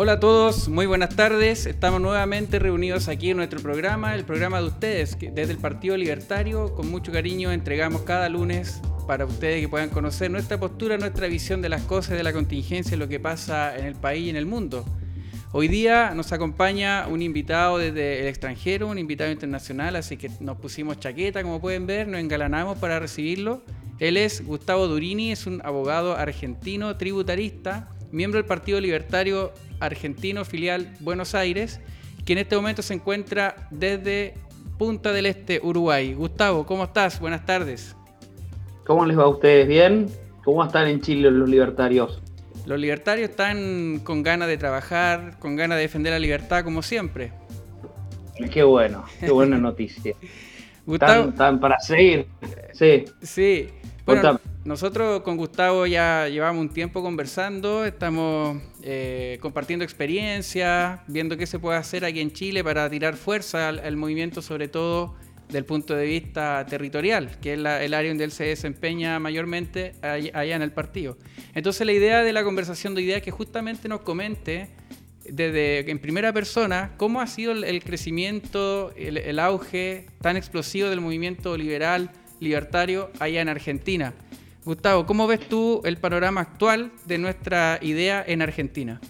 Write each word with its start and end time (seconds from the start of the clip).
Hola 0.00 0.12
a 0.12 0.20
todos, 0.20 0.68
muy 0.68 0.86
buenas 0.86 1.16
tardes. 1.16 1.66
Estamos 1.66 2.00
nuevamente 2.00 2.60
reunidos 2.60 3.08
aquí 3.08 3.30
en 3.30 3.36
nuestro 3.36 3.58
programa, 3.58 4.14
el 4.14 4.22
programa 4.24 4.60
de 4.60 4.68
ustedes, 4.68 5.16
que 5.16 5.32
desde 5.32 5.54
el 5.54 5.58
Partido 5.58 5.96
Libertario, 5.96 6.72
con 6.76 6.88
mucho 6.88 7.10
cariño, 7.10 7.50
entregamos 7.50 8.02
cada 8.02 8.28
lunes 8.28 8.80
para 9.08 9.24
ustedes 9.24 9.60
que 9.60 9.68
puedan 9.68 9.90
conocer 9.90 10.30
nuestra 10.30 10.56
postura, 10.56 10.98
nuestra 10.98 11.26
visión 11.26 11.62
de 11.62 11.68
las 11.68 11.82
cosas, 11.82 12.16
de 12.16 12.22
la 12.22 12.32
contingencia, 12.32 12.96
lo 12.96 13.08
que 13.08 13.18
pasa 13.18 13.76
en 13.76 13.86
el 13.86 13.96
país 13.96 14.26
y 14.26 14.30
en 14.30 14.36
el 14.36 14.46
mundo. 14.46 14.84
Hoy 15.50 15.66
día 15.66 16.12
nos 16.14 16.30
acompaña 16.30 17.08
un 17.08 17.20
invitado 17.20 17.78
desde 17.78 18.20
el 18.20 18.28
extranjero, 18.28 18.86
un 18.86 18.98
invitado 18.98 19.32
internacional, 19.32 19.96
así 19.96 20.16
que 20.16 20.30
nos 20.38 20.58
pusimos 20.58 21.00
chaqueta, 21.00 21.42
como 21.42 21.60
pueden 21.60 21.88
ver, 21.88 22.06
nos 22.06 22.20
engalanamos 22.20 22.78
para 22.78 23.00
recibirlo. 23.00 23.64
Él 23.98 24.16
es 24.16 24.46
Gustavo 24.46 24.86
Durini, 24.86 25.32
es 25.32 25.48
un 25.48 25.60
abogado 25.64 26.16
argentino 26.16 26.96
tributarista, 26.96 27.88
miembro 28.10 28.38
del 28.38 28.46
Partido 28.46 28.80
Libertario 28.80 29.52
argentino 29.80 30.44
filial 30.44 30.94
Buenos 31.00 31.34
Aires, 31.34 31.80
que 32.24 32.32
en 32.32 32.38
este 32.40 32.56
momento 32.56 32.82
se 32.82 32.94
encuentra 32.94 33.68
desde 33.70 34.34
Punta 34.78 35.12
del 35.12 35.26
Este, 35.26 35.60
Uruguay. 35.62 36.14
Gustavo, 36.14 36.64
¿cómo 36.64 36.84
estás? 36.84 37.18
Buenas 37.20 37.44
tardes. 37.44 37.96
¿Cómo 38.86 39.04
les 39.04 39.18
va 39.18 39.24
a 39.24 39.28
ustedes? 39.28 39.66
¿Bien? 39.66 40.06
¿Cómo 40.44 40.64
están 40.64 40.86
en 40.88 41.00
Chile 41.00 41.30
los 41.30 41.48
libertarios? 41.48 42.22
Los 42.64 42.78
libertarios 42.78 43.30
están 43.30 44.00
con 44.04 44.22
ganas 44.22 44.48
de 44.48 44.56
trabajar, 44.56 45.38
con 45.38 45.56
ganas 45.56 45.78
de 45.78 45.82
defender 45.82 46.12
la 46.12 46.18
libertad 46.18 46.64
como 46.64 46.82
siempre. 46.82 47.32
Qué 48.52 48.62
bueno, 48.62 49.04
qué 49.20 49.30
buena 49.30 49.58
noticia. 49.58 50.14
Gustavo, 50.86 51.30
¿Están, 51.30 51.60
para 51.60 51.78
seguir? 51.80 52.28
Sí. 52.72 53.04
Sí. 53.20 53.68
Bueno, 54.06 54.40
nosotros 54.68 55.22
con 55.22 55.38
Gustavo 55.38 55.86
ya 55.86 56.28
llevamos 56.28 56.60
un 56.60 56.68
tiempo 56.68 57.02
conversando, 57.02 57.86
estamos 57.86 58.60
eh, 58.82 59.38
compartiendo 59.40 59.82
experiencias, 59.82 61.00
viendo 61.06 61.38
qué 61.38 61.46
se 61.46 61.58
puede 61.58 61.78
hacer 61.78 62.04
aquí 62.04 62.20
en 62.20 62.30
Chile 62.32 62.62
para 62.62 62.90
tirar 62.90 63.16
fuerza 63.16 63.70
al, 63.70 63.96
movimiento, 63.96 64.42
sobre 64.42 64.68
todo 64.68 65.16
del 65.48 65.64
punto 65.64 65.96
de 65.96 66.04
vista 66.04 66.66
territorial, 66.68 67.40
que 67.40 67.54
es 67.54 67.58
el 67.58 67.94
área 67.94 68.10
donde 68.10 68.24
él 68.24 68.30
se 68.30 68.44
desempeña 68.44 69.18
mayormente 69.18 69.94
allá, 70.02 70.56
en 70.56 70.60
el 70.60 70.72
partido. 70.72 71.16
Entonces 71.54 71.86
la 71.86 71.94
idea 71.94 72.22
de 72.22 72.34
la 72.34 72.44
conversación 72.44 72.94
de 72.94 73.00
ideas 73.00 73.16
es 73.16 73.22
que 73.22 73.30
justamente 73.30 73.88
nos 73.88 74.02
comente 74.02 74.68
desde 75.24 75.90
en 75.90 75.98
primera 75.98 76.30
persona 76.34 76.92
cómo 76.98 77.22
ha 77.22 77.26
sido 77.26 77.52
el, 77.52 77.82
crecimiento, 77.82 78.92
el 78.96 79.38
auge 79.38 80.08
tan 80.20 80.36
explosivo 80.36 80.90
del 80.90 81.00
movimiento 81.00 81.56
liberal, 81.56 82.10
libertario 82.38 83.10
allá 83.18 83.40
en 83.40 83.48
Argentina. 83.48 84.12
Gustavo, 84.68 85.06
¿cómo 85.06 85.26
ves 85.26 85.40
tú 85.48 85.80
el 85.84 85.96
panorama 85.96 86.42
actual 86.42 86.92
de 87.06 87.16
nuestra 87.16 87.78
idea 87.80 88.22
en 88.26 88.42
Argentina? 88.42 89.00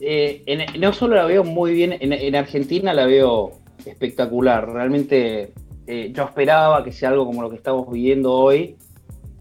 Eh, 0.00 0.66
no 0.80 0.92
solo 0.92 1.14
la 1.14 1.26
veo 1.26 1.44
muy 1.44 1.72
bien, 1.72 1.96
en, 2.00 2.34
Argentina 2.34 2.92
la 2.92 3.06
veo 3.06 3.52
espectacular. 3.86 4.68
Realmente 4.68 5.52
eh, 5.86 6.10
yo 6.12 6.24
esperaba 6.24 6.82
que 6.82 6.90
sea 6.90 7.10
algo 7.10 7.24
como 7.24 7.42
lo 7.42 7.50
que 7.50 7.56
estamos 7.56 7.88
viviendo 7.88 8.32
hoy. 8.32 8.74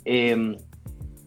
Em, 0.06 0.56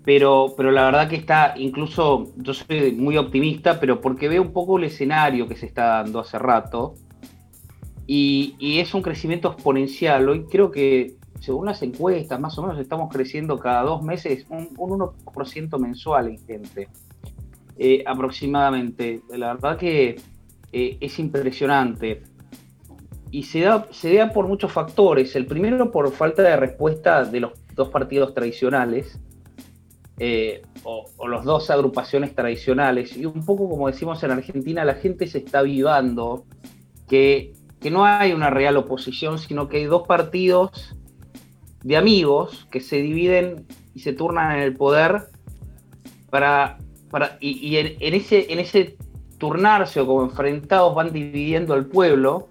pero, 0.05 0.55
pero 0.57 0.71
la 0.71 0.85
verdad 0.85 1.09
que 1.09 1.17
está, 1.17 1.55
incluso 1.57 2.33
yo 2.37 2.55
soy 2.55 2.93
muy 2.93 3.17
optimista, 3.17 3.81
pero 3.81 4.01
porque 4.01 4.29
veo 4.29 4.41
un 4.41 4.53
poco 4.53 4.79
el 4.79 4.85
escenario 4.85 5.49
que 5.49 5.57
se 5.57 5.67
está 5.67 6.05
dando 6.05 6.21
hace 6.21 6.39
rato. 6.39 6.95
Y, 8.07 8.55
y 8.61 8.79
es 8.79 8.95
un 8.95 9.03
crecimiento 9.03 9.51
exponencial. 9.51 10.29
Hoy 10.29 10.45
creo 10.45 10.71
que 10.71 11.17
según 11.41 11.67
las 11.67 11.83
encuestas, 11.83 12.41
más 12.41 12.57
o 12.59 12.63
menos 12.63 12.79
estamos 12.79 13.13
creciendo 13.13 13.59
cada 13.59 13.83
dos 13.83 14.03
meses 14.03 14.47
un, 14.49 14.69
1% 14.77 15.79
mensual 15.79 16.29
en 16.29 16.39
gente, 16.47 16.89
eh, 17.79 18.03
aproximadamente. 18.07 19.23
La 19.31 19.55
verdad 19.55 19.77
que 19.77 20.17
eh, 20.73 20.99
es 21.01 21.19
impresionante. 21.19 22.23
Y 23.31 23.43
se 23.43 23.61
da, 23.61 23.87
se 23.91 24.15
da 24.15 24.31
por 24.33 24.47
muchos 24.47 24.73
factores. 24.73 25.37
El 25.37 25.47
primero 25.47 25.91
por 25.91 26.11
falta 26.13 26.43
de 26.43 26.57
respuesta 26.57 27.25
de 27.25 27.41
los 27.41 27.53
dos 27.75 27.89
partidos 27.89 28.33
tradicionales, 28.33 29.21
eh, 30.19 30.63
o, 30.85 31.05
o 31.19 31.29
las 31.29 31.45
dos 31.45 31.69
agrupaciones 31.71 32.35
tradicionales. 32.35 33.17
Y 33.17 33.27
un 33.27 33.45
poco 33.45 33.69
como 33.69 33.89
decimos 33.89 34.23
en 34.23 34.31
Argentina, 34.31 34.85
la 34.85 34.95
gente 34.95 35.27
se 35.27 35.39
está 35.39 35.59
avivando 35.59 36.45
que, 37.09 37.53
que 37.81 37.91
no 37.91 38.07
hay 38.07 38.33
una 38.33 38.49
real 38.49 38.77
oposición, 38.79 39.39
sino 39.39 39.69
que 39.69 39.79
hay 39.79 39.85
dos 39.85 40.07
partidos 40.07 40.97
de 41.87 41.97
amigos 41.97 42.67
que 42.73 42.81
se 42.81 42.97
dividen 42.97 43.65
y 43.95 44.01
se 44.01 44.13
turnan 44.13 44.57
en 44.57 44.63
el 44.63 44.75
poder 44.75 45.29
para, 46.31 46.79
para 47.13 47.39
y, 47.41 47.77
en, 47.77 47.97
ese, 48.01 48.53
en 48.53 48.59
ese 48.59 48.97
turnarse 49.39 50.01
o 50.01 50.07
como 50.07 50.25
enfrentados 50.25 50.97
van 50.97 51.13
dividiendo 51.13 51.75
al 51.75 51.87
pueblo 51.87 52.49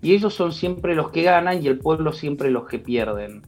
y 0.00 0.14
ellos 0.14 0.32
son 0.32 0.52
siempre 0.52 0.94
los 0.94 1.10
que 1.10 1.24
ganan 1.24 1.60
y 1.60 1.66
el 1.66 1.80
pueblo 1.80 2.12
siempre 2.12 2.52
los 2.52 2.68
que 2.68 2.78
pierden. 2.78 3.42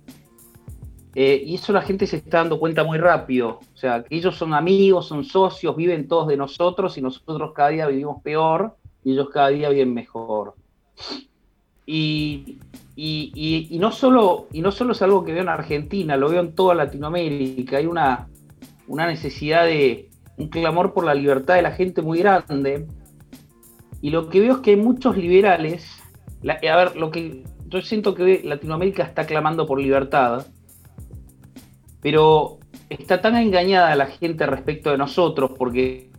Eh, 1.14 1.40
y 1.46 1.54
eso 1.54 1.72
la 1.72 1.82
gente 1.82 2.08
se 2.08 2.16
está 2.16 2.38
dando 2.38 2.58
cuenta 2.58 2.82
muy 2.82 2.98
rápido. 2.98 3.60
O 3.72 3.76
sea, 3.76 4.02
que 4.02 4.16
ellos 4.16 4.34
son 4.36 4.52
amigos, 4.52 5.06
son 5.06 5.22
socios, 5.22 5.76
viven 5.76 6.08
todos 6.08 6.26
de 6.26 6.36
nosotros 6.36 6.98
y 6.98 7.02
nosotros 7.02 7.52
cada 7.54 7.68
día 7.68 7.86
vivimos 7.86 8.20
peor 8.20 8.74
y 9.04 9.12
ellos 9.12 9.28
cada 9.30 9.50
día 9.50 9.68
viven 9.68 9.94
mejor. 9.94 10.54
Y, 11.86 12.58
y, 12.96 13.76
no 13.80 13.92
solo, 13.92 14.48
y 14.52 14.60
no 14.60 14.72
solo 14.72 14.92
es 14.92 15.02
algo 15.02 15.24
que 15.24 15.32
veo 15.32 15.42
en 15.42 15.48
Argentina, 15.48 16.16
lo 16.16 16.28
veo 16.28 16.40
en 16.40 16.54
toda 16.54 16.74
Latinoamérica. 16.74 17.78
Hay 17.78 17.86
una, 17.86 18.28
una 18.88 19.06
necesidad 19.06 19.64
de, 19.64 20.10
un 20.40 20.48
clamor 20.48 20.92
por 20.92 21.04
la 21.04 21.14
libertad 21.14 21.54
de 21.54 21.62
la 21.62 21.72
gente 21.72 22.02
muy 22.02 22.18
grande. 22.18 22.86
Y 24.00 24.10
lo 24.10 24.28
que 24.28 24.40
veo 24.40 24.54
es 24.54 24.58
que 24.60 24.70
hay 24.70 24.76
muchos 24.76 25.16
liberales, 25.16 26.02
a 26.48 26.76
ver, 26.76 26.96
lo 26.96 27.10
que 27.10 27.44
yo 27.68 27.80
siento 27.82 28.14
que 28.14 28.42
Latinoamérica 28.42 29.04
está 29.04 29.26
clamando 29.26 29.66
por 29.66 29.78
libertad, 29.78 30.46
pero 32.00 32.58
está 32.88 33.20
tan 33.20 33.36
engañada 33.36 33.94
la 33.94 34.06
gente 34.06 34.46
respecto 34.46 34.90
de 34.90 34.98
nosotros 34.98 35.52
porque 35.56 36.09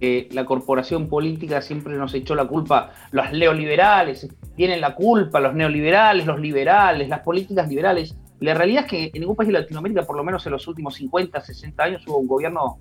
la 0.00 0.44
corporación 0.44 1.08
política 1.08 1.62
siempre 1.62 1.94
nos 1.94 2.12
echó 2.14 2.34
la 2.34 2.46
culpa, 2.46 2.92
los 3.12 3.32
neoliberales 3.32 4.28
tienen 4.56 4.80
la 4.80 4.94
culpa, 4.94 5.40
los 5.40 5.54
neoliberales, 5.54 6.26
los 6.26 6.40
liberales, 6.40 7.08
las 7.08 7.20
políticas 7.20 7.68
liberales. 7.68 8.16
La 8.40 8.54
realidad 8.54 8.84
es 8.84 8.90
que 8.90 9.10
en 9.14 9.20
ningún 9.20 9.36
país 9.36 9.48
de 9.48 9.60
Latinoamérica, 9.60 10.02
por 10.02 10.16
lo 10.16 10.24
menos 10.24 10.44
en 10.46 10.52
los 10.52 10.66
últimos 10.66 10.94
50, 10.96 11.40
60 11.40 11.82
años, 11.82 12.02
hubo 12.06 12.18
un 12.18 12.26
gobierno 12.26 12.78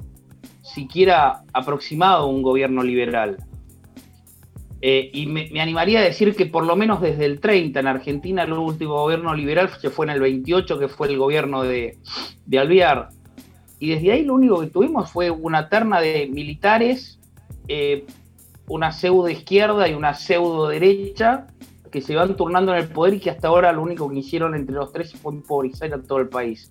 siquiera 0.62 1.44
aproximado 1.54 2.24
a 2.24 2.26
un 2.26 2.42
gobierno 2.42 2.82
liberal. 2.82 3.38
Eh, 4.82 5.10
y 5.14 5.26
me, 5.26 5.50
animaría 5.62 6.00
a 6.00 6.04
decir 6.04 6.36
que 6.36 6.46
por 6.46 6.66
lo 6.66 6.76
menos 6.76 7.02
desde 7.02 7.26
el 7.26 7.40
30 7.40 7.80
en 7.80 7.88
Argentina 7.88 8.44
el 8.44 8.54
último 8.54 8.94
gobierno 8.94 9.34
liberal 9.34 9.70
se 9.82 9.90
fue 9.90 10.06
en 10.06 10.12
el 10.12 10.20
28, 10.20 10.78
que 10.78 10.88
fue 10.88 11.08
el 11.08 11.18
gobierno 11.18 11.64
de, 11.64 11.98
de 12.46 12.60
Alvear. 12.60 13.10
Y 13.80 13.90
desde 13.90 14.12
ahí 14.12 14.24
lo 14.24 14.36
único 14.36 14.62
que 14.62 14.68
tuvimos 14.68 15.12
fue 15.12 15.30
una 15.32 15.70
terna 15.70 16.00
de 16.00 16.28
militares, 16.28 17.20
eh, 17.68 18.06
una 18.68 18.92
pseudo 18.92 19.30
izquierda 19.30 19.88
y 19.88 19.94
una 19.94 20.14
pseudo 20.14 20.70
derecha 20.70 21.48
que 21.92 22.02
se 22.02 22.16
van 22.16 22.36
turnando 22.36 22.74
en 22.74 22.80
el 22.80 22.88
poder 22.88 23.16
y 23.16 23.20
que 23.20 23.30
hasta 23.30 23.48
ahora 23.48 23.72
lo 23.72 23.82
único 23.82 24.10
que 24.10 24.18
hicieron 24.20 24.56
entre 24.56 24.76
los 24.76 24.92
tres 24.92 25.14
fue 25.14 25.34
empobrezar 25.34 25.94
a 25.94 26.02
todo 26.02 26.20
el 26.20 26.30
país. 26.30 26.70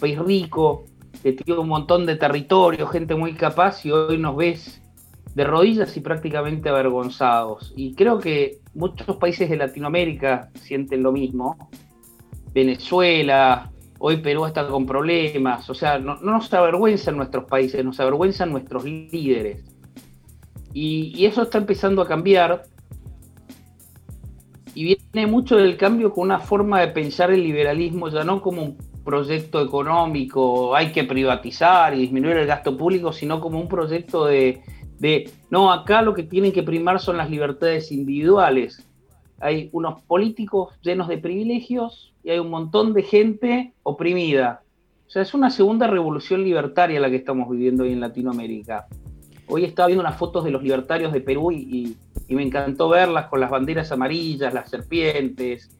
país 0.00 0.18
rico, 0.18 0.84
que 1.22 1.32
tiene 1.32 1.60
un 1.60 1.68
montón 1.68 2.06
de 2.06 2.16
territorio, 2.16 2.86
gente 2.86 3.14
muy 3.14 3.34
capaz 3.34 3.84
y 3.86 3.92
hoy 3.92 4.18
nos 4.18 4.36
ves 4.36 4.82
de 5.34 5.44
rodillas 5.44 5.96
y 5.96 6.00
prácticamente 6.00 6.68
avergonzados. 6.68 7.72
Y 7.76 7.94
creo 7.94 8.18
que 8.18 8.58
muchos 8.74 9.16
países 9.16 9.48
de 9.48 9.56
Latinoamérica 9.56 10.50
sienten 10.54 11.02
lo 11.02 11.12
mismo. 11.12 11.70
Venezuela, 12.52 13.71
Hoy 14.04 14.16
Perú 14.16 14.46
está 14.46 14.66
con 14.66 14.84
problemas, 14.84 15.70
o 15.70 15.74
sea, 15.74 15.96
no, 16.00 16.16
nos 16.16 16.52
avergüenzan 16.52 17.16
nuestros 17.16 17.44
países, 17.44 17.84
nos 17.84 18.00
avergüenzan 18.00 18.50
nuestros 18.50 18.82
líderes. 18.82 19.62
Y, 20.72 21.24
eso 21.24 21.42
está 21.42 21.58
empezando 21.58 22.02
a 22.02 22.08
cambiar. 22.08 22.64
Y 24.74 24.96
viene 25.12 25.28
mucho 25.28 25.56
del 25.56 25.76
cambio 25.76 26.12
con 26.12 26.24
una 26.24 26.40
forma 26.40 26.80
de 26.80 26.88
pensar 26.88 27.30
el 27.30 27.44
liberalismo, 27.44 28.08
ya 28.08 28.24
no 28.24 28.42
como 28.42 28.64
un 28.64 28.78
proyecto 29.04 29.62
económico, 29.62 30.74
hay 30.74 30.90
que 30.90 31.04
privatizar 31.04 31.94
y 31.94 32.00
disminuir 32.00 32.38
el 32.38 32.48
gasto 32.48 32.76
público, 32.76 33.12
sino 33.12 33.40
como 33.40 33.60
un 33.60 33.68
proyecto 33.68 34.26
de, 34.26 34.64
de 34.98 35.30
no, 35.48 35.72
acá 35.72 36.02
lo 36.02 36.12
que 36.12 36.24
tienen 36.24 36.50
que 36.50 36.64
primar 36.64 36.98
son 36.98 37.18
las 37.18 37.30
libertades 37.30 37.92
individuales. 37.92 38.84
Hay 39.42 39.68
unos 39.72 40.02
políticos 40.02 40.74
llenos 40.82 41.08
de 41.08 41.18
privilegios 41.18 42.14
y 42.22 42.30
hay 42.30 42.38
un 42.38 42.50
montón 42.50 42.94
de 42.94 43.02
gente 43.02 43.72
oprimida. 43.82 44.62
O 45.06 45.10
sea, 45.10 45.22
es 45.22 45.34
una 45.34 45.50
segunda 45.50 45.86
revolución 45.88 46.44
libertaria 46.44 47.00
la 47.00 47.10
que 47.10 47.16
estamos 47.16 47.50
viviendo 47.50 47.82
hoy 47.82 47.92
en 47.92 48.00
Latinoamérica. 48.00 48.86
Hoy 49.48 49.64
estaba 49.64 49.88
viendo 49.88 50.00
unas 50.00 50.16
fotos 50.16 50.44
de 50.44 50.50
los 50.50 50.62
libertarios 50.62 51.12
de 51.12 51.20
Perú 51.20 51.52
y, 51.52 51.96
me 52.28 52.42
encantó 52.42 52.88
verlas 52.88 53.26
con 53.26 53.40
las 53.40 53.50
banderas 53.50 53.92
amarillas, 53.92 54.54
las 54.54 54.70
serpientes. 54.70 55.70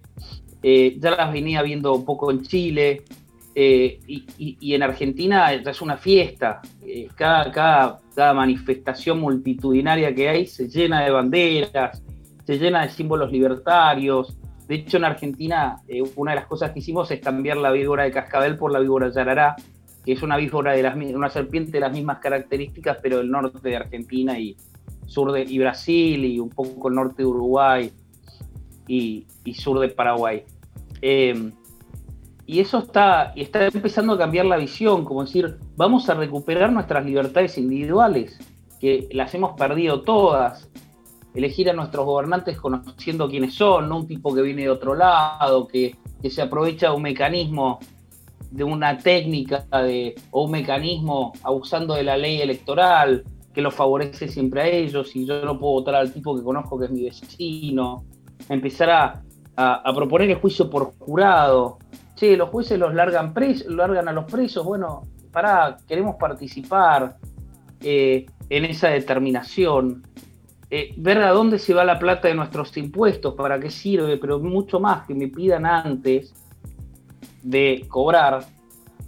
Eh, 0.63 0.99
ya 1.01 1.13
las 1.13 1.33
venía 1.33 1.63
viendo 1.63 1.95
un 1.95 2.05
poco 2.05 2.31
en 2.31 2.43
Chile. 2.43 3.05
Eh, 3.55 4.01
y, 4.07 4.75
en 4.75 4.83
Argentina 4.83 5.53
es 5.53 5.81
una 5.81 5.97
fiesta. 5.97 6.61
Eh, 6.87 7.09
cada, 7.15 7.51
cada, 8.15 8.35
manifestación 8.35 9.21
multitudinaria 9.21 10.15
que 10.15 10.29
hay 10.29 10.47
se 10.47 10.69
llena 10.69 11.03
de 11.03 11.11
banderas, 11.11 12.03
se 12.45 12.59
llena 12.59 12.83
de 12.83 12.91
símbolos 12.91 13.31
libertarios. 13.31 14.37
De 14.69 14.77
hecho, 14.77 14.97
en 14.97 15.05
Argentina, 15.05 15.81
eh, 15.89 16.03
una 16.17 16.33
de 16.33 16.37
las 16.37 16.47
cosas 16.47 16.73
que 16.73 16.79
hicimos 16.79 17.11
es 17.11 17.21
cambiar 17.21 17.57
la 17.57 17.71
víbora 17.71 18.05
de 18.05 18.13
cascabel 18.13 18.57
por 18.57 18.73
la 18.73 18.79
víbora 18.79 19.11
yarará, 19.11 19.57
que 20.05 20.13
es 20.13 20.23
una 20.23 20.37
víbora 20.37 20.73
de 20.73 20.83
las 20.83 20.97
una 20.97 21.31
serpiente 21.31 21.73
de 21.73 21.81
las 21.81 21.93
mismas 21.93 22.19
características, 22.19 22.99
pero 23.03 23.19
del 23.19 23.31
norte 23.31 23.69
de 23.69 23.77
Argentina 23.77 24.39
y 24.39 24.57
sur 25.07 25.33
de 25.33 25.43
y 25.43 25.59
Brasil 25.59 26.25
y 26.25 26.39
un 26.39 26.49
poco 26.49 26.89
el 26.89 26.95
norte 26.95 27.23
de 27.23 27.27
Uruguay 27.27 27.93
y, 28.89 29.27
sur 29.55 29.79
de 29.79 29.89
Paraguay. 29.89 30.45
Y 32.47 32.61
eso 32.61 32.79
está, 32.79 33.33
está 33.37 33.67
empezando 33.67 34.15
a 34.15 34.19
cambiar 34.19 34.47
la 34.47 34.57
visión, 34.57 35.05
como 35.05 35.25
decir, 35.25 35.57
vamos 35.77 36.09
a 36.09 36.15
recuperar 36.15 36.73
nuestras 36.73 37.05
libertades 37.05 37.57
individuales, 37.57 38.39
que 38.81 39.09
las 39.13 39.35
hemos 39.35 39.57
perdido 39.57 40.03
todas. 40.03 40.69
Elegir 41.35 41.71
a 41.71 41.73
nuestros 41.73 42.05
gobernantes 42.05 42.59
conociendo 42.59 43.29
quiénes 43.29 43.55
son, 43.55 43.89
no 43.89 43.99
un 43.99 44.07
tipo 44.07 44.35
que 44.35 44.43
viene 44.43 44.63
de 44.63 44.71
otro 44.71 44.95
lado, 44.95 45.67
que, 45.67 45.97
se 46.29 46.43
aprovecha 46.43 46.91
de 46.91 46.97
un 46.97 47.03
mecanismo, 47.03 47.79
de 48.51 48.65
una 48.65 48.99
técnica 48.99 49.67
de, 49.83 50.15
o 50.31 50.45
un 50.45 50.53
mecanismo 50.53 51.33
abusando 51.43 51.95
de 51.95 52.05
la 52.05 52.17
ley 52.17 52.41
electoral, 52.41 53.25
que 53.53 53.61
los 53.61 53.75
favorece 53.75 54.29
siempre 54.29 54.63
a 54.63 54.67
ellos, 54.67 55.15
y 55.17 55.27
yo 55.27 55.45
no 55.45 55.59
puedo 55.59 55.75
votar 55.75 55.97
al 55.97 56.13
tipo 56.13 56.37
que 56.37 56.43
conozco 56.43 56.79
que 56.79 56.87
es 56.87 56.91
mi 56.91 57.03
vecino. 57.03 58.05
Empezar 58.49 58.91
a, 58.91 59.23
a 59.57 59.95
proponer 59.95 60.31
el 60.31 60.37
juicio 60.37 60.71
por 60.71 60.95
jurado, 60.99 61.79
sí, 62.23 62.37
los 62.37 62.51
jueces 62.51 62.79
los 62.79 62.95
largan, 62.95 63.35
largan 63.67 64.09
a 64.09 64.13
los 64.13 64.27
presos, 64.27 64.65
bueno, 64.65 65.03
para 65.33 65.79
queremos 65.89 66.15
participar 66.17 67.17
eh, 67.81 68.27
en 68.49 68.65
esa 68.65 68.91
determinación, 68.91 70.03
eh, 70.75 70.95
ver 70.97 71.19
a 71.19 71.33
dónde 71.33 71.59
se 71.59 71.75
va 71.75 71.85
la 71.85 71.99
plata 71.99 72.29
de 72.29 72.35
nuestros 72.35 72.75
impuestos, 72.79 73.35
para 73.35 73.61
qué 73.61 73.69
sirve, 73.69 74.17
pero 74.17 74.39
mucho 74.41 74.81
más 74.81 75.07
que 75.07 75.13
me 75.15 75.29
pidan 75.29 75.67
antes 75.67 76.33
de 77.43 77.85
cobrar 77.89 78.47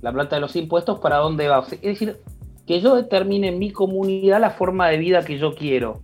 la 0.03 0.13
plata 0.13 0.37
de 0.37 0.43
los 0.43 0.55
impuestos, 0.57 1.01
para 1.01 1.17
dónde 1.17 1.49
va. 1.49 1.67
es 1.67 1.81
decir, 1.81 2.19
que 2.67 2.83
yo 2.83 2.95
determine 2.95 3.49
en 3.49 3.59
mi 3.59 3.71
comunidad 3.71 4.43
la 4.43 4.51
forma 4.51 4.91
de 4.91 4.99
vida 4.99 5.25
que 5.25 5.39
yo 5.39 5.55
quiero. 5.55 6.03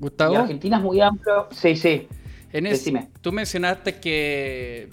Gustavo. 0.00 0.38
Argentina 0.38 0.78
es 0.78 0.82
muy 0.82 1.00
amplio. 1.00 1.46
Sí, 1.52 1.76
sí. 1.76 2.08
En 2.52 2.66
tú 3.20 3.30
mencionaste 3.30 4.00
que 4.00 4.88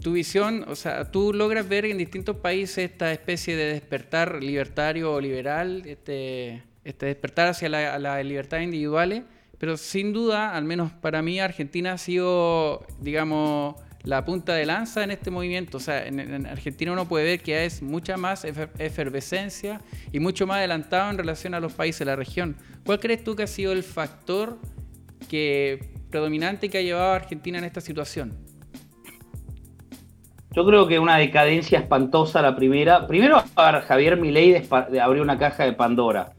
tu 0.00 0.12
visión, 0.12 0.64
o 0.68 0.76
sea, 0.76 1.10
tú 1.10 1.32
logras 1.34 1.68
ver 1.68 1.84
en 1.84 1.98
distintos 1.98 2.36
países 2.36 2.92
esta 2.92 3.10
especie 3.10 3.56
de 3.56 3.72
despertar 3.72 4.40
libertario 4.40 5.14
o 5.14 5.20
liberal, 5.20 5.82
este, 5.84 6.62
este 6.84 7.06
despertar 7.06 7.48
hacia 7.48 7.68
las 7.68 8.00
la 8.00 8.22
libertades 8.22 8.64
individuales, 8.64 9.24
pero 9.58 9.76
sin 9.76 10.12
duda, 10.12 10.56
al 10.56 10.64
menos 10.64 10.92
para 10.92 11.22
mí, 11.22 11.38
Argentina 11.38 11.92
ha 11.92 11.98
sido, 11.98 12.84
digamos, 13.00 13.76
la 14.04 14.24
punta 14.24 14.54
de 14.54 14.66
lanza 14.66 15.04
en 15.04 15.12
este 15.12 15.30
movimiento. 15.30 15.76
O 15.76 15.80
sea, 15.80 16.04
en, 16.04 16.46
Argentina 16.46 16.92
uno 16.92 17.06
puede 17.06 17.24
ver 17.24 17.40
que 17.40 17.64
es 17.64 17.82
mucha 17.82 18.16
más 18.16 18.44
efervescencia 18.44 19.80
y 20.10 20.18
mucho 20.18 20.46
más 20.46 20.58
adelantado 20.58 21.10
en 21.10 21.18
relación 21.18 21.54
a 21.54 21.60
los 21.60 21.72
países 21.74 22.00
de 22.00 22.04
la 22.06 22.16
región. 22.16 22.56
¿Cuál 22.84 22.98
crees 22.98 23.22
tú 23.22 23.36
que 23.36 23.44
ha 23.44 23.46
sido 23.46 23.72
el 23.72 23.84
factor 23.84 24.58
que 25.28 25.92
predominante 26.10 26.68
que 26.68 26.78
ha 26.78 26.82
llevado 26.82 27.12
a 27.12 27.16
Argentina 27.16 27.58
en 27.58 27.64
esta 27.64 27.80
situación? 27.80 28.36
Yo 30.54 30.66
creo 30.66 30.86
que 30.86 30.98
una 30.98 31.16
decadencia 31.16 31.78
espantosa 31.78 32.42
la 32.42 32.54
primera. 32.54 33.06
Primero, 33.06 33.42
Javier 33.54 34.18
Milei 34.18 34.68
abrió 35.00 35.22
una 35.22 35.38
caja 35.38 35.64
de 35.64 35.72
Pandora. 35.72 36.32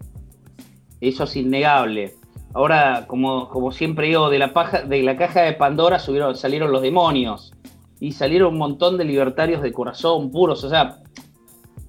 Eso 1.08 1.26
es 1.26 1.36
innegable. 1.36 2.16
Ahora, 2.54 3.06
como, 3.08 3.50
como 3.50 3.72
siempre 3.72 4.08
digo, 4.08 4.30
de 4.30 4.40
la, 4.40 4.54
paja, 4.54 4.84
de 4.84 5.02
la 5.04 5.16
caja 5.18 5.42
de 5.42 5.54
Pandora 5.54 6.00
subieron, 6.00 6.36
salieron 6.36 6.72
los 6.72 6.82
demonios. 6.82 7.54
Y 8.00 8.12
salieron 8.12 8.54
un 8.54 8.60
montón 8.60 8.98
de 8.98 9.06
libertarios 9.06 9.62
de 9.62 9.72
corazón 9.72 10.32
puros. 10.32 10.64
O 10.64 10.70
sea, 10.70 11.00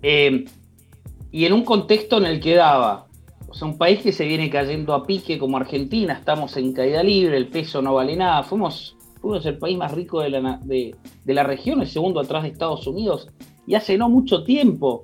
eh, 0.02 0.44
y 1.30 1.44
en 1.44 1.52
un 1.52 1.64
contexto 1.64 2.18
en 2.18 2.26
el 2.26 2.40
que 2.40 2.54
daba. 2.54 3.06
O 3.48 3.54
sea, 3.54 3.68
un 3.68 3.78
país 3.78 4.00
que 4.00 4.12
se 4.12 4.24
viene 4.24 4.50
cayendo 4.50 4.94
a 4.94 5.04
pique 5.04 5.38
como 5.38 5.56
Argentina. 5.56 6.14
Estamos 6.14 6.56
en 6.56 6.72
caída 6.72 7.02
libre, 7.02 7.36
el 7.36 7.48
peso 7.48 7.82
no 7.82 7.94
vale 7.94 8.16
nada. 8.16 8.42
Fuimos 8.42 8.96
es 9.34 9.46
el 9.46 9.58
país 9.58 9.78
más 9.78 9.92
rico 9.92 10.20
de 10.20 10.30
la, 10.30 10.60
de, 10.62 10.94
la 11.24 11.42
región, 11.42 11.80
el 11.80 11.88
segundo 11.88 12.20
atrás 12.20 12.42
de 12.42 12.50
Estados 12.50 12.86
Unidos, 12.86 13.28
y 13.66 13.74
hace 13.74 13.96
no 13.96 14.10
mucho 14.10 14.44
tiempo, 14.44 15.02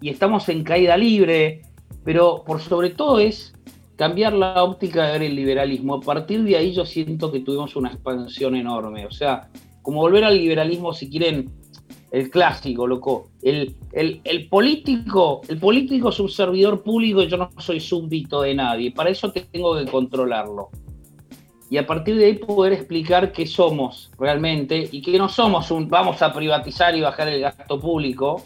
y 0.00 0.08
estamos 0.08 0.48
en 0.48 0.64
caída 0.64 0.96
libre, 0.96 1.62
pero 2.04 2.42
por 2.44 2.60
sobre 2.60 2.90
todo 2.90 3.18
es 3.18 3.54
cambiar 3.96 4.32
la 4.32 4.62
óptica 4.64 5.06
de 5.06 5.12
ver 5.12 5.22
el 5.22 5.36
liberalismo. 5.36 5.94
A 5.96 6.00
partir 6.00 6.42
de 6.42 6.56
ahí 6.56 6.72
yo 6.72 6.84
siento 6.84 7.30
que 7.30 7.40
tuvimos 7.40 7.76
una 7.76 7.90
expansión 7.90 8.56
enorme, 8.56 9.06
o 9.06 9.10
sea, 9.10 9.48
como 9.82 10.00
volver 10.00 10.24
al 10.24 10.38
liberalismo, 10.38 10.92
si 10.92 11.10
quieren, 11.10 11.50
el 12.10 12.30
clásico, 12.30 12.86
loco. 12.86 13.30
El, 13.42 13.74
el, 13.92 14.48
político, 14.48 15.40
el 15.48 15.58
político 15.58 16.10
es 16.10 16.20
un 16.20 16.28
servidor 16.28 16.82
público 16.82 17.22
y 17.22 17.28
yo 17.28 17.38
no 17.38 17.50
soy 17.58 17.80
súbdito 17.80 18.42
de 18.42 18.54
nadie. 18.54 18.92
Para 18.92 19.10
eso 19.10 19.32
tengo 19.32 19.78
que 19.78 19.90
controlarlo 19.90 20.68
y 21.72 21.78
a 21.78 21.86
partir 21.86 22.16
de 22.16 22.26
ahí 22.26 22.34
poder 22.34 22.74
explicar 22.74 23.32
qué 23.32 23.46
somos 23.46 24.10
realmente 24.18 24.90
y 24.92 25.00
que 25.00 25.16
no 25.16 25.30
somos 25.30 25.70
un 25.70 25.88
vamos 25.88 26.20
a 26.20 26.30
privatizar 26.30 26.94
y 26.94 27.00
bajar 27.00 27.28
el 27.28 27.40
gasto 27.40 27.80
público, 27.80 28.42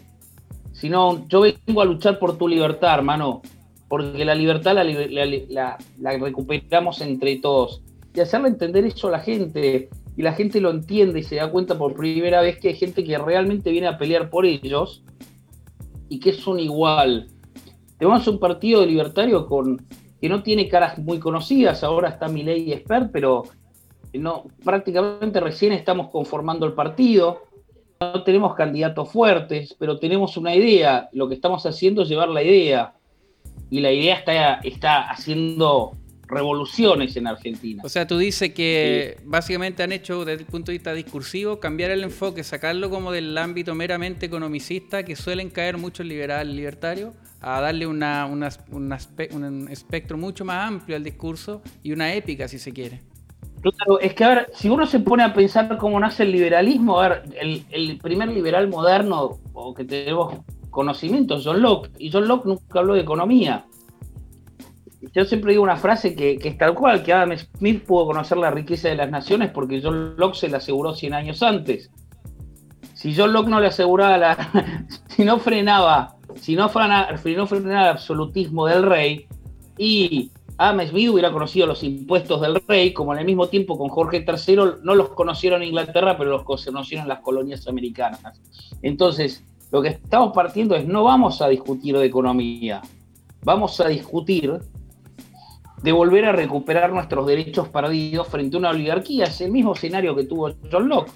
sino 0.78 1.26
yo 1.28 1.40
vengo 1.40 1.81
a 1.81 1.87
luchar 1.87 2.19
por 2.19 2.37
tu 2.37 2.46
libertad, 2.46 2.94
hermano, 2.94 3.40
porque 3.88 4.25
la 4.25 4.34
libertad 4.34 4.75
la, 4.75 5.78
recuperamos 6.19 7.00
entre 7.00 7.37
todos. 7.37 7.82
Y 8.15 8.20
hacerle 8.20 8.48
entender 8.48 8.84
eso 8.84 9.08
a 9.08 9.12
la 9.12 9.20
gente, 9.20 9.89
y 10.17 10.22
la 10.22 10.32
gente 10.32 10.60
lo 10.60 10.70
entiende 10.70 11.20
y 11.20 11.22
se 11.22 11.36
da 11.36 11.50
cuenta 11.50 11.79
por 11.79 11.94
primera 11.94 12.43
vez 12.43 12.58
que 12.58 12.69
hay 12.69 12.77
gente 12.77 13.05
que 13.05 13.17
realmente 13.17 13.70
viene 13.70 13.86
a 13.86 13.96
pelear 13.96 14.29
por 14.29 14.44
ellos 14.44 15.03
y 16.08 16.20
que 16.20 16.31
es 16.31 16.46
un 16.46 16.60
igual. 16.60 17.29
Tenemos 17.98 18.27
un 18.29 18.39
partido 18.39 18.84
libertario 18.84 19.46
con 19.46 19.86
que 20.20 20.29
no 20.29 20.43
tiene 20.43 20.69
caras 20.69 20.98
muy 20.98 21.19
conocidas, 21.19 21.84
ahora 21.84 22.10
está 22.10 22.29
Milei 22.29 22.69
y 22.69 22.72
Expert, 22.72 23.10
pero 23.12 23.44
no, 24.12 24.44
prácticamente 24.65 25.41
recién 25.41 25.72
estamos 25.72 26.08
conformando 26.08 26.67
el 26.67 26.72
partido, 26.72 27.43
no 28.00 28.22
tenemos 28.22 28.55
candidatos 28.55 29.10
fuertes, 29.10 29.74
pero 29.79 29.98
tenemos 29.98 30.36
una 30.36 30.55
idea, 30.55 31.08
lo 31.12 31.29
que 31.29 31.34
estamos 31.34 31.65
haciendo 31.67 32.03
es 32.03 32.08
llevar 32.08 32.29
la 32.29 32.43
idea, 32.43 32.94
y 33.70 33.81
la 33.81 33.93
idea 33.93 34.17
está, 34.17 34.55
está 34.56 35.10
haciendo 35.10 35.96
revoluciones 36.29 37.17
en 37.17 37.26
Argentina. 37.26 37.82
O 37.84 37.88
sea, 37.88 38.06
tú 38.06 38.19
dices 38.19 38.53
que 38.53 39.19
básicamente 39.24 39.82
han 39.82 39.93
hecho 39.93 40.24
desde 40.24 40.43
el 40.43 40.46
punto 40.46 40.70
de 40.70 40.79
vista 40.79 40.93
discursivo 40.93 41.60
cambiar 41.60 41.91
el 41.91 42.03
enfoque, 42.03 42.43
sacarlo 42.44 42.91
como 42.91 43.12
del 43.12 43.36
ámbito 43.38 43.74
meramente 43.74 44.26
economicista 44.26 45.05
que 45.05 45.17
suelen 45.17 45.50
caer 45.50 45.79
muchos 45.79 46.05
liberales 46.06 46.55
libertarios 46.55 47.15
a 47.41 47.60
darle 47.60 47.86
una, 47.86 48.26
un 48.26 49.69
espectro 49.70 50.19
mucho 50.19 50.44
más 50.44 50.67
amplio 50.67 50.96
al 50.96 51.05
discurso 51.05 51.62
y 51.82 51.93
una 51.93 52.12
épica, 52.12 52.48
si 52.48 52.58
se 52.58 52.72
quiere. 52.72 53.03
Claro, 53.60 53.98
es 54.01 54.15
que 54.15 54.25
a 54.25 54.29
ver, 54.29 54.51
si 54.55 54.69
uno 54.69 54.86
se 54.86 55.01
pone 55.01 55.25
a 55.25 55.34
pensar 55.34 55.77
cómo 55.79 55.98
nace 55.98 56.22
el 56.22 56.32
liberalismo, 56.32 57.01
a 57.01 57.08
ver, 57.08 57.22
el, 57.41 57.98
primer 57.98 58.29
liberal 58.29 58.69
moderno 58.69 59.39
o 59.53 59.75
que 59.75 59.84
tenemos 59.84 60.34
conocimiento, 60.70 61.39
John 61.43 61.63
Locke, 61.63 61.91
y 61.98 62.13
John 62.13 62.29
Locke 62.29 62.46
nunca 62.46 62.79
habló 62.79 62.94
de 62.94 63.01
economía. 63.01 63.65
Yo 65.15 65.25
siempre 65.25 65.53
digo 65.53 65.63
una 65.63 65.77
frase 65.77 66.15
que, 66.15 66.39
es 66.43 66.58
tal 66.58 66.75
cual, 66.75 67.03
que 67.03 67.13
Adam 67.13 67.36
Smith 67.58 67.84
pudo 67.84 68.06
conocer 68.06 68.39
la 68.39 68.51
riqueza 68.51 68.89
de 68.89 68.96
las 68.96 69.10
naciones 69.10 69.51
porque 69.51 69.81
John 69.82 70.17
Locke 70.17 70.36
se 70.36 70.48
la 70.48 70.58
aseguró 70.58 70.94
100 70.94 71.15
años 71.15 71.43
antes. 71.43 71.91
Si 72.94 73.15
John 73.17 73.32
Locke 73.32 73.48
no 73.48 73.60
le 73.60 73.69
aseguraba 73.69 74.19
la... 74.19 74.86
si 75.08 75.25
no 75.25 75.39
frenaba 75.39 76.17
si 76.41 76.56
no 76.56 76.69
fuera 76.69 77.08
el 77.08 77.75
absolutismo 77.77 78.67
del 78.67 78.82
rey 78.82 79.27
y 79.79 80.31
Smith 80.58 81.10
hubiera 81.10 81.31
conocido 81.32 81.67
los 81.67 81.82
impuestos 81.82 82.41
del 82.41 82.63
rey, 82.67 82.93
como 82.93 83.13
en 83.13 83.20
el 83.20 83.27
mismo 83.27 83.48
tiempo 83.48 83.77
con 83.77 83.89
Jorge 83.89 84.25
III 84.27 84.56
no 84.82 84.94
los 84.94 85.10
conocieron 85.10 85.63
en 85.63 85.69
Inglaterra, 85.69 86.17
pero 86.17 86.31
los 86.31 86.44
conocieron 86.44 87.08
las 87.08 87.20
colonias 87.20 87.69
americanas. 87.69 88.41
Entonces, 88.81 89.44
lo 89.70 89.82
que 89.82 89.89
estamos 89.89 90.32
partiendo 90.32 90.75
es 90.75 90.86
no 90.86 91.05
vamos 91.05 91.43
a 91.43 91.48
discutir 91.48 91.96
de 91.98 92.06
economía, 92.06 92.81
vamos 93.44 93.81
a 93.81 93.89
discutir 93.89 94.58
de 95.82 95.93
volver 95.93 96.25
a 96.25 96.32
recuperar 96.32 96.91
nuestros 96.93 97.27
derechos 97.27 97.69
perdidos 97.69 98.27
frente 98.29 98.56
a 98.56 98.58
una 98.58 98.70
oligarquía. 98.70 99.25
Es 99.25 99.41
el 99.43 99.53
mismo 99.53 99.75
escenario 99.75 100.17
que 100.17 100.25
tuvo 100.25 100.51
John 100.72 100.89
Locke. 100.89 101.13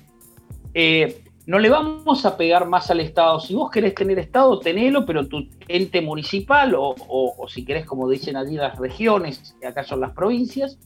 Eh, 0.75 1.25
no 1.51 1.59
le 1.59 1.69
vamos 1.69 2.25
a 2.25 2.37
pegar 2.37 2.69
más 2.69 2.93
al 2.93 3.01
Estado. 3.01 3.41
Si 3.41 3.57
vos 3.57 3.73
querés 3.73 3.93
tener 3.97 4.21
Estado, 4.21 4.61
tenelo, 4.61 5.05
pero 5.05 5.27
tu 5.27 5.49
ente 5.67 6.01
municipal 6.01 6.77
o, 6.79 7.35
si 7.49 7.65
querés, 7.65 7.87
como 7.87 8.09
dicen 8.09 8.37
allí, 8.37 8.55
las 8.55 8.79
regiones, 8.79 9.57
acá 9.69 9.83
son 9.83 9.99
las 9.99 10.13
provincias, 10.13 10.79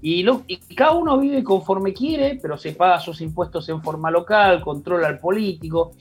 y, 0.00 0.22
lo, 0.22 0.42
y, 0.46 0.58
cada 0.76 0.92
uno 0.92 1.18
vive 1.18 1.42
conforme 1.42 1.92
quiere, 1.92 2.38
pero 2.40 2.56
se 2.56 2.74
paga 2.74 3.00
sus 3.00 3.20
impuestos 3.22 3.68
en 3.70 3.82
forma 3.82 4.08
local, 4.08 4.60
controla 4.60 5.08
al 5.08 5.18
político. 5.18 5.96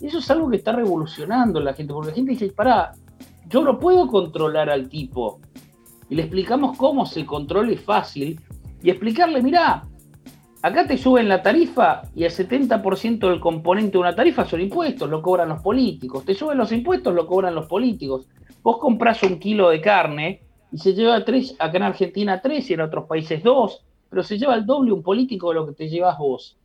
eso 0.00 0.18
es 0.18 0.28
algo 0.32 0.50
que 0.50 0.56
está 0.56 0.72
revolucionando 0.72 1.60
la 1.60 1.72
gente, 1.72 1.94
porque 1.94 2.10
la 2.10 2.16
gente 2.16 2.32
dice, 2.32 2.48
pará, 2.48 2.90
yo 3.48 3.62
no 3.62 3.78
puedo 3.78 4.08
controlar 4.08 4.70
al 4.70 4.88
tipo. 4.88 5.38
Y 6.10 6.16
le 6.16 6.22
explicamos 6.22 6.76
cómo 6.76 7.06
se 7.06 7.24
controle 7.24 7.76
fácil 7.76 8.40
y 8.82 8.90
explicarle, 8.90 9.40
mirá, 9.40 9.84
acá 10.62 10.86
te 10.86 10.96
suben 10.96 11.28
la 11.28 11.42
tarifa 11.42 12.02
y 12.14 12.24
el 12.24 12.30
70% 12.30 13.28
del 13.28 13.40
componente 13.40 13.92
de 13.92 13.98
una 13.98 14.14
tarifa 14.14 14.44
son 14.44 14.60
impuestos, 14.60 15.10
lo 15.10 15.20
cobran 15.20 15.48
los 15.48 15.60
políticos. 15.60 16.24
Te 16.24 16.34
suben 16.34 16.56
los 16.56 16.72
impuestos, 16.72 17.14
lo 17.14 17.26
cobran 17.26 17.54
los 17.54 17.66
políticos. 17.66 18.28
Vos 18.62 18.78
compras 18.78 19.22
un 19.24 19.38
kilo 19.38 19.70
de 19.70 19.80
carne 19.80 20.42
y 20.70 20.78
se 20.78 20.94
lleva 20.94 21.24
tres, 21.24 21.56
acá 21.58 21.76
en 21.76 21.82
Argentina 21.82 22.40
tres 22.40 22.70
y 22.70 22.74
en 22.74 22.80
otros 22.80 23.06
países 23.06 23.42
dos, 23.42 23.84
pero 24.08 24.22
se 24.22 24.38
lleva 24.38 24.54
el 24.54 24.64
doble 24.64 24.92
un 24.92 25.02
político 25.02 25.48
de 25.48 25.54
lo 25.56 25.66
que 25.66 25.72
te 25.72 25.88
llevas 25.88 26.16
vos. 26.16 26.56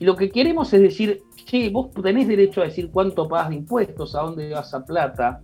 Y 0.00 0.04
lo 0.04 0.16
que 0.16 0.30
queremos 0.30 0.72
es 0.74 0.80
decir, 0.80 1.22
che, 1.44 1.70
vos 1.70 1.90
tenés 1.92 2.26
derecho 2.26 2.60
a 2.60 2.64
decir 2.64 2.90
cuánto 2.90 3.28
pagas 3.28 3.50
de 3.50 3.56
impuestos, 3.56 4.14
a 4.14 4.22
dónde 4.22 4.50
vas 4.50 4.74
a 4.74 4.84
plata, 4.84 5.40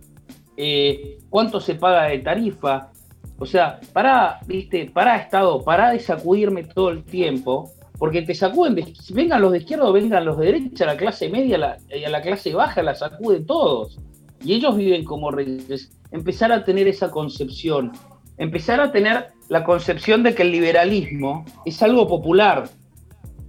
eh, 0.57 1.19
cuánto 1.29 1.59
se 1.59 1.75
paga 1.75 2.03
de 2.03 2.19
tarifa. 2.19 2.91
O 3.39 3.45
sea, 3.45 3.79
para, 3.91 4.39
viste, 4.45 4.89
para 4.93 5.17
Estado, 5.17 5.63
para 5.63 5.91
de 5.91 5.99
sacudirme 5.99 6.63
todo 6.63 6.89
el 6.89 7.03
tiempo, 7.03 7.71
porque 7.97 8.21
te 8.21 8.33
sacuden, 8.35 8.75
vengan 9.11 9.41
los 9.41 9.51
de 9.51 9.59
izquierda 9.59 9.89
vengan 9.91 10.25
los 10.25 10.37
de 10.37 10.47
derecha, 10.47 10.85
la 10.85 10.97
clase 10.97 11.29
media 11.29 11.77
y 11.89 12.03
a 12.03 12.09
la 12.09 12.21
clase 12.21 12.53
baja 12.53 12.83
la 12.83 12.95
sacuden 12.95 13.45
todos. 13.45 13.99
Y 14.43 14.53
ellos 14.53 14.75
viven 14.75 15.05
como 15.05 15.31
reyes. 15.31 15.91
Empezar 16.11 16.51
a 16.51 16.63
tener 16.63 16.87
esa 16.87 17.11
concepción, 17.11 17.91
empezar 18.37 18.81
a 18.81 18.91
tener 18.91 19.29
la 19.49 19.63
concepción 19.63 20.21
de 20.23 20.35
que 20.35 20.43
el 20.43 20.51
liberalismo 20.51 21.45
es 21.65 21.81
algo 21.81 22.07
popular, 22.07 22.69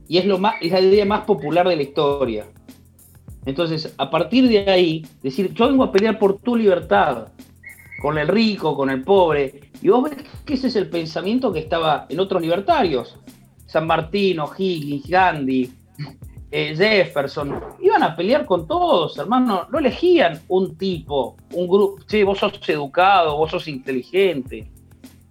y 0.08 0.18
es, 0.18 0.26
lo 0.26 0.38
más, 0.38 0.54
es 0.60 0.72
la 0.72 0.80
idea 0.80 1.04
más 1.04 1.24
popular 1.24 1.66
de 1.68 1.76
la 1.76 1.82
historia. 1.82 2.44
Entonces, 3.46 3.94
a 3.98 4.10
partir 4.10 4.48
de 4.48 4.70
ahí, 4.70 5.06
decir, 5.22 5.52
yo 5.54 5.68
vengo 5.68 5.84
a 5.84 5.92
pelear 5.92 6.18
por 6.18 6.38
tu 6.38 6.56
libertad, 6.56 7.28
con 8.00 8.18
el 8.18 8.28
rico, 8.28 8.76
con 8.76 8.90
el 8.90 9.02
pobre, 9.02 9.63
y 9.82 9.88
vos 9.88 10.04
ves 10.04 10.16
que 10.44 10.54
ese 10.54 10.68
es 10.68 10.76
el 10.76 10.88
pensamiento 10.88 11.52
que 11.52 11.60
estaba 11.60 12.06
en 12.08 12.20
otros 12.20 12.40
libertarios, 12.40 13.18
San 13.66 13.86
Martino, 13.86 14.50
Higgins, 14.56 15.06
Gandhi, 15.06 15.72
eh, 16.50 16.74
Jefferson, 16.76 17.60
iban 17.80 18.02
a 18.02 18.14
pelear 18.14 18.46
con 18.46 18.66
todos, 18.66 19.18
hermano, 19.18 19.66
no 19.70 19.78
elegían 19.78 20.40
un 20.48 20.76
tipo, 20.76 21.36
un 21.52 21.66
grupo, 21.66 21.96
sí, 22.06 22.22
vos 22.22 22.38
sos 22.38 22.60
educado, 22.68 23.36
vos 23.36 23.50
sos 23.50 23.66
inteligente, 23.66 24.70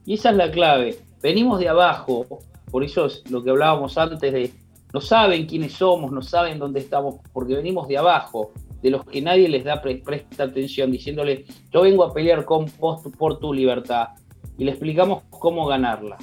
y 0.06 0.16
esa 0.16 0.32
es 0.32 0.36
la 0.36 0.52
clave, 0.52 1.00
venimos 1.22 1.60
de 1.60 1.70
abajo, 1.70 2.26
por 2.70 2.84
eso 2.84 3.06
es 3.06 3.24
lo 3.32 3.44
que 3.44 3.52
hablábamos 3.52 3.98
antes 3.98 4.34
de 4.34 4.52
no 4.94 5.02
saben 5.02 5.48
quiénes 5.48 5.74
somos, 5.74 6.12
no 6.12 6.22
saben 6.22 6.60
dónde 6.60 6.80
estamos, 6.80 7.16
porque 7.32 7.56
venimos 7.56 7.88
de 7.88 7.98
abajo, 7.98 8.52
de 8.82 8.92
los 8.92 9.06
que 9.06 9.22
nadie 9.22 9.48
les 9.48 9.64
da 9.64 9.82
presta 9.82 10.44
atención, 10.44 10.92
diciéndole, 10.92 11.46
yo 11.72 11.82
vengo 11.82 12.04
a 12.04 12.14
pelear 12.14 12.46
con 12.46 12.66
vos 12.78 13.02
por 13.18 13.40
tu 13.40 13.54
libertad, 13.54 14.10
y 14.58 14.66
le 14.66 14.72
explicamos 14.72 15.24
cómo 15.30 15.66
ganarla. 15.66 16.18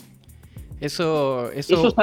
Eso, 0.81 1.53
eso, 1.53 1.95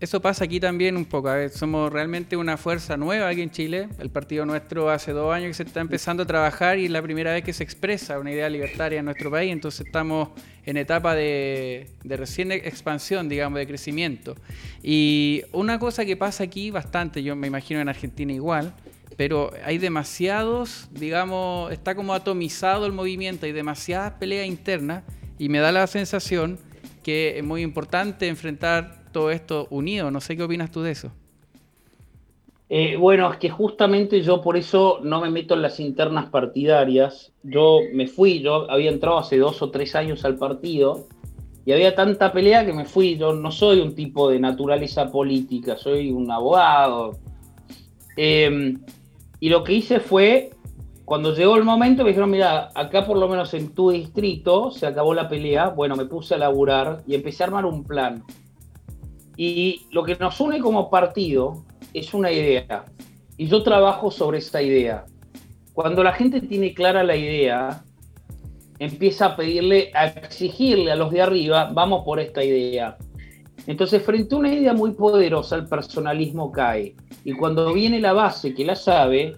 eso, 0.00 0.20
pasa 0.20 0.44
aquí 0.44 0.58
también 0.58 0.96
un 0.96 1.04
poco. 1.04 1.30
somos 1.52 1.92
realmente 1.92 2.36
una 2.36 2.56
fuerza 2.56 2.96
nueva 2.96 3.28
aquí 3.28 3.40
en 3.40 3.52
Chile. 3.52 3.88
El 4.00 4.10
partido 4.10 4.44
nuestro 4.44 4.90
hace 4.90 5.12
dos 5.12 5.32
años 5.32 5.48
que 5.48 5.54
se 5.54 5.62
está 5.62 5.80
empezando 5.80 6.24
a 6.24 6.26
trabajar 6.26 6.76
y 6.80 6.86
es 6.86 6.90
la 6.90 7.00
primera 7.02 7.32
vez 7.32 7.44
que 7.44 7.52
se 7.52 7.62
expresa 7.62 8.18
una 8.18 8.32
idea 8.32 8.48
libertaria 8.48 8.98
en 8.98 9.04
nuestro 9.04 9.30
país. 9.30 9.52
Entonces 9.52 9.86
estamos 9.86 10.30
en 10.64 10.76
etapa 10.76 11.14
de, 11.14 11.88
de 12.02 12.16
recién 12.16 12.50
expansión, 12.50 13.28
digamos, 13.28 13.60
de 13.60 13.66
crecimiento. 13.68 14.34
Y 14.82 15.42
una 15.52 15.78
cosa 15.78 16.04
que 16.04 16.16
pasa 16.16 16.42
aquí 16.42 16.72
bastante, 16.72 17.22
yo 17.22 17.36
me 17.36 17.46
imagino 17.46 17.78
en 17.78 17.88
Argentina 17.88 18.32
igual, 18.32 18.74
pero 19.16 19.52
hay 19.64 19.78
demasiados, 19.78 20.88
digamos, 20.90 21.70
está 21.72 21.94
como 21.94 22.12
atomizado 22.12 22.86
el 22.86 22.92
movimiento, 22.92 23.46
hay 23.46 23.52
demasiadas 23.52 24.14
peleas 24.14 24.48
internas 24.48 25.04
y 25.38 25.48
me 25.48 25.58
da 25.58 25.72
la 25.72 25.86
sensación 25.86 26.58
que 27.02 27.38
es 27.38 27.44
muy 27.44 27.62
importante 27.62 28.28
enfrentar 28.28 29.04
todo 29.12 29.30
esto 29.30 29.66
unido. 29.70 30.10
No 30.10 30.20
sé 30.20 30.36
qué 30.36 30.42
opinas 30.42 30.70
tú 30.70 30.82
de 30.82 30.92
eso. 30.92 31.12
Eh, 32.68 32.96
bueno, 32.96 33.30
es 33.32 33.38
que 33.38 33.48
justamente 33.48 34.22
yo 34.22 34.42
por 34.42 34.56
eso 34.56 34.98
no 35.02 35.20
me 35.20 35.30
meto 35.30 35.54
en 35.54 35.62
las 35.62 35.78
internas 35.78 36.30
partidarias. 36.30 37.32
Yo 37.44 37.78
me 37.92 38.08
fui, 38.08 38.40
yo 38.40 38.68
había 38.70 38.90
entrado 38.90 39.18
hace 39.18 39.38
dos 39.38 39.62
o 39.62 39.70
tres 39.70 39.94
años 39.94 40.24
al 40.24 40.36
partido 40.36 41.06
y 41.64 41.72
había 41.72 41.94
tanta 41.94 42.32
pelea 42.32 42.66
que 42.66 42.72
me 42.72 42.84
fui. 42.84 43.16
Yo 43.16 43.34
no 43.34 43.52
soy 43.52 43.80
un 43.80 43.94
tipo 43.94 44.28
de 44.28 44.40
naturaleza 44.40 45.10
política, 45.12 45.76
soy 45.76 46.10
un 46.10 46.30
abogado. 46.30 47.18
Em, 48.16 48.80
y 49.38 49.48
lo 49.48 49.62
que 49.62 49.74
hice 49.74 50.00
fue 50.00 50.50
cuando 51.06 51.32
llegó 51.32 51.54
el 51.54 51.62
momento 51.62 52.02
me 52.02 52.08
dijeron, 52.08 52.32
mira, 52.32 52.70
acá 52.74 53.06
por 53.06 53.16
lo 53.16 53.28
menos 53.28 53.54
en 53.54 53.72
tu 53.72 53.90
distrito 53.90 54.72
se 54.72 54.88
acabó 54.88 55.14
la 55.14 55.28
pelea, 55.28 55.68
bueno, 55.68 55.94
me 55.94 56.04
puse 56.04 56.34
a 56.34 56.38
laburar 56.38 57.04
y 57.06 57.14
empecé 57.14 57.44
a 57.44 57.46
armar 57.46 57.64
un 57.64 57.84
plan. 57.84 58.24
Y 59.36 59.86
lo 59.92 60.02
que 60.02 60.16
nos 60.16 60.40
une 60.40 60.58
como 60.58 60.90
partido 60.90 61.64
es 61.94 62.12
una 62.12 62.32
idea. 62.32 62.86
Y 63.36 63.46
yo 63.46 63.62
trabajo 63.62 64.10
sobre 64.10 64.38
esta 64.38 64.60
idea. 64.60 65.04
Cuando 65.74 66.02
la 66.02 66.12
gente 66.12 66.40
tiene 66.40 66.74
clara 66.74 67.04
la 67.04 67.14
idea, 67.14 67.84
empieza 68.80 69.26
a 69.26 69.36
pedirle, 69.36 69.92
a 69.94 70.06
exigirle 70.06 70.90
a 70.90 70.96
los 70.96 71.12
de 71.12 71.22
arriba, 71.22 71.70
vamos 71.72 72.04
por 72.04 72.18
esta 72.18 72.42
idea. 72.42 72.96
Entonces, 73.68 74.02
frente 74.02 74.34
a 74.34 74.38
una 74.38 74.52
idea 74.52 74.72
muy 74.72 74.90
poderosa, 74.90 75.54
el 75.54 75.66
personalismo 75.66 76.50
cae. 76.50 76.96
Y 77.24 77.32
cuando 77.34 77.72
viene 77.72 78.00
la 78.00 78.12
base 78.12 78.54
que 78.54 78.64
la 78.64 78.74
sabe, 78.74 79.36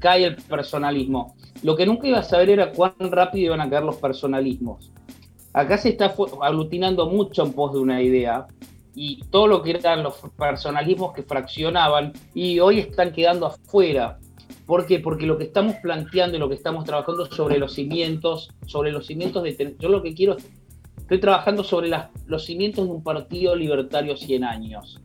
cae 0.00 0.24
el 0.24 0.36
personalismo. 0.36 1.36
Lo 1.62 1.76
que 1.76 1.86
nunca 1.86 2.08
iba 2.08 2.18
a 2.18 2.24
saber 2.24 2.50
era 2.50 2.72
cuán 2.72 2.94
rápido 2.98 3.46
iban 3.46 3.60
a 3.60 3.70
caer 3.70 3.84
los 3.84 3.96
personalismos. 3.96 4.92
Acá 5.52 5.78
se 5.78 5.90
está 5.90 6.14
aglutinando 6.42 7.08
mucho 7.08 7.44
en 7.44 7.52
pos 7.52 7.72
de 7.72 7.78
una 7.78 8.02
idea 8.02 8.46
y 8.94 9.20
todo 9.30 9.46
lo 9.46 9.62
que 9.62 9.70
eran 9.70 10.02
los 10.02 10.14
personalismos 10.36 11.12
que 11.12 11.22
fraccionaban 11.22 12.12
y 12.34 12.58
hoy 12.60 12.80
están 12.80 13.12
quedando 13.12 13.46
afuera. 13.46 14.18
¿Por 14.66 14.86
qué? 14.86 15.00
Porque 15.00 15.26
lo 15.26 15.36
que 15.36 15.44
estamos 15.44 15.76
planteando 15.82 16.36
y 16.36 16.40
lo 16.40 16.48
que 16.48 16.54
estamos 16.54 16.84
trabajando 16.84 17.26
sobre 17.26 17.58
los 17.58 17.74
cimientos, 17.74 18.50
sobre 18.66 18.92
los 18.92 19.06
cimientos 19.06 19.42
de... 19.42 19.76
Yo 19.78 19.88
lo 19.88 20.02
que 20.02 20.14
quiero, 20.14 20.36
estoy 20.96 21.18
trabajando 21.18 21.64
sobre 21.64 21.90
los 22.26 22.44
cimientos 22.44 22.86
de 22.86 22.92
un 22.92 23.02
partido 23.02 23.56
libertario 23.56 24.16
100 24.16 24.44
años. 24.44 25.00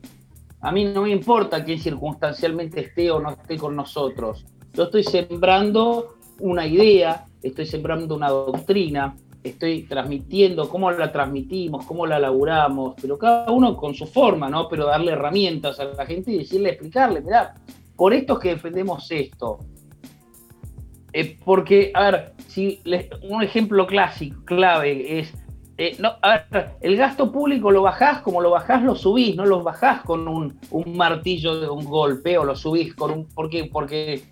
A 0.61 0.71
mí 0.71 0.85
no 0.85 1.01
me 1.03 1.09
importa 1.09 1.63
quién 1.63 1.79
circunstancialmente 1.79 2.81
esté 2.81 3.09
o 3.11 3.19
no 3.19 3.31
esté 3.31 3.57
con 3.57 3.75
nosotros. 3.75 4.45
Yo 4.75 4.83
estoy 4.83 5.03
sembrando 5.03 6.17
una 6.39 6.67
idea, 6.67 7.25
estoy 7.41 7.65
sembrando 7.65 8.15
una 8.15 8.29
doctrina, 8.29 9.15
estoy 9.41 9.83
transmitiendo 9.83 10.67
cómo 10.67 10.91
la 10.91 11.11
transmitimos, 11.11 11.85
cómo 11.85 12.05
la 12.05 12.19
laburamos, 12.19 12.95
pero 13.01 13.17
cada 13.17 13.49
uno 13.51 13.77
con 13.77 13.93
su 13.93 14.05
forma, 14.05 14.49
¿no? 14.49 14.67
Pero 14.67 14.85
darle 14.85 15.13
herramientas 15.13 15.79
a 15.79 15.85
la 15.85 16.05
gente 16.05 16.31
y 16.31 16.39
decirle, 16.39 16.71
explicarle, 16.71 17.21
mirá, 17.21 17.55
por 17.95 18.13
esto 18.13 18.33
es 18.33 18.39
que 18.39 18.49
defendemos 18.49 19.09
esto. 19.11 19.59
Eh, 21.13 21.37
porque, 21.45 21.91
a 21.93 22.11
ver, 22.11 22.33
si 22.47 22.81
un 23.29 23.41
ejemplo 23.41 23.87
clásico, 23.87 24.43
clave, 24.43 25.19
es 25.19 25.33
eh, 25.77 25.97
no, 25.99 26.13
a 26.21 26.43
ver, 26.49 26.71
el 26.79 26.95
gasto 26.95 27.31
público 27.31 27.69
lo 27.69 27.81
bajás, 27.81 28.21
como 28.21 28.41
lo 28.41 28.49
bajás, 28.49 28.81
lo 28.83 28.95
subís, 28.95 29.35
no 29.35 29.45
lo 29.45 29.61
bajás 29.61 30.03
con 30.03 30.27
un, 30.27 30.57
martillo 30.87 31.59
de 31.59 31.69
un 31.69 31.83
golpe 31.83 32.37
o 32.37 32.45
lo 32.45 32.55
subís 32.55 32.95
con 32.95 33.11
un. 33.11 33.25
¿Por 33.27 33.49
qué? 33.49 33.69
Porque 33.71 34.23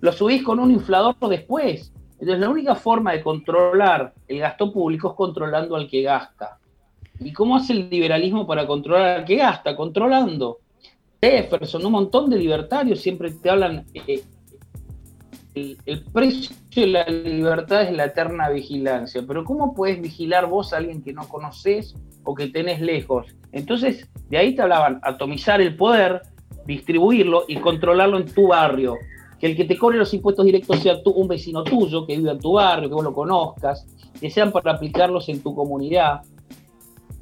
lo, 0.00 0.12
subís 0.12 0.42
con 0.42 0.58
un 0.58 0.70
inflador 0.70 1.16
después. 1.28 1.92
Entonces, 2.12 2.40
la 2.40 2.48
única 2.48 2.74
forma 2.74 3.12
de 3.12 3.22
controlar 3.22 4.14
el 4.26 4.38
gasto 4.38 4.72
público 4.72 5.10
es 5.10 5.14
controlando 5.14 5.76
al 5.76 5.88
que 5.88 6.02
gasta. 6.02 6.58
¿Y 7.20 7.32
cómo 7.32 7.56
hace 7.56 7.72
el 7.72 7.90
liberalismo 7.90 8.46
para 8.46 8.66
controlar 8.66 9.18
al 9.18 9.24
que 9.24 9.36
gasta? 9.36 9.76
Controlando. 9.76 10.58
Jefferson, 11.20 11.84
un 11.84 11.92
montón 11.92 12.30
de 12.30 12.38
libertarios 12.38 13.00
siempre 13.00 13.30
te 13.30 13.50
hablan. 13.50 13.84
Eh, 13.94 14.22
el, 15.54 16.04
precio 16.12 16.54
de 16.74 16.86
la 16.86 17.04
libertad 17.06 17.82
es 17.82 17.92
la 17.96 18.04
eterna 18.04 18.50
vigilancia. 18.50 19.24
Pero 19.26 19.44
¿cómo 19.44 19.74
puedes 19.74 20.00
vigilar 20.00 20.46
vos 20.46 20.72
a 20.72 20.76
alguien 20.76 21.02
que 21.02 21.12
no 21.12 21.26
conoces 21.28 21.94
o 22.24 22.34
que 22.34 22.48
tenés 22.48 22.80
lejos? 22.80 23.34
Entonces, 23.52 24.08
de 24.28 24.36
ahí 24.36 24.54
te 24.54 24.62
hablaban, 24.62 25.00
atomizar 25.02 25.60
el 25.60 25.74
poder, 25.76 26.22
distribuirlo 26.66 27.44
y 27.48 27.56
controlarlo 27.56 28.18
en 28.18 28.26
tu 28.26 28.48
barrio. 28.48 28.96
Que 29.38 29.48
el 29.48 29.56
que 29.56 29.64
te 29.64 29.76
cobre 29.76 29.98
los 29.98 30.12
impuestos 30.14 30.44
directos 30.44 30.80
sea 30.80 31.02
tú, 31.02 31.10
un 31.10 31.28
vecino 31.28 31.62
tuyo 31.62 32.06
que 32.06 32.16
vive 32.16 32.30
en 32.30 32.38
tu 32.38 32.52
barrio, 32.54 32.88
que 32.88 32.94
vos 32.94 33.04
lo 33.04 33.12
conozcas, 33.12 33.86
que 34.18 34.30
sean 34.30 34.50
para 34.50 34.72
aplicarlos 34.72 35.28
en 35.28 35.42
tu 35.42 35.54
comunidad, 35.54 36.22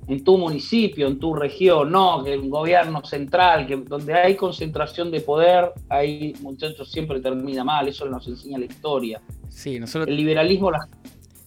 en 0.06 0.22
tu 0.22 0.38
municipio, 0.38 1.06
en 1.06 1.18
tu 1.18 1.34
región, 1.34 1.90
no 1.90 2.22
que 2.22 2.36
un 2.36 2.50
gobierno 2.50 3.04
central, 3.04 3.66
que 3.66 3.76
donde 3.76 4.14
hay 4.14 4.36
concentración 4.36 5.10
de 5.10 5.20
poder, 5.20 5.72
ahí 5.88 6.34
muchachos 6.40 6.90
siempre 6.90 7.20
termina 7.20 7.64
mal, 7.64 7.88
eso 7.88 8.06
nos 8.06 8.26
enseña 8.28 8.58
la 8.58 8.66
historia. 8.66 9.20
Sí, 9.48 9.80
nosotros... 9.80 10.08
El 10.08 10.16
liberalismo, 10.16 10.70
las, 10.70 10.88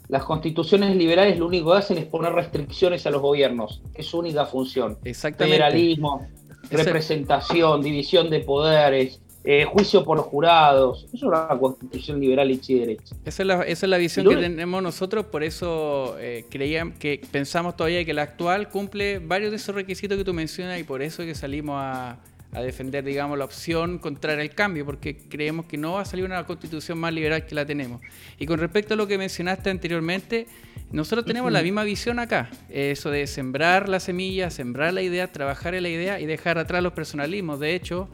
las 0.08 0.24
constituciones 0.24 0.96
liberales 0.96 1.38
lo 1.38 1.48
único 1.48 1.72
que 1.72 1.78
hacen 1.78 1.98
es 1.98 2.06
poner 2.06 2.34
restricciones 2.34 3.06
a 3.06 3.12
los 3.12 3.22
gobiernos, 3.22 3.82
es 3.94 4.08
su 4.08 4.20
única 4.20 4.46
función. 4.46 4.98
Exactamente. 5.04 5.58
Federalismo, 5.58 6.26
representación, 6.70 7.82
división 7.82 8.30
de 8.30 8.40
poderes, 8.42 9.20
eh, 9.44 9.64
juicio 9.64 10.04
por 10.04 10.20
jurados. 10.20 11.06
Eso 11.06 11.16
es 11.16 11.24
una 11.24 11.48
constitución 11.48 12.20
liberal 12.20 12.52
y 12.52 12.74
derecha. 12.74 13.16
Esa 13.24 13.44
es 13.44 13.48
la, 13.48 13.64
esa 13.64 13.86
es 13.86 13.90
la 13.90 13.98
visión 13.98 14.28
que 14.28 14.36
tenemos 14.36 14.84
nosotros, 14.84 15.26
por 15.28 15.44
eso 15.44 16.18
eh, 16.20 16.46
creíamos 16.50 16.98
que 16.98 17.22
pensamos 17.32 17.78
todavía 17.78 18.04
que 18.04 18.14
la 18.14 18.24
actual 18.24 18.70
cumple 18.70 19.20
varios 19.20 19.52
de 19.52 19.58
esos 19.58 19.74
requisitos 19.74 20.18
que 20.18 20.26
tú 20.26 20.34
mencionas 20.34 20.80
y 20.80 20.84
por 20.84 21.02
eso 21.02 21.22
es 21.22 21.30
que 21.30 21.36
salimos 21.36 21.78
a, 21.80 22.18
defender, 22.62 23.04
digamos, 23.04 23.38
la 23.38 23.46
opción 23.46 24.00
contraria 24.00 24.42
al 24.42 24.54
cambio, 24.54 24.86
porque 24.86 25.18
creemos 25.18 25.66
que 25.66 25.78
no 25.78 25.94
va 25.94 26.02
a 26.02 26.06
salir 26.06 26.26
una 26.26 26.46
constitución 26.46 26.98
más 26.98 27.14
liberal 27.14 27.46
que 27.46 27.56
la 27.56 27.66
tenemos. 27.66 28.02
Y 28.40 28.46
con 28.46 28.60
respecto 28.60 28.94
a 28.94 28.98
lo 28.98 29.08
que 29.08 29.18
mencionaste 29.18 29.70
anteriormente, 29.70 30.48
nosotros 30.92 31.26
tenemos 31.26 31.52
la 31.52 31.62
misma 31.62 31.84
visión 31.84 32.20
acá, 32.20 32.50
eso 32.70 33.12
de 33.12 33.28
sembrar 33.28 33.90
la 33.90 34.00
semilla, 34.00 34.50
sembrar 34.50 34.94
la 34.94 35.02
idea, 35.02 35.32
trabajar 35.32 35.76
en 35.76 35.84
la 35.84 35.90
idea 35.90 36.20
y 36.20 36.26
dejar 36.26 36.58
atrás 36.58 36.82
los 36.82 36.94
personalismos. 36.94 37.60
De 37.60 37.76
hecho, 37.76 38.08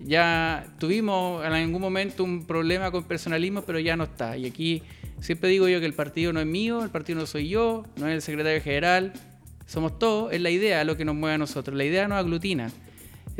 ya 0.00 0.66
tuvimos 0.78 1.44
en 1.44 1.52
algún 1.52 1.80
momento 1.80 2.24
un 2.24 2.46
problema 2.46 2.90
con 2.90 3.04
personalismo, 3.04 3.62
pero 3.62 3.78
ya 3.78 3.96
no 3.96 4.04
está. 4.04 4.36
Y 4.36 4.46
aquí 4.46 4.82
siempre 5.20 5.48
digo 5.48 5.68
yo 5.68 5.80
que 5.80 5.86
el 5.86 5.94
partido 5.94 6.32
no 6.32 6.40
es 6.40 6.46
mío, 6.46 6.82
el 6.82 6.90
partido 6.90 7.20
no 7.20 7.26
soy 7.26 7.48
yo, 7.48 7.84
no 7.96 8.08
es 8.08 8.14
el 8.14 8.22
secretario 8.22 8.60
general, 8.62 9.12
somos 9.66 9.98
todos, 9.98 10.32
es 10.32 10.40
la 10.40 10.50
idea 10.50 10.84
lo 10.84 10.96
que 10.96 11.04
nos 11.04 11.14
mueve 11.14 11.34
a 11.34 11.38
nosotros, 11.38 11.76
la 11.76 11.84
idea 11.84 12.08
nos 12.08 12.18
aglutina. 12.18 12.70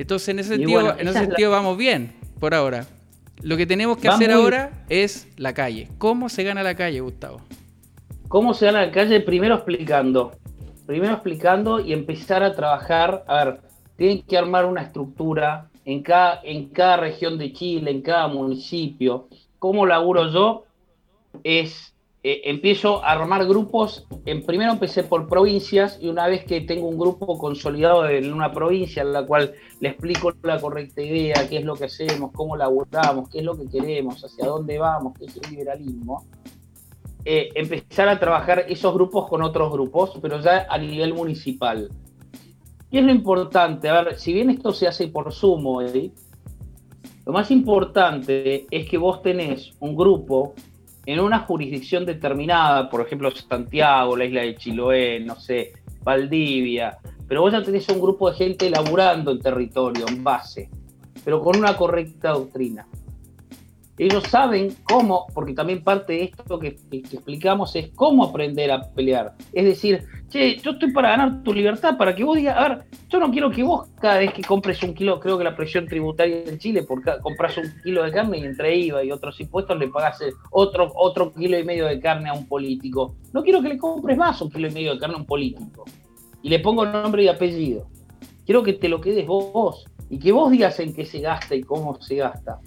Entonces 0.01 0.31
en 0.31 0.39
ese 0.39 0.57
sentido, 0.57 0.99
en 0.99 1.09
ese 1.09 1.19
sentido 1.19 1.51
vamos 1.51 1.77
bien 1.77 2.15
por 2.39 2.55
ahora. 2.55 2.87
Lo 3.43 3.59
que 3.59 3.67
tenemos 3.67 3.99
que 3.99 4.09
hacer 4.09 4.31
ahora 4.31 4.85
es 4.89 5.29
la 5.37 5.53
calle. 5.53 5.89
¿Cómo 5.99 6.31
se 6.31 6.43
gana 6.43 6.63
la 6.63 6.75
calle, 6.75 7.01
Gustavo? 7.01 7.43
¿Cómo 8.29 8.55
se 8.55 8.65
gana 8.65 8.87
la 8.87 8.93
calle? 8.93 9.21
Primero 9.21 9.57
explicando. 9.57 10.33
Primero 10.87 11.13
explicando 11.13 11.81
y 11.81 11.93
empezar 11.93 12.43
a 12.43 12.55
trabajar. 12.55 13.25
A 13.27 13.45
ver, 13.45 13.61
tienen 13.97 14.23
que 14.23 14.39
armar 14.39 14.65
una 14.65 14.81
estructura 14.81 15.69
en 15.85 16.03
cada, 16.03 16.41
en 16.45 16.71
cada 16.71 16.97
región 16.97 17.37
de 17.37 17.53
Chile, 17.53 17.91
en 17.91 18.01
cada 18.01 18.27
municipio. 18.27 19.29
¿Cómo 19.59 19.85
laburo 19.85 20.33
yo? 20.33 20.65
Es, 21.45 21.90
eh, 22.23 22.43
empiezo 22.45 23.03
a 23.03 23.13
armar 23.13 23.47
grupos, 23.47 24.07
en, 24.27 24.45
primero 24.45 24.73
empecé 24.73 25.05
por 25.05 25.27
provincias 25.27 25.99
y 26.03 26.09
una 26.09 26.27
vez 26.27 26.45
que 26.45 26.61
tengo 26.61 26.87
un 26.87 26.99
grupo 26.99 27.39
consolidado 27.39 28.07
en 28.07 28.31
una 28.31 28.53
provincia 28.53 29.03
en 29.03 29.15
la 29.15 29.25
cual 29.25 29.55
le 29.81 29.89
explico 29.89 30.31
la 30.43 30.61
correcta 30.61 31.01
idea, 31.01 31.49
qué 31.49 31.59
es 31.59 31.65
lo 31.65 31.77
que 31.77 31.85
hacemos, 31.85 32.31
cómo 32.35 32.57
laburamos, 32.57 33.31
qué 33.31 33.39
es 33.39 33.45
lo 33.45 33.57
que 33.57 33.67
queremos, 33.71 34.23
hacia 34.23 34.47
dónde 34.47 34.79
vamos, 34.79 35.15
qué 35.19 35.25
es 35.25 35.37
el 35.39 35.51
liberalismo, 35.51 36.27
eh, 37.25 37.49
empezar 37.55 38.09
a 38.11 38.21
trabajar 38.21 38.67
esos 38.69 38.93
grupos 38.93 39.27
con 39.27 39.43
otros 39.43 39.73
grupos, 39.73 40.13
pero 40.21 40.41
ya 40.41 40.67
a 40.69 40.77
nivel 40.77 41.15
municipal. 41.15 41.89
¿Qué 42.91 42.99
es 42.99 43.05
lo 43.05 43.13
importante? 43.13 43.89
A 43.89 44.03
ver, 44.03 44.19
si 44.19 44.35
bien 44.35 44.51
esto 44.51 44.73
se 44.73 44.87
hace 44.87 45.09
por 45.09 45.33
sumo, 45.33 45.81
lo 45.81 47.33
más 47.33 47.51
importante 47.51 48.67
es 48.71 48.91
que 48.91 48.99
vos 48.99 49.23
tenés 49.23 49.73
un 49.81 49.97
grupo 49.97 50.55
en 51.13 51.21
una 51.21 51.41
jurisdicción 51.41 52.07
determinada, 52.07 52.89
por 52.89 53.01
ejemplo 53.01 53.31
Santiago, 53.31 54.17
la 54.17 54.25
isla 54.25 54.43
de 54.43 54.55
Chiloé, 54.55 55.21
no 55.21 55.35
sé, 55.35 55.73
Valdivia, 56.03 56.99
pero 57.27 57.43
vos 57.43 57.53
ya 57.53 57.63
tenés 57.63 57.89
un 57.89 58.01
grupo 58.01 58.31
de 58.31 58.37
gente 58.37 58.71
laburando 58.71 59.33
en 59.33 59.41
territorio, 59.41 60.07
en 60.09 60.23
base, 60.23 60.71
pero 61.25 61.41
con 61.43 61.57
una 61.57 61.77
correcta 61.77 62.31
doctrina. 62.31 62.87
Ellos 64.01 64.25
saben 64.29 64.75
cómo, 64.85 65.27
porque 65.35 65.53
también 65.53 65.85
parte 65.85 66.15
de 66.15 66.23
esto 66.25 66.59
que, 66.59 66.69
explicamos 66.91 67.77
es 67.77 67.91
cómo 67.95 68.25
aprender 68.25 68.73
a 68.73 68.81
pelear. 68.81 69.35
Es 69.53 69.67
decir, 69.67 70.03
che, 70.31 70.57
yo 70.57 70.71
estoy 70.71 70.91
para 70.91 71.11
ganar 71.11 71.43
tu 71.43 71.53
libertad, 71.53 71.99
para 71.99 72.15
que 72.15 72.25
vos 72.25 72.39
digas, 72.39 72.57
a 72.57 72.67
ver, 72.67 72.85
yo 73.11 73.21
no 73.21 73.31
quiero 73.31 73.51
que 73.51 73.63
vos 73.63 73.91
cada 74.01 74.17
vez 74.17 74.33
que 74.33 74.41
compres 74.41 74.83
un 74.83 74.95
kilo, 74.95 75.21
creo 75.21 75.37
que 75.37 75.45
la 75.45 75.55
presión 75.55 75.87
tributaria 75.87 76.45
en 76.47 76.59
Chile, 76.59 76.83
porque 76.85 77.11
compras 77.21 77.59
un 77.59 77.71
kilo 77.83 78.03
de 78.03 78.11
carne 78.11 78.39
y 78.39 78.45
entre 78.45 78.75
IVA 78.75 79.05
y 79.05 79.13
otros 79.13 79.39
impuestos 79.39 79.79
le 79.79 79.89
pagas 79.89 80.19
otro, 80.51 80.91
otro 80.95 81.35
kilo 81.35 81.59
y 81.59 81.65
medio 81.65 81.85
de 81.85 82.01
carne 82.01 82.31
a 82.31 82.33
un 82.33 82.47
político. 82.47 83.17
No 83.35 83.43
quiero 83.43 83.61
que 83.61 83.69
le 83.69 83.77
compres 83.77 84.17
más 84.17 84.41
un 84.41 84.51
kilo 84.51 84.69
y 84.69 84.71
medio 84.71 84.95
de 84.95 84.99
carne 84.99 85.17
a 85.17 85.19
un 85.19 85.27
político. 85.27 85.85
Y 86.41 86.49
le 86.49 86.61
pongo 86.61 86.87
nombre 86.87 87.25
y 87.25 87.29
apellido. 87.29 87.87
Quiero 88.47 88.63
que 88.63 88.73
te 88.73 88.89
lo 88.89 88.99
quedes 88.99 89.27
vos 89.27 89.85
y 90.09 90.19
que 90.19 90.33
vos 90.33 90.51
digas 90.51 90.81
en 90.81 90.95
qué 90.95 91.05
se 91.05 91.21
gasta 91.21 91.55
y 91.55 91.61
cómo 91.61 92.01
se 92.01 92.15
gasta. 92.15 92.61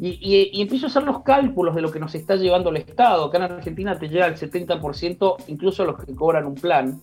Y, 0.00 0.60
empiezo 0.62 0.86
a 0.86 0.88
hacer 0.90 1.02
los 1.02 1.22
cálculos 1.22 1.74
de 1.74 1.82
lo 1.82 1.90
que 1.90 1.98
nos 1.98 2.14
está 2.14 2.36
llevando 2.36 2.70
el 2.70 2.76
Estado. 2.76 3.24
Acá 3.24 3.38
en 3.38 3.52
Argentina 3.52 3.98
te 3.98 4.08
llega 4.08 4.26
el 4.26 4.36
70%, 4.36 5.36
incluso 5.48 5.84
los 5.84 6.04
que 6.04 6.14
cobran 6.14 6.46
un 6.46 6.54
plan, 6.54 7.00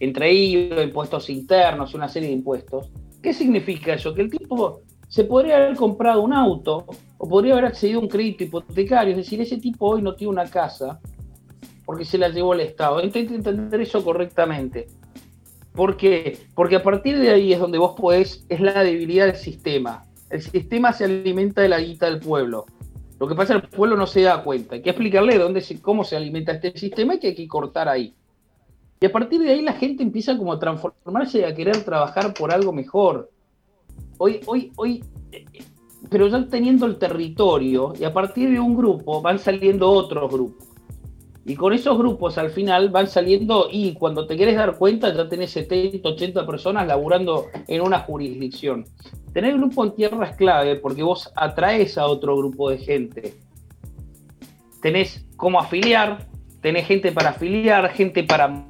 entre 0.00 0.30
ellos 0.30 0.82
impuestos 0.82 1.30
internos, 1.30 1.94
una 1.94 2.08
serie 2.08 2.28
de 2.28 2.34
impuestos. 2.34 2.90
¿Qué 3.22 3.32
significa 3.32 3.94
eso? 3.94 4.12
Que 4.12 4.22
el 4.22 4.30
tipo 4.30 4.80
se 5.06 5.24
podría 5.24 5.56
haber 5.56 5.76
comprado 5.76 6.22
un 6.22 6.32
auto 6.32 6.86
o 7.18 7.28
podría 7.28 7.52
haber 7.52 7.66
accedido 7.66 8.00
a 8.00 8.02
un 8.02 8.08
crédito 8.08 8.44
hipotecario. 8.44 9.12
Es 9.12 9.18
decir, 9.18 9.40
ese 9.40 9.58
tipo 9.58 9.86
hoy 9.86 10.02
no 10.02 10.14
tiene 10.14 10.32
una 10.32 10.46
casa 10.46 11.00
porque 11.84 12.04
se 12.04 12.18
la 12.18 12.28
llevó 12.28 12.54
el 12.54 12.60
Estado. 12.60 13.02
Intenta 13.02 13.34
entender 13.34 13.80
eso 13.80 14.02
correctamente. 14.02 14.88
¿Por 15.72 15.96
qué? 15.96 16.38
Porque 16.54 16.76
a 16.76 16.82
partir 16.82 17.18
de 17.18 17.30
ahí 17.30 17.52
es 17.52 17.60
donde 17.60 17.78
vos 17.78 17.94
podés, 17.96 18.44
es 18.48 18.60
la 18.60 18.82
debilidad 18.82 19.26
del 19.26 19.36
sistema 19.36 20.09
el 20.30 20.42
sistema 20.42 20.92
se 20.92 21.04
alimenta 21.04 21.62
de 21.62 21.68
la 21.68 21.80
guita 21.80 22.06
del 22.06 22.20
pueblo. 22.20 22.66
Lo 23.18 23.28
que 23.28 23.34
pasa 23.34 23.54
es 23.54 23.60
que 23.60 23.66
el 23.66 23.72
pueblo 23.72 23.96
no 23.96 24.06
se 24.06 24.22
da 24.22 24.42
cuenta. 24.42 24.76
Hay 24.76 24.82
que 24.82 24.90
explicarle 24.90 25.36
dónde 25.36 25.62
cómo 25.82 26.04
se 26.04 26.16
alimenta 26.16 26.52
este 26.52 26.76
sistema 26.78 27.14
y 27.14 27.18
que 27.18 27.28
hay 27.28 27.34
que 27.34 27.48
cortar 27.48 27.88
ahí. 27.88 28.14
Y 29.00 29.06
a 29.06 29.12
partir 29.12 29.40
de 29.40 29.50
ahí 29.50 29.62
la 29.62 29.74
gente 29.74 30.02
empieza 30.02 30.36
como 30.38 30.52
a 30.52 30.58
transformarse 30.58 31.40
y 31.40 31.44
a 31.44 31.54
querer 31.54 31.84
trabajar 31.84 32.32
por 32.32 32.52
algo 32.52 32.72
mejor. 32.72 33.30
Hoy, 34.18 34.40
hoy, 34.46 34.72
hoy, 34.76 35.04
pero 36.08 36.28
ya 36.28 36.46
teniendo 36.46 36.86
el 36.86 36.96
territorio 36.96 37.92
y 37.98 38.04
a 38.04 38.12
partir 38.12 38.50
de 38.50 38.60
un 38.60 38.76
grupo 38.76 39.20
van 39.20 39.38
saliendo 39.38 39.90
otros 39.90 40.30
grupos. 40.30 40.68
Y 41.44 41.56
con 41.56 41.72
esos 41.72 41.96
grupos 41.96 42.36
al 42.36 42.50
final 42.50 42.90
van 42.90 43.08
saliendo 43.08 43.68
y 43.70 43.94
cuando 43.94 44.26
te 44.26 44.36
quieres 44.36 44.56
dar 44.56 44.76
cuenta 44.76 45.14
ya 45.14 45.28
tenés 45.28 45.50
70, 45.52 46.06
80 46.06 46.46
personas 46.46 46.86
laburando 46.86 47.46
en 47.66 47.80
una 47.80 48.00
jurisdicción. 48.00 48.84
Tener 49.32 49.56
grupo 49.56 49.84
en 49.84 49.94
tierra 49.94 50.28
es 50.28 50.36
clave 50.36 50.76
porque 50.76 51.02
vos 51.02 51.32
atraes 51.34 51.96
a 51.96 52.06
otro 52.06 52.36
grupo 52.36 52.70
de 52.70 52.78
gente. 52.78 53.34
Tenés 54.82 55.26
cómo 55.36 55.60
afiliar, 55.60 56.26
tenés 56.60 56.86
gente 56.86 57.10
para 57.12 57.30
afiliar, 57.30 57.88
gente 57.90 58.22
para 58.22 58.66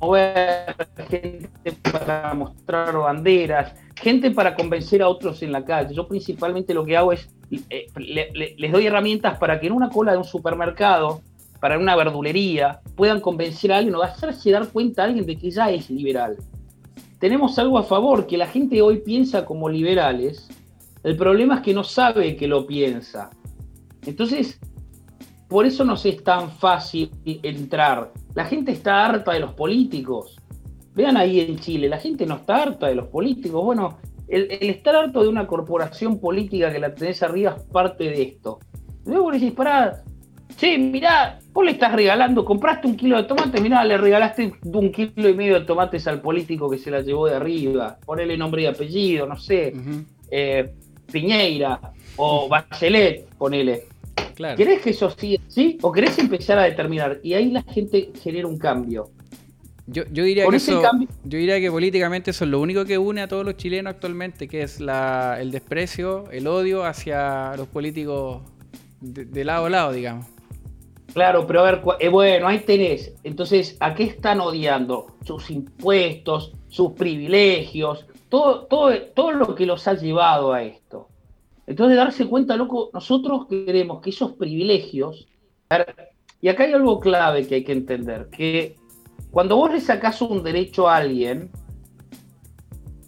mover, 0.00 0.74
gente 1.08 1.50
para 1.92 2.32
mostrar 2.32 2.96
banderas, 2.96 3.74
gente 3.96 4.30
para 4.30 4.54
convencer 4.54 5.02
a 5.02 5.08
otros 5.08 5.42
en 5.42 5.52
la 5.52 5.64
calle. 5.64 5.94
Yo 5.94 6.08
principalmente 6.08 6.72
lo 6.72 6.86
que 6.86 6.96
hago 6.96 7.12
es, 7.12 7.28
eh, 7.68 7.86
les 7.96 8.72
doy 8.72 8.86
herramientas 8.86 9.38
para 9.38 9.60
que 9.60 9.66
en 9.66 9.74
una 9.74 9.90
cola 9.90 10.12
de 10.12 10.18
un 10.18 10.24
supermercado, 10.24 11.20
para 11.60 11.78
una 11.78 11.96
verdulería, 11.96 12.80
puedan 12.96 13.20
convencer 13.20 13.72
a 13.72 13.78
alguien 13.78 13.94
o 13.94 14.02
hacerse 14.02 14.50
dar 14.50 14.68
cuenta 14.68 15.02
a 15.02 15.06
alguien 15.06 15.26
de 15.26 15.36
que 15.36 15.50
ya 15.50 15.70
es 15.70 15.90
liberal 15.90 16.36
tenemos 17.20 17.58
algo 17.58 17.78
a 17.78 17.82
favor, 17.84 18.26
que 18.26 18.38
la 18.38 18.46
gente 18.46 18.80
hoy 18.80 19.00
piensa 19.00 19.44
como 19.44 19.68
liberales, 19.68 20.48
el 21.04 21.16
problema 21.16 21.56
es 21.56 21.60
que 21.60 21.74
no 21.74 21.84
sabe 21.84 22.34
que 22.34 22.48
lo 22.48 22.66
piensa. 22.66 23.30
Entonces, 24.06 24.58
por 25.46 25.66
eso 25.66 25.84
no 25.84 25.94
es 25.94 26.24
tan 26.24 26.50
fácil 26.50 27.10
entrar. 27.24 28.12
La 28.34 28.46
gente 28.46 28.72
está 28.72 29.04
harta 29.04 29.32
de 29.32 29.40
los 29.40 29.52
políticos. 29.52 30.36
Vean 30.94 31.18
ahí 31.18 31.40
en 31.40 31.58
Chile, 31.58 31.90
la 31.90 31.98
gente 31.98 32.24
no 32.24 32.36
está 32.36 32.62
harta 32.62 32.86
de 32.86 32.94
los 32.94 33.08
políticos. 33.08 33.62
Bueno, 33.62 33.98
el, 34.26 34.50
estar 34.50 34.96
harto 34.96 35.22
de 35.22 35.28
una 35.28 35.46
corporación 35.46 36.18
política 36.20 36.72
que 36.72 36.78
la 36.78 36.94
tenés 36.94 37.22
arriba 37.22 37.54
es 37.58 37.62
parte 37.64 38.04
de 38.04 38.22
esto. 38.22 38.60
Luego 39.04 39.30
le 39.30 39.38
decís, 39.38 39.54
pará, 39.54 40.02
che, 40.56 40.78
mirá, 40.78 41.38
vos 41.52 41.64
le 41.64 41.72
estás 41.72 41.92
regalando, 41.92 42.44
compraste 42.44 42.86
un 42.86 42.96
kilo 42.96 43.16
de 43.16 43.24
tomates, 43.24 43.60
mirá, 43.60 43.84
le 43.84 43.98
regalaste 43.98 44.52
un 44.62 44.92
kilo 44.92 45.28
y 45.28 45.34
medio 45.34 45.58
de 45.58 45.66
tomates 45.66 46.06
al 46.06 46.20
político 46.20 46.70
que 46.70 46.78
se 46.78 46.90
la 46.90 47.00
llevó 47.00 47.26
de 47.26 47.36
arriba, 47.36 47.98
ponele 48.04 48.36
nombre 48.36 48.62
y 48.62 48.66
apellido, 48.66 49.26
no 49.26 49.36
sé, 49.36 49.72
eh, 50.30 50.70
Piñeira 51.10 51.80
o 52.16 52.48
Bachelet, 52.48 53.28
ponele. 53.36 53.84
Claro. 54.34 54.56
¿Querés 54.56 54.80
que 54.80 54.90
eso 54.90 55.10
sí, 55.10 55.38
sí? 55.48 55.76
¿O 55.82 55.92
querés 55.92 56.18
empezar 56.18 56.58
a 56.58 56.62
determinar? 56.62 57.20
Y 57.22 57.34
ahí 57.34 57.50
la 57.50 57.62
gente 57.62 58.10
genera 58.22 58.46
un 58.46 58.58
cambio. 58.58 59.10
Yo, 59.86 60.04
diría 60.04 60.46
que 60.46 60.58
yo 60.58 61.38
diría 61.38 61.58
que 61.58 61.68
políticamente 61.68 62.30
eso 62.30 62.44
es 62.44 62.50
lo 62.50 62.60
único 62.60 62.84
que 62.84 62.96
une 62.96 63.22
a 63.22 63.28
todos 63.28 63.44
los 63.44 63.56
chilenos 63.56 63.92
actualmente, 63.92 64.46
que 64.46 64.62
es 64.62 64.78
la, 64.78 65.38
el 65.40 65.50
desprecio, 65.50 66.30
el 66.30 66.46
odio 66.46 66.84
hacia 66.84 67.56
los 67.56 67.66
políticos 67.66 68.40
de 69.00 69.44
lado 69.44 69.66
a 69.66 69.70
lado, 69.70 69.92
digamos. 69.92 70.26
Claro, 71.12 71.46
pero 71.46 71.60
a 71.60 71.62
ver, 71.64 71.82
eh, 71.98 72.08
bueno, 72.08 72.46
ahí 72.46 72.60
tenés. 72.60 73.14
Entonces, 73.24 73.76
¿a 73.80 73.94
qué 73.94 74.04
están 74.04 74.40
odiando? 74.40 75.06
Sus 75.24 75.50
impuestos, 75.50 76.52
sus 76.68 76.92
privilegios, 76.92 78.06
todo, 78.28 78.66
todo, 78.66 78.92
todo 79.14 79.32
lo 79.32 79.54
que 79.54 79.66
los 79.66 79.86
ha 79.88 79.94
llevado 79.94 80.52
a 80.52 80.62
esto. 80.62 81.08
Entonces, 81.66 81.96
darse 81.96 82.26
cuenta, 82.26 82.56
loco, 82.56 82.90
nosotros 82.92 83.46
queremos 83.48 84.00
que 84.00 84.10
esos 84.10 84.32
privilegios. 84.32 85.26
y 86.40 86.48
acá 86.48 86.64
hay 86.64 86.72
algo 86.72 87.00
clave 87.00 87.46
que 87.46 87.56
hay 87.56 87.64
que 87.64 87.72
entender: 87.72 88.28
que 88.30 88.76
cuando 89.30 89.56
vos 89.56 89.72
le 89.72 89.80
sacás 89.80 90.22
un 90.22 90.42
derecho 90.42 90.88
a 90.88 90.96
alguien, 90.96 91.50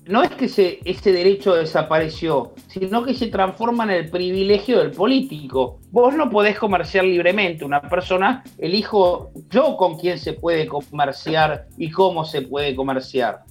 no 0.07 0.23
es 0.23 0.31
que 0.31 0.47
ese 0.85 1.13
derecho 1.13 1.55
desapareció, 1.55 2.55
sino 2.69 3.05
que 3.05 3.15
se 3.15 3.29
transforma 3.29 3.85
en 3.85 3.91
el 3.91 4.11
privilegio 4.11 4.79
del 4.79 4.91
político. 4.91 5.79
Vos 5.91 6.15
no 6.15 6.29
podés 6.29 6.59
comerciar 6.59 7.05
libremente. 7.05 7.65
Una 7.65 7.81
persona, 7.81 8.43
elijo 8.59 9.31
yo 9.49 9.77
con 9.77 9.99
quién 9.99 10.19
se 10.19 10.33
puede 10.33 10.67
comerciar 10.67 11.67
y 11.79 11.91
cómo 11.91 12.25
se 12.25 12.43
puede 12.43 12.75
comerciar. 12.75 13.45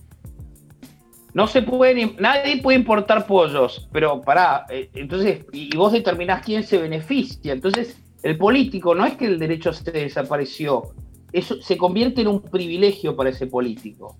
No 1.33 1.47
se 1.47 1.61
puede, 1.61 2.13
nadie 2.19 2.61
puede 2.61 2.77
importar 2.77 3.25
pollos, 3.25 3.87
pero 3.93 4.19
pará, 4.19 4.65
eh, 4.69 4.89
entonces, 4.95 5.45
y 5.53 5.73
vos 5.77 5.93
determinás 5.93 6.43
quién 6.43 6.63
se 6.63 6.77
beneficia. 6.77 7.53
Entonces, 7.53 7.97
el 8.23 8.37
político 8.37 8.93
no 8.93 9.05
es 9.05 9.15
que 9.15 9.27
el 9.27 9.39
derecho 9.39 9.71
se 9.71 9.89
desapareció, 9.91 10.93
eso 11.31 11.61
se 11.61 11.77
convierte 11.77 12.21
en 12.21 12.27
un 12.27 12.41
privilegio 12.41 13.15
para 13.15 13.29
ese 13.29 13.47
político. 13.47 14.17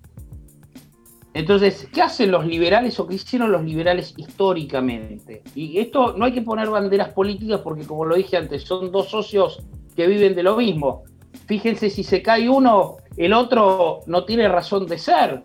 Entonces, 1.34 1.88
¿qué 1.92 2.02
hacen 2.02 2.30
los 2.30 2.46
liberales 2.46 3.00
o 3.00 3.06
qué 3.06 3.14
hicieron 3.14 3.52
los 3.52 3.64
liberales 3.64 4.12
históricamente? 4.16 5.42
Y 5.54 5.78
esto 5.78 6.14
no 6.16 6.26
hay 6.26 6.32
que 6.32 6.42
poner 6.42 6.68
banderas 6.68 7.10
políticas 7.10 7.60
porque, 7.60 7.84
como 7.84 8.04
lo 8.04 8.16
dije 8.16 8.36
antes, 8.36 8.64
son 8.64 8.92
dos 8.92 9.08
socios 9.08 9.62
que 9.96 10.06
viven 10.06 10.34
de 10.34 10.42
lo 10.42 10.56
mismo. 10.56 11.04
Fíjense, 11.46 11.88
si 11.88 12.04
se 12.04 12.20
cae 12.22 12.48
uno, 12.48 12.96
el 13.16 13.32
otro 13.32 14.00
no 14.06 14.24
tiene 14.24 14.46
razón 14.48 14.86
de 14.86 14.98
ser, 14.98 15.42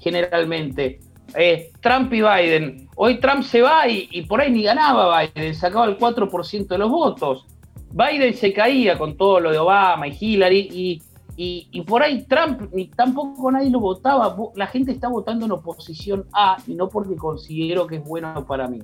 generalmente. 0.00 0.98
Eh, 1.36 1.70
Trump 1.80 2.12
y 2.12 2.20
Biden. 2.20 2.88
Hoy 2.96 3.20
Trump 3.20 3.44
se 3.44 3.62
va 3.62 3.86
y, 3.86 4.08
y, 4.10 4.22
por 4.22 4.40
ahí 4.40 4.50
ni 4.50 4.64
ganaba 4.64 5.20
Biden, 5.20 5.54
sacaba 5.54 5.86
el 5.86 5.98
4% 5.98 6.66
de 6.66 6.78
los 6.78 6.90
votos. 6.90 7.46
Biden 7.90 8.34
se 8.34 8.52
caía 8.52 8.98
con 8.98 9.16
todo 9.16 9.38
lo 9.38 9.52
de 9.52 9.58
Obama 9.58 10.08
y 10.08 10.16
Hillary 10.18 10.68
y 10.72 11.02
y, 11.40 11.82
por 11.82 12.02
ahí 12.02 12.24
Trump 12.24 12.62
ni 12.72 12.88
tampoco 12.88 13.52
nadie 13.52 13.70
lo 13.70 13.78
votaba. 13.78 14.36
La 14.56 14.66
gente 14.66 14.90
está 14.90 15.08
votando 15.08 15.46
en 15.46 15.52
oposición 15.52 16.26
a 16.32 16.56
y 16.66 16.74
no 16.74 16.88
porque 16.88 17.14
considero 17.14 17.86
que 17.86 17.96
es 17.96 18.04
bueno 18.04 18.44
para 18.44 18.66
mí. 18.66 18.80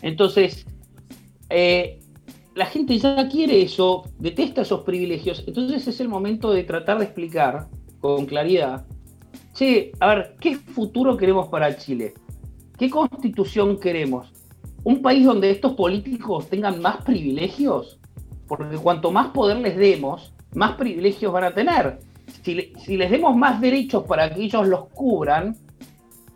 Entonces, 0.00 0.64
eh, 1.50 2.00
la 2.54 2.64
gente 2.64 2.96
ya 2.96 3.28
quiere 3.28 3.60
eso, 3.60 4.04
detesta 4.18 4.62
esos 4.62 4.80
privilegios. 4.80 5.44
Entonces 5.46 5.86
es 5.86 6.00
el 6.00 6.08
momento 6.08 6.52
de 6.52 6.64
tratar 6.64 6.96
de 6.96 7.04
explicar 7.04 7.68
con 8.00 8.24
claridad. 8.24 8.86
Che, 9.52 9.92
a 10.00 10.14
ver, 10.14 10.36
¿qué 10.40 10.56
futuro 10.56 11.18
queremos 11.18 11.48
para 11.48 11.76
Chile? 11.76 12.14
¿Qué 12.78 12.88
constitución 12.88 13.78
queremos? 13.78 14.32
¿Un 14.84 15.02
país 15.02 15.26
donde 15.26 15.50
estos 15.50 15.74
políticos 15.74 16.48
tengan 16.48 16.80
más 16.80 17.04
privilegios? 17.04 18.00
Porque 18.48 18.78
cuanto 18.78 19.10
más 19.10 19.28
poder 19.32 19.58
les 19.58 19.76
demos, 19.76 20.32
más 20.54 20.72
privilegios 20.72 21.32
van 21.32 21.44
a 21.44 21.54
tener. 21.54 21.98
Si, 22.42 22.54
les 22.96 23.10
demos 23.10 23.36
más 23.36 23.60
derechos 23.60 24.04
para 24.04 24.32
que 24.32 24.42
ellos 24.42 24.66
los 24.66 24.88
cubran, 24.88 25.56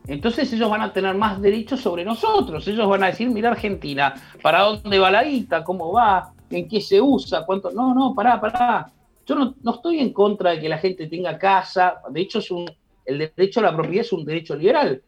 entonces 0.06 0.52
ellos 0.52 0.68
van 0.68 0.82
a 0.82 0.92
tener 0.92 1.14
más 1.14 1.40
derechos 1.40 1.80
sobre 1.80 2.04
nosotros. 2.04 2.66
Ellos 2.68 2.88
van 2.88 3.04
a 3.04 3.06
decir, 3.06 3.30
mira 3.30 3.50
Argentina, 3.50 4.14
¿para 4.42 4.62
dónde 4.62 4.98
va 4.98 5.10
la 5.10 5.24
guita? 5.24 5.64
¿Cómo 5.64 5.92
va? 5.92 6.32
¿En 6.50 6.68
qué 6.68 6.80
se 6.80 7.00
usa? 7.00 7.44
¿Cuánto? 7.46 7.70
No, 7.70 7.94
no, 7.94 8.14
pará, 8.14 8.40
pará. 8.40 8.90
Yo 9.26 9.34
no, 9.34 9.54
no 9.62 9.74
estoy 9.76 10.00
en 10.00 10.12
contra 10.12 10.50
de 10.50 10.60
que 10.60 10.68
la 10.68 10.78
gente 10.78 11.06
tenga 11.06 11.38
casa. 11.38 12.00
De 12.10 12.20
hecho, 12.20 12.40
es 12.40 12.50
un, 12.50 12.70
el 13.06 13.18
derecho 13.18 13.60
a 13.60 13.64
la 13.64 13.74
propiedad 13.74 14.04
es 14.04 14.12
un 14.12 14.24
derecho 14.24 14.54
liberal. 14.54 15.02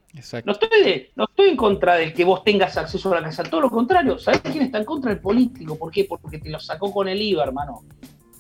No 0.45 0.53
estoy, 0.53 1.11
no 1.15 1.25
estoy 1.25 1.51
en 1.51 1.57
contra 1.57 1.97
de 1.97 2.15
que 2.15 2.25
vos 2.25 2.43
tengas 2.43 2.79
acceso 2.79 3.13
a 3.13 3.21
la 3.21 3.27
casa, 3.27 3.43
todo 3.43 3.61
lo 3.61 3.71
contrario. 3.71 4.19
¿Sabés 4.19 4.41
quién 4.41 4.63
está 4.63 4.79
en 4.79 4.85
contra? 4.85 5.13
El 5.13 5.21
político. 5.21 5.77
¿Por 5.77 5.91
qué? 5.91 6.05
Porque 6.05 6.39
te 6.39 6.49
lo 6.49 6.59
sacó 6.59 6.91
con 6.91 7.07
el 7.07 7.21
IVA, 7.21 7.45
hermano 7.45 7.83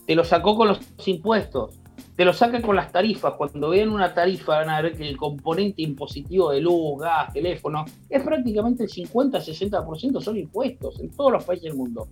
te 0.07 0.15
lo 0.15 0.25
sacó 0.25 0.57
con 0.57 0.69
los 0.69 0.81
impuestos, 1.07 1.79
te 2.15 2.25
lo 2.25 2.33
saca 2.33 2.63
con 2.63 2.77
las 2.77 2.93
tarifas. 2.93 3.35
Cuando 3.35 3.71
vean 3.71 3.91
una 3.91 4.15
tarifa 4.15 4.59
van 4.59 4.71
a 4.71 4.81
ver 4.81 4.97
que 4.97 5.09
el 5.09 5.17
componente 5.17 5.83
impositivo 5.83 6.51
de 6.51 6.61
luz, 6.61 7.01
gas, 7.01 7.33
teléfono, 7.33 7.85
es 8.09 8.23
prácticamente 8.23 8.85
el 8.85 8.91
50-60% 8.91 10.21
son 10.21 10.37
impuestos 10.37 10.99
en 11.01 11.11
todos 11.11 11.33
los 11.33 11.45
países 11.45 11.65
del 11.65 11.75
mundo. 11.75 12.09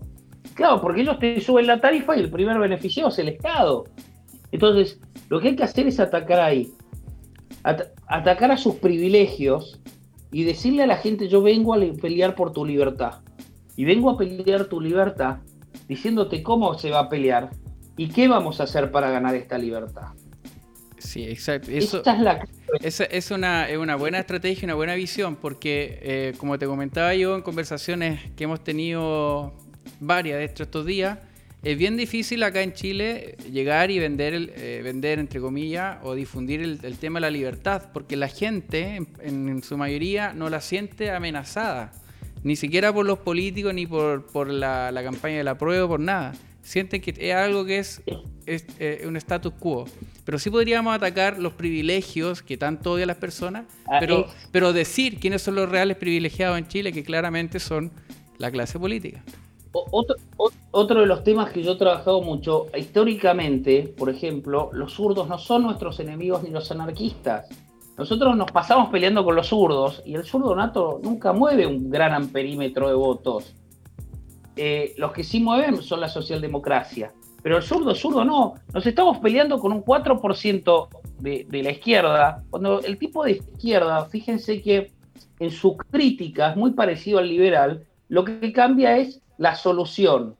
Claro, 0.54 0.80
porque 0.80 1.00
ellos 1.00 1.18
te 1.18 1.40
suben 1.40 1.66
la 1.66 1.80
tarifa 1.80 2.16
y 2.16 2.20
el 2.20 2.30
primer 2.30 2.58
beneficiado 2.58 3.08
es 3.08 3.18
el 3.18 3.28
Estado. 3.28 3.84
Entonces, 4.52 5.00
lo 5.28 5.40
que 5.40 5.48
hay 5.48 5.56
que 5.56 5.64
hacer 5.64 5.86
es 5.86 5.98
atacar 5.98 6.40
ahí, 6.40 6.72
atacar 8.06 8.52
a 8.52 8.56
sus 8.56 8.76
privilegios 8.76 9.80
y 10.30 10.44
decirle 10.44 10.82
a 10.82 10.86
la 10.86 10.96
gente, 10.96 11.28
yo 11.28 11.42
vengo 11.42 11.74
a 11.74 11.78
pelear 12.00 12.34
por 12.34 12.52
tu 12.52 12.64
libertad. 12.64 13.20
Y 13.76 13.84
vengo 13.84 14.10
a 14.10 14.18
pelear 14.18 14.66
tu 14.66 14.80
libertad 14.80 15.38
diciéndote 15.88 16.42
cómo 16.42 16.78
se 16.78 16.90
va 16.90 17.00
a 17.00 17.08
pelear 17.08 17.50
¿Y 17.96 18.08
qué 18.08 18.28
vamos 18.28 18.60
a 18.60 18.64
hacer 18.64 18.90
para 18.90 19.10
ganar 19.10 19.34
esta 19.34 19.56
libertad? 19.56 20.08
Sí, 20.98 21.24
exacto. 21.24 21.70
Eso, 21.70 21.98
Esta 21.98 22.16
es, 22.16 22.20
la... 22.20 22.48
es, 23.10 23.30
una, 23.30 23.68
es 23.68 23.76
una 23.76 23.94
buena 23.94 24.18
estrategia, 24.18 24.64
una 24.64 24.74
buena 24.74 24.94
visión, 24.94 25.36
porque 25.36 25.98
eh, 26.02 26.34
como 26.38 26.58
te 26.58 26.66
comentaba 26.66 27.14
yo 27.14 27.36
en 27.36 27.42
conversaciones 27.42 28.20
que 28.36 28.44
hemos 28.44 28.64
tenido 28.64 29.54
varias 30.00 30.38
de 30.38 30.44
estos 30.44 30.86
días, 30.86 31.18
es 31.62 31.78
bien 31.78 31.96
difícil 31.96 32.42
acá 32.42 32.62
en 32.62 32.72
Chile 32.72 33.36
llegar 33.50 33.90
y 33.90 33.98
vender, 33.98 34.34
eh, 34.34 34.80
vender 34.82 35.18
entre 35.18 35.40
comillas, 35.40 35.98
o 36.02 36.14
difundir 36.14 36.60
el, 36.62 36.98
tema 36.98 37.18
de 37.18 37.22
la 37.22 37.30
libertad, 37.30 37.90
porque 37.92 38.16
la 38.16 38.28
gente, 38.28 39.00
en, 39.20 39.62
su 39.62 39.76
mayoría, 39.76 40.32
no 40.32 40.50
la 40.50 40.60
siente 40.60 41.10
amenazada, 41.10 41.92
ni 42.42 42.56
siquiera 42.56 42.92
por 42.92 43.06
los 43.06 43.18
políticos, 43.18 43.72
ni 43.72 43.86
por, 43.86 44.26
por 44.26 44.48
la, 44.48 44.90
la 44.90 45.02
campaña 45.02 45.36
de 45.36 45.44
la 45.44 45.56
prueba, 45.56 45.86
por 45.86 46.00
nada 46.00 46.32
sienten 46.64 47.00
que 47.00 47.14
es 47.16 47.34
algo 47.34 47.64
que 47.64 47.78
es, 47.78 48.02
eh, 48.06 49.04
un 49.06 49.16
status 49.16 49.52
quo. 49.58 49.84
Pero 50.24 50.38
sí 50.38 50.50
podríamos 50.50 50.94
atacar 50.94 51.38
los 51.38 51.52
privilegios 51.52 52.42
que 52.42 52.56
tanto 52.56 52.92
odian 52.92 53.08
las 53.08 53.18
personas, 53.18 53.66
ah, 53.86 53.98
pero, 54.00 54.26
pero 54.50 54.72
decir 54.72 55.20
quiénes 55.20 55.42
son 55.42 55.54
los 55.54 55.68
reales 55.68 55.96
privilegiados 55.96 56.58
en 56.58 56.66
Chile, 56.66 56.92
que 56.92 57.04
claramente 57.04 57.60
son 57.60 57.92
la 58.38 58.50
clase 58.50 58.78
política. 58.78 59.22
Otro, 59.72 60.16
otro 60.70 61.00
de 61.00 61.06
los 61.06 61.24
temas 61.24 61.50
que 61.50 61.62
yo 61.62 61.72
he 61.72 61.76
trabajado 61.76 62.22
mucho, 62.22 62.66
históricamente, 62.76 63.92
por 63.96 64.08
ejemplo, 64.08 64.70
los 64.72 64.92
zurdos 64.92 65.28
no 65.28 65.36
son 65.36 65.64
nuestros 65.64 65.98
enemigos 65.98 66.44
ni 66.44 66.50
los 66.50 66.70
anarquistas. 66.70 67.48
Nosotros 67.98 68.36
nos 68.36 68.50
pasamos 68.50 68.90
peleando 68.90 69.24
con 69.24 69.34
los 69.34 69.48
zurdos 69.48 70.02
y 70.04 70.14
el 70.14 70.24
zurdo 70.24 70.54
nato 70.54 71.00
nunca 71.02 71.32
mueve 71.32 71.66
un 71.66 71.90
gran 71.90 72.12
amperímetro 72.12 72.88
de 72.88 72.94
votos. 72.94 73.54
Eh, 74.56 74.94
los 74.96 75.12
que 75.12 75.24
sí 75.24 75.40
mueven 75.40 75.82
son 75.82 76.00
la 76.00 76.08
socialdemocracia. 76.08 77.12
Pero 77.42 77.58
el 77.58 77.62
zurdo, 77.62 77.94
zurdo 77.94 78.24
no. 78.24 78.54
Nos 78.72 78.86
estamos 78.86 79.18
peleando 79.18 79.58
con 79.58 79.72
un 79.72 79.84
4% 79.84 80.88
de, 81.20 81.46
de 81.48 81.62
la 81.62 81.72
izquierda. 81.72 82.42
Cuando 82.50 82.80
el 82.80 82.96
tipo 82.98 83.24
de 83.24 83.32
izquierda, 83.32 84.06
fíjense 84.06 84.62
que 84.62 84.92
en 85.38 85.50
su 85.50 85.76
crítica 85.76 86.50
es 86.50 86.56
muy 86.56 86.72
parecido 86.72 87.18
al 87.18 87.28
liberal, 87.28 87.84
lo 88.08 88.24
que 88.24 88.52
cambia 88.52 88.96
es 88.98 89.20
la 89.38 89.54
solución. 89.54 90.36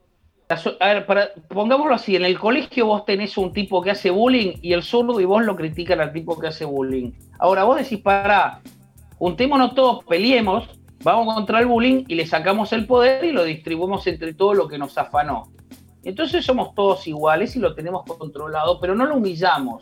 a 0.79 0.93
ver, 0.93 1.05
pongámoslo 1.47 1.95
así, 1.95 2.15
en 2.15 2.25
el 2.25 2.39
colegio 2.39 2.85
vos 2.85 3.05
tenés 3.05 3.37
un 3.37 3.51
tipo 3.51 3.81
que 3.81 3.91
hace 3.91 4.09
bullying 4.09 4.53
y 4.61 4.73
el 4.73 4.83
zurdo 4.83 5.19
y 5.19 5.25
vos 5.25 5.43
lo 5.43 5.55
critican 5.55 5.99
al 6.01 6.13
tipo 6.13 6.39
que 6.39 6.47
hace 6.47 6.65
bullying. 6.65 7.11
Ahora 7.39 7.63
vos 7.63 7.77
decís, 7.77 7.99
pará, 7.99 8.61
juntémonos 9.17 9.73
todos, 9.75 10.05
peleemos, 10.05 10.69
vamos 11.03 11.33
contra 11.33 11.59
el 11.59 11.67
bullying 11.67 12.05
y 12.07 12.15
le 12.15 12.25
sacamos 12.25 12.73
el 12.73 12.85
poder 12.85 13.23
y 13.25 13.31
lo 13.31 13.43
distribuimos 13.43 14.05
entre 14.07 14.33
todo 14.33 14.53
lo 14.53 14.67
que 14.67 14.77
nos 14.77 14.97
afanó. 14.97 15.51
Entonces 16.03 16.45
somos 16.45 16.75
todos 16.75 17.07
iguales 17.07 17.55
y 17.55 17.59
lo 17.59 17.73
tenemos 17.73 18.03
controlado, 18.03 18.79
pero 18.79 18.95
no 18.95 19.05
lo 19.05 19.15
humillamos. 19.15 19.81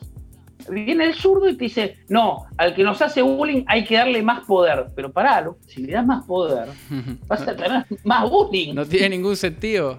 Viene 0.70 1.04
el 1.04 1.14
zurdo 1.14 1.50
y 1.50 1.58
te 1.58 1.66
dice, 1.66 1.98
no, 2.08 2.46
al 2.58 2.74
que 2.74 2.84
nos 2.84 3.02
hace 3.02 3.22
bullying 3.22 3.66
hay 3.68 3.84
que 3.84 3.96
darle 3.96 4.22
más 4.22 4.46
poder. 4.46 4.88
Pero 4.96 5.12
pará, 5.12 5.52
si 5.68 5.84
le 5.84 5.92
das 5.92 6.06
más 6.06 6.26
poder, 6.26 6.70
vas 7.28 7.42
a 7.42 7.56
tener 7.56 7.86
más 8.06 8.30
bullying. 8.30 8.74
No 8.74 8.86
tiene 8.86 9.10
ningún 9.10 9.36
sentido. 9.36 9.98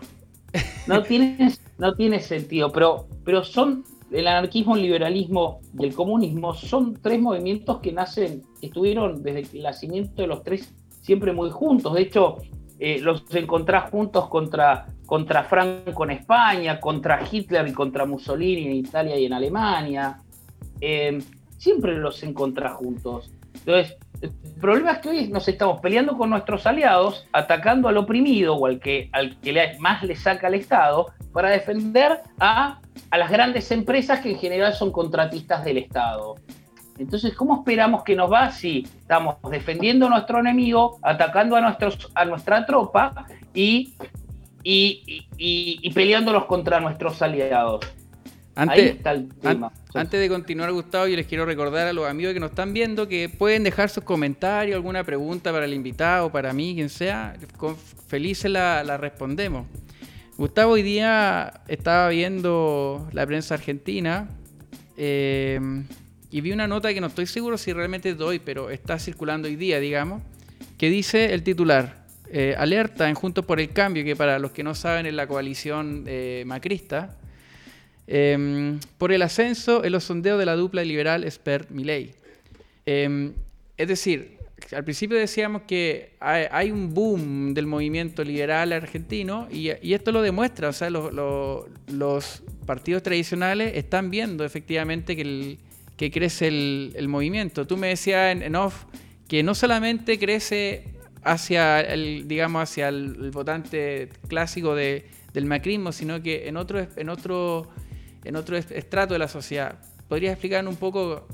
No 0.86 1.02
tiene, 1.04 1.52
no 1.76 1.94
tiene 1.94 2.20
sentido, 2.20 2.72
pero, 2.72 3.06
pero 3.24 3.44
son 3.44 3.84
el 4.10 4.26
anarquismo, 4.26 4.76
el 4.76 4.82
liberalismo 4.82 5.60
y 5.78 5.84
el 5.84 5.94
comunismo 5.94 6.54
son 6.54 6.94
tres 7.02 7.20
movimientos 7.20 7.80
que 7.80 7.92
nacen, 7.92 8.42
estuvieron 8.62 9.22
desde 9.22 9.58
el 9.58 9.62
nacimiento 9.64 10.22
de 10.22 10.28
los 10.28 10.44
tres 10.44 10.72
siempre 11.04 11.34
muy 11.34 11.50
juntos. 11.50 11.92
De 11.92 12.00
hecho, 12.00 12.38
eh, 12.78 12.98
los 13.00 13.22
encontrás 13.34 13.90
juntos 13.90 14.26
contra, 14.28 14.86
contra 15.04 15.44
Franco 15.44 16.04
en 16.04 16.12
España, 16.12 16.80
contra 16.80 17.20
Hitler 17.30 17.68
y 17.68 17.72
contra 17.72 18.06
Mussolini 18.06 18.66
en 18.66 18.74
Italia 18.76 19.18
y 19.18 19.26
en 19.26 19.34
Alemania. 19.34 20.18
Eh, 20.80 21.22
siempre 21.58 21.94
los 21.94 22.22
encontrás 22.22 22.72
juntos. 22.72 23.30
Entonces, 23.52 23.96
el 24.22 24.30
problema 24.58 24.92
es 24.92 24.98
que 24.98 25.08
hoy 25.10 25.28
nos 25.28 25.46
estamos 25.46 25.78
peleando 25.80 26.16
con 26.16 26.30
nuestros 26.30 26.66
aliados, 26.66 27.26
atacando 27.32 27.88
al 27.88 27.98
oprimido 27.98 28.54
o 28.56 28.66
al 28.66 28.80
que, 28.80 29.10
al 29.12 29.38
que 29.40 29.76
más 29.80 30.02
le 30.02 30.16
saca 30.16 30.46
al 30.46 30.54
Estado, 30.54 31.08
para 31.34 31.50
defender 31.50 32.20
a, 32.40 32.80
a 33.10 33.18
las 33.18 33.30
grandes 33.30 33.70
empresas 33.70 34.20
que 34.20 34.30
en 34.30 34.38
general 34.38 34.72
son 34.72 34.90
contratistas 34.90 35.66
del 35.66 35.76
Estado. 35.76 36.36
Entonces, 36.98 37.34
¿cómo 37.34 37.56
esperamos 37.56 38.04
que 38.04 38.14
nos 38.14 38.32
va 38.32 38.52
si 38.52 38.86
estamos 39.00 39.36
defendiendo 39.50 40.06
a 40.06 40.10
nuestro 40.10 40.38
enemigo, 40.38 40.98
atacando 41.02 41.56
a, 41.56 41.60
nuestros, 41.60 42.10
a 42.14 42.24
nuestra 42.24 42.64
tropa 42.66 43.26
y, 43.52 43.94
y, 44.62 45.26
y, 45.36 45.90
peleándolos 45.92 46.44
contra 46.44 46.80
nuestros 46.80 47.20
aliados? 47.20 47.84
Antes, 48.56 48.78
Ahí 48.78 48.88
está 48.90 49.10
el 49.10 49.28
tema. 49.34 49.72
antes 49.94 50.20
de 50.20 50.28
continuar, 50.28 50.70
Gustavo, 50.70 51.08
yo 51.08 51.16
les 51.16 51.26
quiero 51.26 51.44
recordar 51.44 51.88
a 51.88 51.92
los 51.92 52.08
amigos 52.08 52.34
que 52.34 52.40
nos 52.40 52.50
están 52.50 52.72
viendo 52.72 53.08
que 53.08 53.28
pueden 53.28 53.64
dejar 53.64 53.90
sus 53.90 54.04
comentarios, 54.04 54.76
alguna 54.76 55.02
pregunta 55.02 55.52
para 55.52 55.64
el 55.64 55.74
invitado, 55.74 56.30
para 56.30 56.52
mí, 56.52 56.74
quien 56.76 56.88
sea. 56.88 57.34
Con 57.56 57.76
felices 57.76 58.48
la, 58.48 58.84
la 58.84 58.96
respondemos. 58.96 59.66
Gustavo, 60.36 60.72
hoy 60.72 60.82
día 60.82 61.62
estaba 61.66 62.08
viendo 62.10 63.08
la 63.12 63.26
prensa 63.26 63.54
argentina 63.54 64.28
eh, 64.96 65.60
y 66.34 66.40
vi 66.40 66.50
una 66.50 66.66
nota 66.66 66.92
que 66.92 67.00
no 67.00 67.06
estoy 67.06 67.26
seguro 67.26 67.56
si 67.56 67.72
realmente 67.72 68.12
doy, 68.12 68.40
pero 68.40 68.68
está 68.68 68.98
circulando 68.98 69.46
hoy 69.46 69.54
día, 69.54 69.78
digamos, 69.78 70.20
que 70.76 70.90
dice 70.90 71.32
el 71.32 71.44
titular, 71.44 72.04
eh, 72.28 72.56
alerta 72.58 73.08
en 73.08 73.14
Juntos 73.14 73.44
por 73.44 73.60
el 73.60 73.70
Cambio, 73.70 74.02
que 74.02 74.16
para 74.16 74.40
los 74.40 74.50
que 74.50 74.64
no 74.64 74.74
saben 74.74 75.06
es 75.06 75.14
la 75.14 75.28
coalición 75.28 76.02
eh, 76.08 76.42
macrista, 76.44 77.16
em, 78.08 78.80
por 78.98 79.12
el 79.12 79.22
ascenso 79.22 79.84
en 79.84 79.92
los 79.92 80.02
sondeos 80.02 80.36
de 80.36 80.44
la 80.44 80.56
dupla 80.56 80.82
liberal 80.82 81.22
Spert-Milley. 81.22 82.10
Em, 82.84 83.32
es 83.76 83.86
decir, 83.86 84.38
al 84.74 84.82
principio 84.82 85.16
decíamos 85.16 85.62
que 85.68 86.14
hay, 86.18 86.72
un 86.72 86.92
boom 86.92 87.54
del 87.54 87.68
movimiento 87.68 88.24
liberal 88.24 88.72
argentino 88.72 89.46
y, 89.52 89.68
esto 89.68 90.10
lo 90.10 90.20
demuestra, 90.20 90.70
o 90.70 90.72
sea, 90.72 90.90
los 90.90 92.42
partidos 92.66 93.04
tradicionales 93.04 93.76
están 93.76 94.10
viendo 94.10 94.44
efectivamente 94.44 95.14
que, 95.14 95.58
que 95.96 96.10
crece 96.10 96.48
el, 96.48 97.06
movimiento. 97.08 97.66
Tú 97.66 97.76
me 97.76 97.88
decías 97.88 98.36
en, 98.36 98.56
off 98.56 98.84
que 99.28 99.42
no 99.42 99.54
solamente 99.54 100.18
crece 100.18 100.84
hacia 101.22 101.80
el, 101.80 102.26
digamos, 102.28 102.62
hacia 102.62 102.88
el, 102.88 103.30
votante 103.30 104.08
clásico 104.28 104.74
del 104.74 105.46
macrismo, 105.46 105.92
sino 105.92 106.22
que 106.22 106.48
en 106.48 106.56
otro, 106.56 106.86
en 106.96 107.08
otro, 107.08 107.68
en 108.24 108.36
otro 108.36 108.56
estrato 108.56 109.14
de 109.14 109.18
la 109.18 109.28
sociedad. 109.28 109.78
¿Podrías 110.08 110.32
explicar 110.32 110.66
un 110.66 110.76
poco 110.76 111.26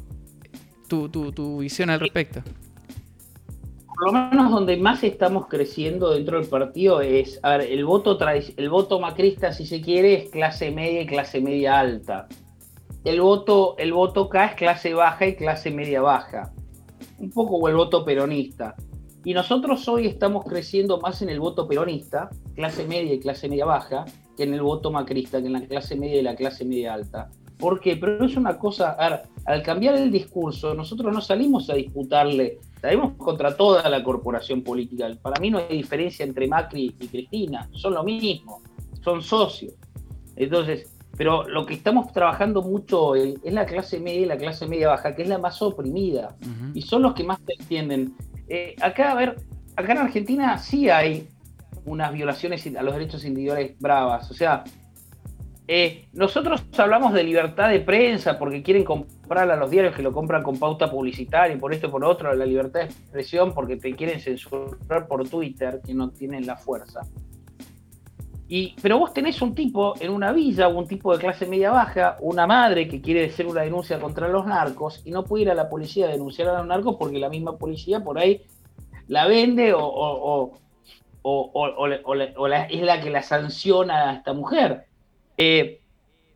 tu, 0.88 1.09
tu 1.09 1.59
visión 1.59 1.90
al 1.90 2.01
respecto? 2.01 2.42
por 4.01 4.14
lo 4.14 4.31
menos 4.31 4.51
donde 4.51 4.79
más 4.79 5.05
estamos 5.05 5.46
creciendo 5.46 6.12
dentro 6.14 6.40
del 6.40 6.49
partido 6.49 7.03
es, 7.03 7.38
a 7.42 7.59
ver, 7.59 7.70
el 7.70 7.85
voto, 7.85 8.18
el 8.57 8.70
voto 8.70 8.99
macrista, 8.99 9.53
si 9.53 9.66
se 9.66 9.83
quiere, 9.83 10.14
es 10.14 10.31
clase 10.31 10.70
media 10.70 11.03
y 11.03 11.07
clase 11.07 11.42
media 11.42 11.79
alta. 11.79 12.27
El 13.05 13.21
voto, 13.21 13.77
el 13.79 13.93
voto 13.93 14.29
K 14.29 14.47
es 14.47 14.55
clase 14.55 14.95
baja 14.95 15.27
y 15.27 15.37
clase 15.37 15.71
media 15.71 16.03
baja. 16.03 16.53
Un 17.19 17.31
poco 17.31 17.67
el 17.69 17.77
voto 17.77 18.05
peronista. 18.05 18.75
Y 19.25 19.35
nosotros 19.35 19.87
hoy 19.89 20.07
estamos 20.07 20.45
creciendo 20.45 20.99
más 21.01 21.21
en 21.23 21.29
el 21.29 21.41
voto 21.41 21.69
peronista, 21.69 22.31
clase 22.55 22.87
media 22.87 23.15
y 23.15 23.21
clase 23.21 23.49
media 23.49 23.67
baja, 23.67 24.05
que 24.37 24.45
en 24.45 24.55
el 24.55 24.63
voto 24.63 24.91
macrista, 24.91 25.41
que 25.41 25.47
en 25.47 25.53
la 25.55 25.67
clase 25.67 25.97
media 25.97 26.21
y 26.21 26.23
la 26.23 26.35
clase 26.35 26.65
media 26.65 26.95
alta. 26.95 27.29
¿Por 27.59 27.81
qué? 27.81 27.97
Pero 27.97 28.25
es 28.25 28.37
una 28.37 28.59
cosa, 28.59 28.97
al 29.45 29.63
cambiar 29.63 29.97
el 29.97 30.11
discurso, 30.11 30.75
nosotros 30.75 31.13
no 31.13 31.21
salimos 31.21 31.69
a 31.69 31.75
disputarle 31.75 32.59
Salimos 32.81 33.13
contra 33.19 33.55
toda 33.57 33.87
la 33.91 34.03
corporación 34.03 34.63
política. 34.63 35.07
Para 35.21 35.39
mí 35.39 35.51
no 35.51 35.59
hay 35.59 35.77
diferencia 35.77 36.25
entre 36.25 36.49
Macri 36.49 36.95
y 36.99 37.07
Cristina, 37.09 37.69
son 37.73 37.95
lo 37.95 38.03
mismo, 38.03 38.63
son 39.05 39.21
socios. 39.21 39.75
Entonces, 40.35 40.91
pero 41.20 41.46
lo 41.46 41.66
que 41.66 41.74
estamos 41.74 42.11
trabajando 42.14 42.62
mucho 42.62 43.14
es 43.14 43.37
la 43.44 43.66
clase 43.66 44.00
media 44.00 44.20
y 44.22 44.24
la 44.24 44.38
clase 44.38 44.66
media 44.66 44.88
baja, 44.88 45.14
que 45.14 45.20
es 45.20 45.28
la 45.28 45.37
más 45.37 45.61
oprimida, 45.61 46.35
y 46.72 46.80
son 46.80 47.02
los 47.02 47.12
que 47.12 47.24
más 47.24 47.38
te 47.42 47.52
entienden. 47.61 48.14
Eh, 48.48 48.74
acá, 48.80 49.12
a 49.12 49.16
ver, 49.16 49.37
acá 49.76 49.92
en 49.92 49.98
Argentina 49.98 50.56
sí 50.56 50.88
hay 50.88 51.28
unas 51.85 52.11
violaciones 52.14 52.66
a 52.74 52.83
los 52.83 52.94
derechos 52.94 53.26
individuales 53.26 53.78
bravas, 53.78 54.30
o 54.30 54.35
sea, 54.35 54.64
eh, 55.68 56.09
nosotros 56.14 56.64
hablamos 56.78 57.12
de 57.12 57.22
libertad 57.22 57.68
de 57.68 57.80
prensa 57.80 58.38
porque 58.38 58.62
quieren 58.62 58.85
comprar 58.85 59.50
a 59.50 59.56
los 59.56 59.70
diarios 59.70 59.94
que 59.94 60.02
lo 60.02 60.14
compran 60.14 60.42
con 60.42 60.59
pauta 60.59 60.90
publicitaria, 60.90 61.54
y 61.54 61.59
por 61.59 61.74
esto 61.74 61.88
y 61.88 61.90
por 61.90 62.02
otro, 62.02 62.35
la 62.35 62.46
libertad 62.46 62.80
de 62.80 62.87
expresión 62.87 63.52
porque 63.52 63.76
te 63.76 63.94
quieren 63.94 64.20
censurar 64.20 65.06
por 65.06 65.28
Twitter, 65.28 65.83
que 65.85 65.92
no 65.92 66.09
tienen 66.09 66.46
la 66.46 66.56
fuerza. 66.56 67.02
Pero 68.83 68.99
vos 68.99 69.13
tenés 69.13 69.41
un 69.43 69.55
tipo 69.55 69.95
en 70.01 70.11
una 70.11 70.33
villa, 70.33 70.67
un 70.67 70.89
tipo 70.89 71.13
de 71.13 71.21
clase 71.21 71.47
media 71.47 71.71
baja, 71.71 72.17
una 72.21 72.49
madre 72.49 72.89
que 72.89 73.01
quiere 73.01 73.27
hacer 73.27 73.47
una 73.47 73.63
denuncia 73.63 74.01
contra 74.01 74.27
los 74.27 74.45
narcos 74.45 75.03
y 75.05 75.13
no 75.13 75.23
puede 75.23 75.43
ir 75.45 75.51
a 75.51 75.55
la 75.55 75.69
policía 75.69 76.07
a 76.07 76.11
denunciar 76.11 76.49
a 76.49 76.59
los 76.59 76.67
narcos 76.67 76.97
porque 76.99 77.21
la 77.21 77.29
misma 77.29 77.57
policía 77.57 78.03
por 78.03 78.19
ahí 78.19 78.43
la 79.07 79.29
vende 79.29 79.73
o, 79.73 80.59
es 81.23 82.83
la 82.83 83.01
que 83.01 83.11
la 83.11 83.23
sanciona 83.23 84.11
a 84.11 84.15
esta 84.15 84.33
mujer. 84.33 84.85
Eh, 85.37 85.81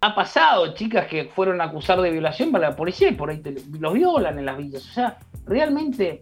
ha 0.01 0.15
pasado 0.15 0.73
chicas 0.75 1.09
que 1.09 1.25
fueron 1.25 1.61
a 1.61 1.65
acusar 1.65 2.01
de 2.01 2.13
violación 2.13 2.53
para 2.53 2.71
la 2.71 2.77
policía 2.77 3.09
y 3.09 3.15
por 3.15 3.31
ahí 3.31 3.43
los 3.81 3.93
violan 3.93 4.39
en 4.39 4.47
las 4.47 4.57
villas. 4.57 4.89
O 4.89 4.93
sea, 4.93 5.19
realmente, 5.47 6.21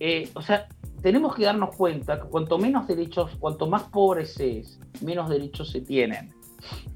eh, 0.00 0.30
o 0.32 0.40
sea, 0.40 0.68
tenemos 1.08 1.34
que 1.34 1.42
darnos 1.42 1.74
cuenta 1.74 2.20
que 2.20 2.28
cuanto 2.28 2.58
menos 2.58 2.86
derechos, 2.86 3.30
cuanto 3.38 3.66
más 3.66 3.84
pobres 3.84 4.34
se 4.34 4.58
es, 4.58 4.78
menos 5.00 5.30
derechos 5.30 5.70
se 5.70 5.80
tienen. 5.80 6.34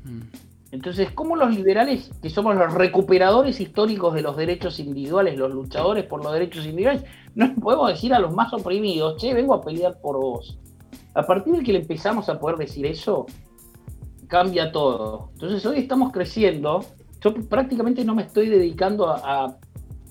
Mm. 0.05 0.21
Entonces, 0.71 1.13
¿cómo 1.13 1.35
los 1.35 1.55
liberales, 1.57 2.11
que 2.21 2.29
somos 2.29 2.55
los 2.55 2.75
recuperadores 2.75 3.59
históricos 3.59 4.13
de 4.13 4.21
los 4.21 4.37
derechos 4.37 4.79
individuales, 4.81 5.39
los 5.39 5.51
luchadores 5.51 6.05
por 6.05 6.23
los 6.23 6.31
derechos 6.31 6.67
individuales, 6.67 7.05
no 7.35 7.55
podemos 7.55 7.89
decir 7.89 8.13
a 8.13 8.19
los 8.19 8.35
más 8.35 8.53
oprimidos, 8.53 9.17
che, 9.17 9.33
vengo 9.33 9.55
a 9.55 9.63
pelear 9.63 9.99
por 9.99 10.21
vos? 10.21 10.59
A 11.15 11.23
partir 11.23 11.55
de 11.55 11.63
que 11.63 11.73
le 11.73 11.79
empezamos 11.79 12.29
a 12.29 12.39
poder 12.39 12.59
decir 12.59 12.85
eso, 12.85 13.25
cambia 14.29 14.73
todo. 14.73 15.31
Entonces 15.33 15.65
hoy 15.65 15.79
estamos 15.79 16.13
creciendo. 16.13 16.85
Yo 17.23 17.33
prácticamente 17.49 18.05
no 18.05 18.15
me 18.15 18.25
estoy 18.25 18.51
dedicando 18.51 19.09
a, 19.09 19.57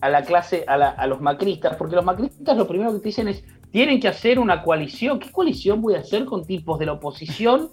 la 0.02 0.24
clase, 0.24 0.66
a, 0.68 1.06
los 1.06 1.22
macristas, 1.22 1.76
porque 1.76 1.96
los 1.96 2.04
macristas 2.04 2.58
lo 2.58 2.68
primero 2.68 2.92
que 2.94 2.98
te 2.98 3.10
dicen 3.10 3.28
es, 3.28 3.44
tienen 3.72 4.00
que 4.00 4.08
hacer 4.08 4.40
una 4.40 4.64
coalición. 4.64 5.20
¿Qué 5.20 5.32
coalición 5.32 5.82
voy 5.82 5.96
a 5.96 6.00
hacer 6.00 6.26
con 6.26 6.46
tipos 6.46 6.78
de 6.78 6.86
la 6.86 6.94
oposición 6.94 7.70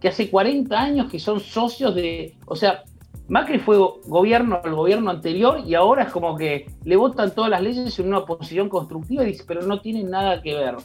que 0.00 0.08
hace 0.08 0.30
40 0.30 0.78
años 0.78 1.10
que 1.10 1.18
son 1.18 1.40
socios 1.40 1.94
de... 1.94 2.36
O 2.46 2.56
sea, 2.56 2.84
Macri 3.28 3.58
fue 3.58 3.78
gobierno 4.06 4.60
el 4.64 4.74
gobierno 4.74 5.10
anterior 5.10 5.62
y 5.66 5.74
ahora 5.74 6.04
es 6.04 6.12
como 6.12 6.36
que 6.36 6.66
le 6.84 6.96
votan 6.96 7.34
todas 7.34 7.50
las 7.50 7.62
leyes 7.62 7.98
en 7.98 8.08
una 8.08 8.18
oposición 8.18 8.68
constructiva 8.68 9.22
y 9.22 9.28
dice, 9.28 9.44
pero 9.46 9.62
no 9.62 9.80
tienen 9.80 10.10
nada 10.10 10.42
que 10.42 10.54
ver. 10.54 10.76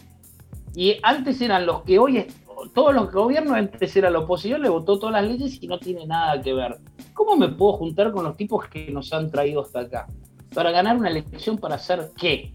Y 0.75 0.97
antes 1.03 1.41
eran 1.41 1.65
los 1.65 1.81
que 1.83 1.99
hoy 1.99 2.25
todos 2.73 2.93
los 2.93 3.11
gobiernos 3.11 3.53
antes 3.53 3.95
era 3.95 4.09
la 4.09 4.19
oposición, 4.19 4.61
le 4.61 4.69
votó 4.69 4.99
todas 4.99 5.21
las 5.21 5.29
leyes 5.29 5.61
y 5.61 5.67
no 5.67 5.79
tiene 5.79 6.05
nada 6.05 6.41
que 6.41 6.53
ver. 6.53 6.77
¿Cómo 7.13 7.35
me 7.35 7.49
puedo 7.49 7.73
juntar 7.73 8.11
con 8.11 8.23
los 8.23 8.37
tipos 8.37 8.67
que 8.67 8.91
nos 8.91 9.11
han 9.13 9.29
traído 9.31 9.61
hasta 9.61 9.81
acá? 9.81 10.07
Para 10.53 10.71
ganar 10.71 10.97
una 10.97 11.09
elección, 11.09 11.57
¿para 11.57 11.75
hacer 11.75 12.11
qué? 12.17 12.53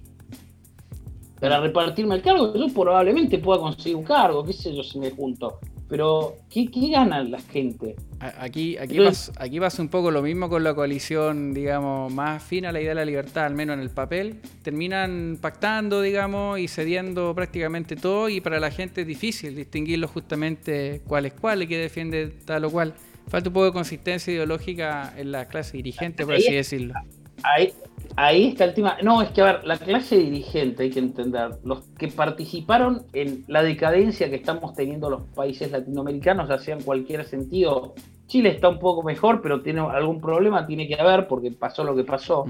Para 1.44 1.60
repartirme 1.60 2.14
el 2.14 2.22
cargo, 2.22 2.54
yo 2.56 2.72
probablemente 2.72 3.36
pueda 3.36 3.60
conseguir 3.60 3.96
un 3.96 4.04
cargo, 4.04 4.42
qué 4.46 4.54
sé 4.54 4.74
yo 4.74 4.82
si 4.82 4.98
me 4.98 5.10
junto. 5.10 5.58
Pero, 5.90 6.36
¿qué, 6.48 6.70
gana 6.90 7.22
la 7.22 7.38
gente? 7.38 7.96
Aquí, 8.18 8.78
aquí, 8.78 8.98
pasa, 8.98 9.30
aquí 9.36 9.60
pasa 9.60 9.82
un 9.82 9.90
poco 9.90 10.10
lo 10.10 10.22
mismo 10.22 10.48
con 10.48 10.64
la 10.64 10.72
coalición, 10.74 11.52
digamos, 11.52 12.10
más 12.10 12.42
fina, 12.42 12.72
la 12.72 12.80
idea 12.80 12.92
de 12.92 12.94
la 12.94 13.04
libertad, 13.04 13.44
al 13.44 13.54
menos 13.54 13.74
en 13.74 13.80
el 13.80 13.90
papel. 13.90 14.40
Terminan 14.62 15.36
pactando, 15.38 16.00
digamos, 16.00 16.58
y 16.58 16.66
cediendo 16.66 17.34
prácticamente 17.34 17.94
todo, 17.94 18.30
y 18.30 18.40
para 18.40 18.58
la 18.58 18.70
gente 18.70 19.02
es 19.02 19.06
difícil 19.06 19.54
distinguirlo 19.54 20.08
justamente 20.08 21.02
cuál 21.06 21.26
es 21.26 21.34
cuál 21.34 21.62
y 21.64 21.66
qué 21.66 21.76
defiende 21.76 22.28
tal 22.46 22.64
o 22.64 22.70
cual. 22.70 22.94
Falta 23.28 23.50
un 23.50 23.52
poco 23.52 23.66
de 23.66 23.72
consistencia 23.72 24.32
ideológica 24.32 25.12
en 25.14 25.30
la 25.30 25.46
clase 25.46 25.76
dirigente, 25.76 26.24
por 26.24 26.36
así 26.36 26.54
decirlo. 26.54 26.94
Ahí, 27.42 27.70
ahí 28.16 28.48
está 28.48 28.64
el 28.64 28.74
tema. 28.74 28.96
No, 29.02 29.22
es 29.22 29.30
que 29.30 29.42
a 29.42 29.44
ver, 29.44 29.64
la 29.64 29.78
clase 29.78 30.16
dirigente 30.16 30.84
hay 30.84 30.90
que 30.90 30.98
entender, 30.98 31.50
los 31.64 31.82
que 31.98 32.08
participaron 32.08 33.02
en 33.12 33.44
la 33.48 33.62
decadencia 33.62 34.30
que 34.30 34.36
estamos 34.36 34.74
teniendo 34.74 35.10
los 35.10 35.22
países 35.34 35.70
latinoamericanos, 35.70 36.48
ya 36.48 36.58
sea 36.58 36.76
en 36.76 36.82
cualquier 36.82 37.24
sentido. 37.24 37.94
Chile 38.26 38.50
está 38.50 38.68
un 38.68 38.78
poco 38.78 39.02
mejor, 39.02 39.42
pero 39.42 39.62
tiene 39.62 39.80
algún 39.80 40.20
problema, 40.20 40.66
tiene 40.66 40.88
que 40.88 40.94
haber, 40.94 41.28
porque 41.28 41.50
pasó 41.50 41.84
lo 41.84 41.94
que 41.94 42.04
pasó. 42.04 42.46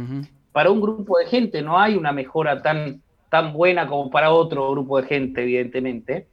Para 0.52 0.70
un 0.70 0.80
grupo 0.80 1.18
de 1.18 1.26
gente 1.26 1.62
no 1.62 1.78
hay 1.78 1.96
una 1.96 2.12
mejora 2.12 2.62
tan, 2.62 3.02
tan 3.28 3.52
buena 3.52 3.86
como 3.88 4.10
para 4.10 4.30
otro 4.30 4.70
grupo 4.70 5.00
de 5.00 5.08
gente, 5.08 5.42
evidentemente. 5.42 6.28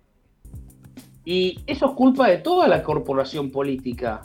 Y 1.26 1.60
eso 1.66 1.88
es 1.88 1.92
culpa 1.94 2.28
de 2.28 2.38
toda 2.38 2.68
la 2.68 2.84
corporación 2.84 3.52
política. 3.52 4.22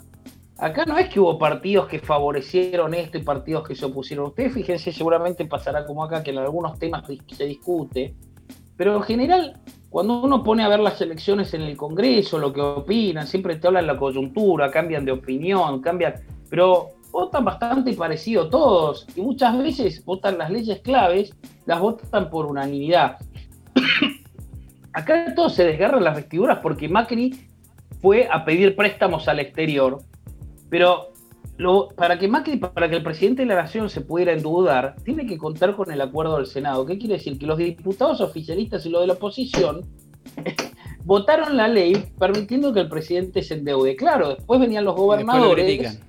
Acá 0.59 0.85
no 0.85 0.97
es 0.97 1.09
que 1.09 1.19
hubo 1.19 1.37
partidos 1.37 1.87
que 1.87 1.99
favorecieron 1.99 2.93
esto 2.95 3.17
y 3.17 3.21
partidos 3.21 3.67
que 3.67 3.75
se 3.75 3.85
opusieron. 3.85 4.27
Ustedes 4.27 4.53
fíjense, 4.53 4.91
seguramente 4.91 5.45
pasará 5.45 5.85
como 5.85 6.03
acá, 6.03 6.23
que 6.23 6.31
en 6.31 6.39
algunos 6.39 6.79
temas 6.79 7.03
se 7.05 7.45
discute, 7.45 8.15
pero 8.75 8.95
en 8.95 9.03
general, 9.03 9.59
cuando 9.89 10.21
uno 10.21 10.43
pone 10.43 10.63
a 10.63 10.67
ver 10.67 10.79
las 10.79 10.99
elecciones 11.01 11.53
en 11.53 11.61
el 11.61 11.77
Congreso, 11.77 12.39
lo 12.39 12.51
que 12.51 12.61
opinan, 12.61 13.27
siempre 13.27 13.57
te 13.57 13.67
hablan 13.67 13.85
la 13.85 13.97
coyuntura, 13.97 14.71
cambian 14.71 15.05
de 15.05 15.11
opinión, 15.11 15.79
cambian, 15.81 16.15
pero 16.49 16.89
votan 17.11 17.45
bastante 17.45 17.93
parecido 17.93 18.49
todos, 18.49 19.07
y 19.15 19.21
muchas 19.21 19.57
veces 19.59 20.03
votan 20.05 20.39
las 20.39 20.49
leyes 20.49 20.79
claves, 20.79 21.35
las 21.65 21.79
votan 21.79 22.31
por 22.31 22.47
unanimidad. 22.47 23.17
Acá 24.93 25.35
todos 25.35 25.53
se 25.53 25.65
desgarran 25.65 26.03
las 26.03 26.15
vestiduras 26.15 26.59
porque 26.63 26.89
Macri 26.89 27.47
fue 28.01 28.27
a 28.31 28.43
pedir 28.43 28.75
préstamos 28.75 29.27
al 29.27 29.39
exterior 29.39 29.99
pero 30.69 31.11
para 31.95 32.19
que 32.19 32.27
Macri, 32.27 32.57
para 32.57 32.87
que 32.89 32.97
el 32.97 33.03
presidente 33.03 33.41
de 33.41 33.47
la 33.47 33.55
Nación 33.55 33.89
se 33.89 34.01
pudiera 34.01 34.31
endeudar, 34.31 34.95
tiene 35.03 35.25
que 35.25 35.37
contar 35.37 35.75
con 35.75 35.91
el 35.91 35.99
acuerdo 36.01 36.37
del 36.37 36.45
Senado. 36.45 36.85
¿Qué 36.85 36.97
quiere 36.99 37.15
decir? 37.15 37.39
Que 37.39 37.47
los 37.47 37.57
diputados 37.57 38.21
oficialistas 38.21 38.85
y 38.85 38.89
los 38.89 39.01
de 39.01 39.07
la 39.07 39.13
oposición 39.13 39.81
votaron 41.03 41.57
la 41.57 41.67
ley 41.67 42.11
permitiendo 42.19 42.73
que 42.73 42.81
el 42.81 42.89
presidente 42.89 43.41
se 43.41 43.55
endeude. 43.55 43.95
Claro, 43.95 44.29
después 44.29 44.59
venían 44.59 44.85
los 44.85 44.95
gobernadores 44.95 45.99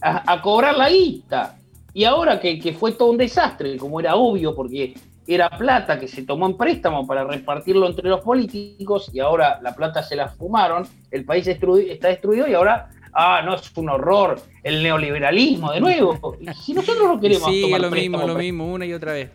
a, 0.00 0.42
cobrar 0.42 0.76
la 0.76 0.88
guita. 0.88 1.56
Y 1.92 2.04
ahora 2.04 2.40
que, 2.40 2.58
que, 2.58 2.72
fue 2.72 2.92
todo 2.92 3.10
un 3.10 3.18
desastre, 3.18 3.76
como 3.76 4.00
era 4.00 4.16
obvio, 4.16 4.54
porque 4.54 4.94
era 5.26 5.50
plata 5.50 6.00
que 6.00 6.08
se 6.08 6.22
tomó 6.22 6.46
en 6.46 6.56
préstamo 6.56 7.06
para 7.06 7.24
repartirlo 7.24 7.86
entre 7.86 8.08
los 8.08 8.20
políticos 8.20 9.10
y 9.12 9.20
ahora 9.20 9.60
la 9.62 9.74
plata 9.74 10.02
se 10.02 10.16
la 10.16 10.28
fumaron, 10.28 10.86
el 11.10 11.24
país 11.24 11.46
está 11.46 12.08
destruido 12.08 12.48
y 12.48 12.54
ahora 12.54 12.90
ah, 13.12 13.42
no, 13.44 13.54
es 13.54 13.70
un 13.76 13.88
horror, 13.88 14.40
el 14.62 14.82
neoliberalismo 14.82 15.72
de 15.72 15.80
nuevo. 15.80 16.36
Si 16.64 16.74
nosotros 16.74 17.04
no 17.04 17.20
queremos 17.20 17.50
sí, 17.50 17.70
lo 17.70 17.90
mismo, 17.90 18.26
lo 18.26 18.34
mismo, 18.34 18.72
una 18.72 18.86
y 18.86 18.92
otra 18.92 19.12
vez. 19.12 19.30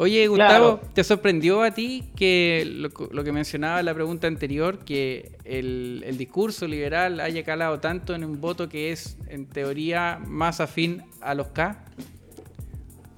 Oye, 0.00 0.28
Gustavo, 0.28 0.78
¿te 0.94 1.02
sorprendió 1.02 1.64
a 1.64 1.72
ti 1.72 2.04
que 2.14 2.64
lo, 2.64 3.24
que 3.24 3.32
mencionaba 3.32 3.80
en 3.80 3.86
la 3.86 3.94
pregunta 3.94 4.28
anterior, 4.28 4.78
que 4.78 5.32
el, 5.44 6.14
discurso 6.16 6.68
liberal 6.68 7.18
haya 7.18 7.42
calado 7.42 7.80
tanto 7.80 8.14
en 8.14 8.24
un 8.24 8.40
voto 8.40 8.68
que 8.68 8.92
es, 8.92 9.18
en 9.26 9.46
teoría, 9.46 10.20
más 10.24 10.60
afín 10.60 11.02
a 11.20 11.34
los 11.34 11.48
K? 11.48 11.84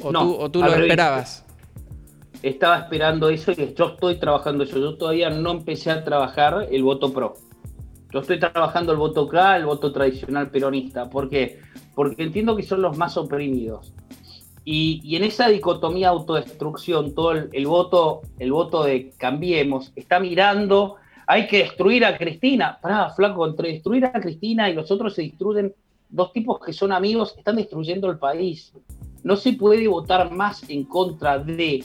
¿O 0.03 0.11
tú, 0.11 0.37
o 0.37 0.51
tú 0.51 0.63
lo 0.63 0.75
esperabas? 0.75 1.45
Estaba 2.43 2.79
esperando 2.79 3.29
eso 3.29 3.53
y 3.53 3.75
yo 3.75 3.89
estoy 3.89 4.19
trabajando 4.19 4.65
eso. 4.65 4.79
Yo 4.79 4.97
todavía 4.97 5.29
no 5.29 5.51
empecé 5.51 5.91
a 5.91 6.03
trabajar 6.03 6.67
el 6.71 6.83
voto 6.83 7.13
pro. 7.13 7.37
Yo 8.13 8.21
estoy 8.21 8.41
trabajando 8.41 8.93
el 8.93 8.99
voto 8.99 9.29
K, 9.29 9.57
el 9.57 9.67
voto 9.67 9.93
tradicional 9.93 10.51
peronista. 10.51 11.09
¿Por 11.09 11.29
qué? 11.29 11.61
Porque 11.95 12.23
entiendo 12.23 12.57
que 12.57 12.63
son 12.63 12.83
los 12.83 12.97
más 12.97 13.17
oprimidos. 13.17 13.93
Y, 14.65 15.17
en 15.17 15.25
esa 15.25 15.49
dicotomía 15.49 16.11
autodestrucción, 16.11 17.15
todo 17.15 17.33
el, 17.33 17.67
voto, 17.67 18.23
el 18.39 18.53
voto 18.53 18.85
de 18.85 19.13
cambiemos, 19.17 19.93
está 19.97 20.21
mirando, 20.21 20.97
hay 21.27 21.47
que 21.47 21.59
destruir 21.59 22.05
a 22.05 22.19
Cristina. 22.19 22.79
Pará, 22.81 23.11
flaco, 23.11 23.47
entre 23.47 23.73
destruir 23.73 24.05
a 24.05 24.13
Cristina 24.13 24.69
y 24.69 24.75
los 24.75 24.91
otros 24.91 25.15
se 25.15 25.23
destruyen 25.23 25.75
dos 26.09 26.33
tipos 26.33 26.61
que 26.61 26.73
son 26.73 26.93
amigos, 26.93 27.35
están 27.39 27.57
destruyendo 27.57 28.11
el 28.11 28.19
país. 28.19 28.73
No 29.23 29.37
se 29.37 29.53
puede 29.53 29.87
votar 29.89 30.31
más 30.33 30.69
en 30.69 30.85
contra 30.85 31.39
de, 31.39 31.85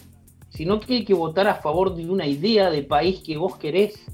sino 0.50 0.80
que 0.80 0.96
hay 0.96 1.06
que 1.06 1.14
votar 1.14 1.48
a 1.48 1.56
favor 1.56 1.96
de 1.96 2.10
una 2.10 2.26
idea 2.26 2.70
de 2.70 2.84
país 2.84 3.22
que 3.22 3.38
vos 3.38 3.56
querés. 3.58 4.06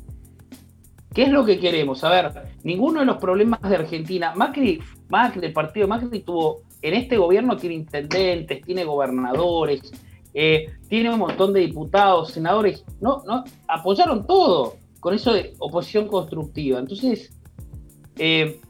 ¿Qué 1.13 1.23
es 1.23 1.29
lo 1.29 1.43
que 1.43 1.59
queremos? 1.59 2.03
A 2.05 2.09
ver, 2.09 2.31
ninguno 2.63 3.01
de 3.01 3.05
los 3.05 3.17
problemas 3.17 3.61
de 3.61 3.75
Argentina, 3.75 4.33
Macri, 4.33 4.79
Macri, 5.09 5.45
el 5.45 5.51
partido 5.51 5.87
Macri 5.87 6.21
tuvo, 6.21 6.61
en 6.81 6.93
este 6.93 7.17
gobierno 7.17 7.57
tiene 7.57 7.75
intendentes, 7.75 8.61
tiene 8.61 8.85
gobernadores, 8.85 9.91
eh, 10.33 10.67
tiene 10.87 11.11
un 11.11 11.19
montón 11.19 11.51
de 11.51 11.59
diputados, 11.59 12.31
senadores, 12.31 12.85
no, 13.01 13.23
no, 13.27 13.43
apoyaron 13.67 14.25
todo 14.25 14.75
con 15.01 15.13
eso 15.13 15.33
de 15.33 15.53
oposición 15.59 16.07
constructiva. 16.07 16.79
Entonces, 16.79 17.37
eh, 18.17 18.61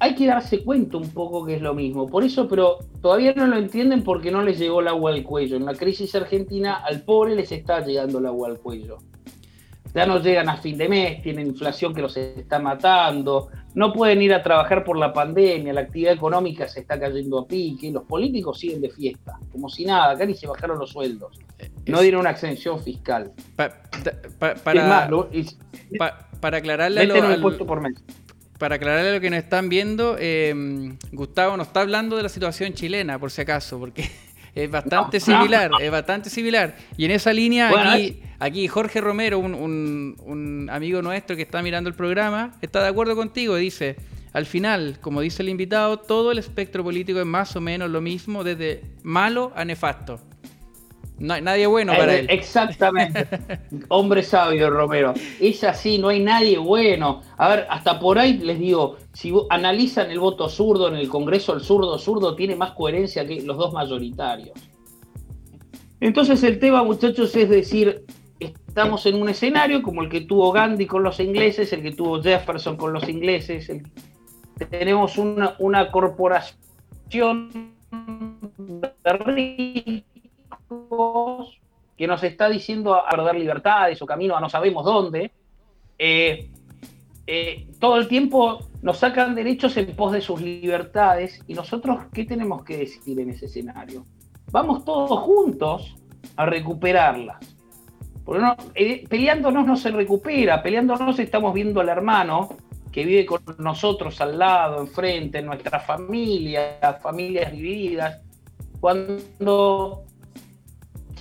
hay 0.00 0.14
que 0.16 0.26
darse 0.26 0.64
cuenta 0.64 0.96
un 0.96 1.10
poco 1.10 1.46
que 1.46 1.54
es 1.54 1.62
lo 1.62 1.74
mismo. 1.74 2.08
Por 2.08 2.24
eso, 2.24 2.48
pero 2.48 2.78
todavía 3.00 3.34
no 3.34 3.46
lo 3.46 3.56
entienden 3.56 4.02
porque 4.02 4.32
no 4.32 4.42
les 4.42 4.58
llegó 4.58 4.80
el 4.80 4.88
agua 4.88 5.12
al 5.12 5.22
cuello. 5.22 5.56
En 5.56 5.64
la 5.64 5.74
crisis 5.74 6.12
argentina 6.16 6.82
al 6.84 7.02
pobre 7.02 7.36
les 7.36 7.52
está 7.52 7.80
llegando 7.86 8.18
el 8.18 8.26
agua 8.26 8.48
al 8.48 8.58
cuello 8.58 8.98
ya 9.94 10.06
no 10.06 10.18
llegan 10.18 10.48
a 10.48 10.56
fin 10.56 10.78
de 10.78 10.88
mes, 10.88 11.22
tienen 11.22 11.48
inflación 11.48 11.94
que 11.94 12.00
los 12.00 12.16
está 12.16 12.58
matando, 12.58 13.48
no 13.74 13.92
pueden 13.92 14.22
ir 14.22 14.32
a 14.32 14.42
trabajar 14.42 14.84
por 14.84 14.96
la 14.96 15.12
pandemia, 15.12 15.72
la 15.72 15.82
actividad 15.82 16.14
económica 16.14 16.66
se 16.68 16.80
está 16.80 16.98
cayendo 16.98 17.40
a 17.40 17.46
pique, 17.46 17.90
los 17.90 18.04
políticos 18.04 18.58
siguen 18.58 18.80
de 18.80 18.90
fiesta, 18.90 19.38
como 19.50 19.68
si 19.68 19.84
nada, 19.84 20.12
acá 20.12 20.24
ni 20.24 20.34
se 20.34 20.46
bajaron 20.46 20.78
los 20.78 20.90
sueldos, 20.90 21.38
no 21.86 22.00
dieron 22.00 22.20
una 22.20 22.30
exención 22.30 22.82
fiscal. 22.82 23.32
para, 23.56 23.82
para 26.40 26.58
aclararle 26.58 27.00
a 27.02 27.04
lo, 27.06 27.18
para 28.58 28.76
aclararle 28.76 29.14
lo 29.14 29.20
que 29.20 29.30
nos 29.30 29.40
están 29.40 29.68
viendo, 29.68 30.16
eh, 30.18 30.54
Gustavo 31.10 31.56
nos 31.56 31.66
está 31.66 31.80
hablando 31.80 32.16
de 32.16 32.22
la 32.22 32.28
situación 32.28 32.72
chilena, 32.72 33.18
por 33.18 33.30
si 33.30 33.42
acaso, 33.42 33.78
porque 33.78 34.08
es 34.54 34.70
bastante 34.70 35.18
similar, 35.18 35.70
es 35.80 35.90
bastante 35.90 36.30
similar. 36.30 36.76
Y 36.96 37.04
en 37.06 37.10
esa 37.12 37.32
línea, 37.32 37.70
aquí, 37.70 38.22
aquí 38.38 38.68
Jorge 38.68 39.00
Romero, 39.00 39.38
un, 39.38 40.68
amigo 40.70 41.00
nuestro 41.02 41.36
que 41.36 41.42
está 41.42 41.62
mirando 41.62 41.88
el 41.88 41.94
programa, 41.94 42.52
está 42.60 42.82
de 42.82 42.88
acuerdo 42.88 43.16
contigo. 43.16 43.56
Dice, 43.56 43.96
al 44.32 44.46
final, 44.46 44.98
como 45.00 45.20
dice 45.20 45.42
el 45.42 45.48
invitado, 45.48 45.98
todo 45.98 46.32
el 46.32 46.38
espectro 46.38 46.84
político 46.84 47.18
es 47.18 47.26
más 47.26 47.56
o 47.56 47.60
menos 47.60 47.90
lo 47.90 48.00
mismo, 48.00 48.44
desde 48.44 48.82
malo 49.02 49.52
a 49.56 49.64
nefasto. 49.64 50.20
No 51.18 51.34
hay 51.34 51.42
nadie 51.42 51.66
bueno 51.66 51.92
para 51.92 52.14
eh, 52.14 52.20
él. 52.20 52.26
Exactamente. 52.30 53.26
Hombre 53.88 54.22
sabio, 54.22 54.70
Romero. 54.70 55.14
Es 55.40 55.62
así, 55.62 55.98
no 55.98 56.08
hay 56.08 56.20
nadie 56.20 56.58
bueno. 56.58 57.22
A 57.36 57.48
ver, 57.48 57.66
hasta 57.70 58.00
por 58.00 58.18
ahí 58.18 58.38
les 58.38 58.58
digo, 58.58 58.96
si 59.12 59.32
analizan 59.50 60.10
el 60.10 60.18
voto 60.18 60.48
zurdo 60.48 60.88
en 60.88 60.96
el 60.96 61.08
Congreso, 61.08 61.54
el 61.54 61.60
zurdo 61.60 61.98
zurdo 61.98 62.34
tiene 62.34 62.56
más 62.56 62.72
coherencia 62.72 63.26
que 63.26 63.42
los 63.42 63.56
dos 63.56 63.72
mayoritarios. 63.72 64.58
Entonces 66.00 66.42
el 66.42 66.58
tema, 66.58 66.82
muchachos, 66.82 67.36
es 67.36 67.48
decir, 67.48 68.04
estamos 68.40 69.06
en 69.06 69.22
un 69.22 69.28
escenario 69.28 69.82
como 69.82 70.02
el 70.02 70.08
que 70.08 70.22
tuvo 70.22 70.50
Gandhi 70.50 70.86
con 70.86 71.04
los 71.04 71.20
ingleses, 71.20 71.72
el 71.72 71.82
que 71.82 71.92
tuvo 71.92 72.20
Jefferson 72.20 72.76
con 72.76 72.92
los 72.92 73.08
ingleses. 73.08 73.70
tenemos 74.70 75.18
una, 75.18 75.54
una 75.60 75.92
corporación 75.92 77.72
de 78.58 80.11
que 81.96 82.06
nos 82.06 82.22
está 82.22 82.48
diciendo 82.48 82.94
a 82.94 83.08
perder 83.08 83.36
libertades 83.36 84.00
o 84.02 84.06
camino 84.06 84.36
a 84.36 84.40
no 84.40 84.48
sabemos 84.48 84.84
dónde, 84.84 85.32
eh, 85.98 86.50
eh, 87.26 87.68
todo 87.78 87.96
el 87.98 88.08
tiempo 88.08 88.58
nos 88.82 88.98
sacan 88.98 89.34
derechos 89.34 89.76
en 89.76 89.94
pos 89.94 90.12
de 90.12 90.20
sus 90.20 90.40
libertades 90.40 91.42
y 91.46 91.54
nosotros, 91.54 92.06
¿qué 92.12 92.24
tenemos 92.24 92.64
que 92.64 92.78
decir 92.78 93.20
en 93.20 93.30
ese 93.30 93.46
escenario? 93.46 94.04
Vamos 94.50 94.84
todos 94.84 95.20
juntos 95.20 95.94
a 96.36 96.46
recuperarlas. 96.46 97.38
Eh, 98.74 99.04
peleándonos 99.08 99.66
no 99.66 99.76
se 99.76 99.90
recupera, 99.90 100.62
peleándonos 100.62 101.18
estamos 101.18 101.54
viendo 101.54 101.80
al 101.80 101.88
hermano 101.88 102.56
que 102.90 103.04
vive 103.04 103.26
con 103.26 103.40
nosotros 103.58 104.20
al 104.20 104.38
lado, 104.38 104.80
enfrente, 104.80 105.38
en 105.38 105.46
nuestra 105.46 105.80
familia, 105.80 106.78
familias 107.02 107.50
divididas. 107.50 108.20
Cuando 108.80 110.04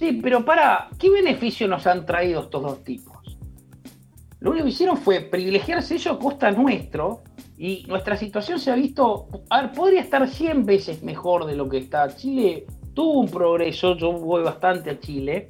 Sí, 0.02 0.14
pero 0.14 0.44
para, 0.44 0.90
¿qué 0.98 1.12
beneficio 1.12 1.68
nos 1.68 1.86
han 1.86 2.08
traído 2.08 2.42
estos 2.42 2.64
dos 2.64 2.84
tipos? 2.84 3.38
Lo 4.40 4.50
único 4.50 4.66
que 4.66 4.72
hicieron 4.72 4.98
fue 4.98 5.20
privilegiarse 5.20 5.94
ellos 5.94 6.16
a 6.16 6.18
costa 6.18 6.50
nuestro 6.50 7.22
y 7.56 7.86
nuestra 7.88 8.18
situación 8.18 8.58
se 8.58 8.72
ha 8.72 8.76
visto, 8.76 9.28
a 9.52 9.72
podría 9.72 10.02
estar 10.02 10.28
100 10.28 10.66
veces 10.66 11.04
mejor 11.04 11.46
de 11.46 11.56
lo 11.56 11.70
que 11.70 11.78
está. 11.78 12.16
Chile 12.16 12.66
tuvo 12.96 13.20
un 13.20 13.30
progreso, 13.30 13.96
yo 13.96 14.12
voy 14.14 14.42
bastante 14.42 14.90
a 14.90 15.00
Chile, 15.00 15.50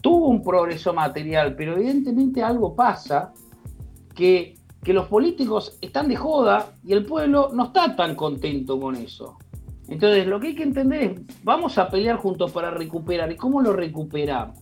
tuvo 0.00 0.28
un 0.28 0.42
progreso 0.42 0.94
material, 0.94 1.54
pero 1.54 1.76
evidentemente 1.76 2.42
algo 2.42 2.74
pasa 2.74 3.34
que, 4.14 4.54
que 4.82 4.94
los 4.94 5.06
políticos 5.08 5.76
están 5.82 6.08
de 6.08 6.16
joda 6.16 6.72
y 6.82 6.94
el 6.94 7.04
pueblo 7.04 7.50
no 7.52 7.64
está 7.64 7.94
tan 7.94 8.16
contento 8.16 8.80
con 8.80 8.96
eso. 8.96 9.36
Entonces, 9.92 10.26
lo 10.26 10.40
que 10.40 10.48
hay 10.48 10.54
que 10.54 10.62
entender 10.62 11.02
es, 11.02 11.20
vamos 11.44 11.76
a 11.76 11.90
pelear 11.90 12.16
juntos 12.16 12.50
para 12.50 12.70
recuperar. 12.70 13.30
¿Y 13.30 13.36
cómo 13.36 13.60
lo 13.60 13.74
recuperamos? 13.74 14.58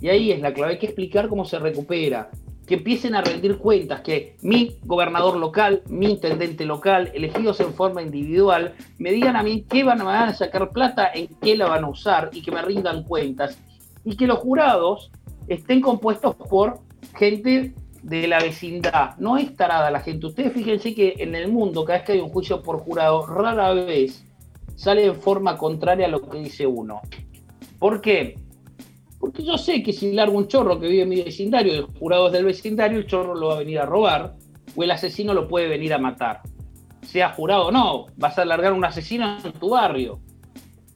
Y 0.00 0.08
ahí 0.08 0.32
es 0.32 0.40
la 0.40 0.54
clave, 0.54 0.72
hay 0.72 0.78
que 0.78 0.86
explicar 0.86 1.28
cómo 1.28 1.44
se 1.44 1.58
recupera. 1.58 2.30
Que 2.66 2.76
empiecen 2.76 3.14
a 3.14 3.20
rendir 3.20 3.58
cuentas, 3.58 4.00
que 4.00 4.36
mi 4.40 4.78
gobernador 4.84 5.36
local, 5.36 5.82
mi 5.90 6.06
intendente 6.12 6.64
local, 6.64 7.10
elegidos 7.14 7.60
en 7.60 7.74
forma 7.74 8.00
individual, 8.00 8.74
me 8.96 9.12
digan 9.12 9.36
a 9.36 9.42
mí 9.42 9.66
qué 9.68 9.84
van 9.84 10.00
a 10.00 10.32
sacar 10.32 10.70
plata, 10.70 11.10
en 11.14 11.28
qué 11.42 11.54
la 11.54 11.66
van 11.66 11.84
a 11.84 11.90
usar 11.90 12.30
y 12.32 12.40
que 12.40 12.50
me 12.50 12.62
rindan 12.62 13.02
cuentas. 13.02 13.58
Y 14.02 14.16
que 14.16 14.26
los 14.26 14.38
jurados 14.38 15.10
estén 15.46 15.82
compuestos 15.82 16.36
por 16.36 16.78
gente 17.18 17.74
de 18.02 18.26
la 18.26 18.38
vecindad. 18.38 19.14
No 19.18 19.36
es 19.36 19.54
tarada 19.56 19.90
la 19.90 20.00
gente. 20.00 20.26
Ustedes 20.26 20.54
fíjense 20.54 20.94
que 20.94 21.16
en 21.18 21.34
el 21.34 21.52
mundo, 21.52 21.84
cada 21.84 21.98
vez 21.98 22.06
que 22.06 22.12
hay 22.12 22.20
un 22.20 22.30
juicio 22.30 22.62
por 22.62 22.78
jurado, 22.78 23.26
rara 23.26 23.74
vez 23.74 24.24
sale 24.78 25.06
en 25.06 25.16
forma 25.16 25.58
contraria 25.58 26.06
a 26.06 26.08
lo 26.08 26.22
que 26.22 26.38
dice 26.38 26.64
uno. 26.64 27.00
¿Por 27.80 28.00
qué? 28.00 28.38
Porque 29.18 29.42
yo 29.42 29.58
sé 29.58 29.82
que 29.82 29.92
si 29.92 30.12
largo 30.12 30.38
un 30.38 30.46
chorro 30.46 30.78
que 30.78 30.86
vive 30.86 31.02
en 31.02 31.08
mi 31.08 31.20
vecindario, 31.20 31.74
el 31.74 31.82
jurado 31.98 32.28
es 32.28 32.32
del 32.32 32.44
vecindario, 32.44 32.98
el 32.98 33.06
chorro 33.06 33.34
lo 33.34 33.48
va 33.48 33.54
a 33.56 33.58
venir 33.58 33.80
a 33.80 33.86
robar 33.86 34.36
o 34.76 34.84
el 34.84 34.90
asesino 34.92 35.34
lo 35.34 35.48
puede 35.48 35.66
venir 35.66 35.92
a 35.92 35.98
matar. 35.98 36.42
Sea 37.02 37.30
jurado 37.30 37.66
o 37.66 37.72
no, 37.72 38.06
vas 38.16 38.38
a 38.38 38.44
largar 38.44 38.72
un 38.72 38.84
asesino 38.84 39.38
en 39.44 39.52
tu 39.52 39.70
barrio. 39.70 40.20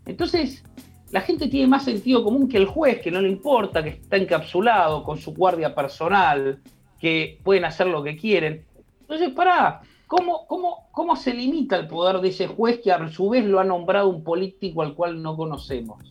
Entonces, 0.07 0.63
la 1.11 1.21
gente 1.21 1.49
tiene 1.49 1.67
más 1.67 1.85
sentido 1.85 2.23
común 2.23 2.49
que 2.49 2.59
el 2.59 2.67
juez, 2.67 3.01
que 3.01 3.11
no 3.11 3.21
le 3.21 3.31
importa, 3.31 3.83
que 3.83 3.91
está 3.91 4.17
encapsulado 4.17 5.03
con 5.03 5.19
su 5.19 5.35
guardia 5.35 5.75
personal, 5.75 6.61
que 7.01 7.41
pueden 7.43 7.65
hacer 7.65 7.89
lo 7.89 8.05
que 8.05 8.17
quieren. 8.17 8.65
Entonces, 9.01 9.31
pará, 9.31 9.81
¿cómo, 10.13 10.47
cómo, 10.47 10.91
cómo 10.93 11.17
se 11.17 11.33
limita 11.33 11.77
el 11.77 11.89
poder 11.89 12.21
de 12.21 12.29
ese 12.29 12.47
juez 12.47 12.81
que 12.85 12.93
a 12.93 13.09
su 13.09 13.31
vez 13.31 13.47
lo 13.47 13.59
ha 13.61 13.65
nombrado 13.65 14.11
un 14.11 14.23
político 14.23 14.83
al 14.83 14.95
cual 14.95 15.23
no 15.23 15.35
conocemos? 15.39 16.05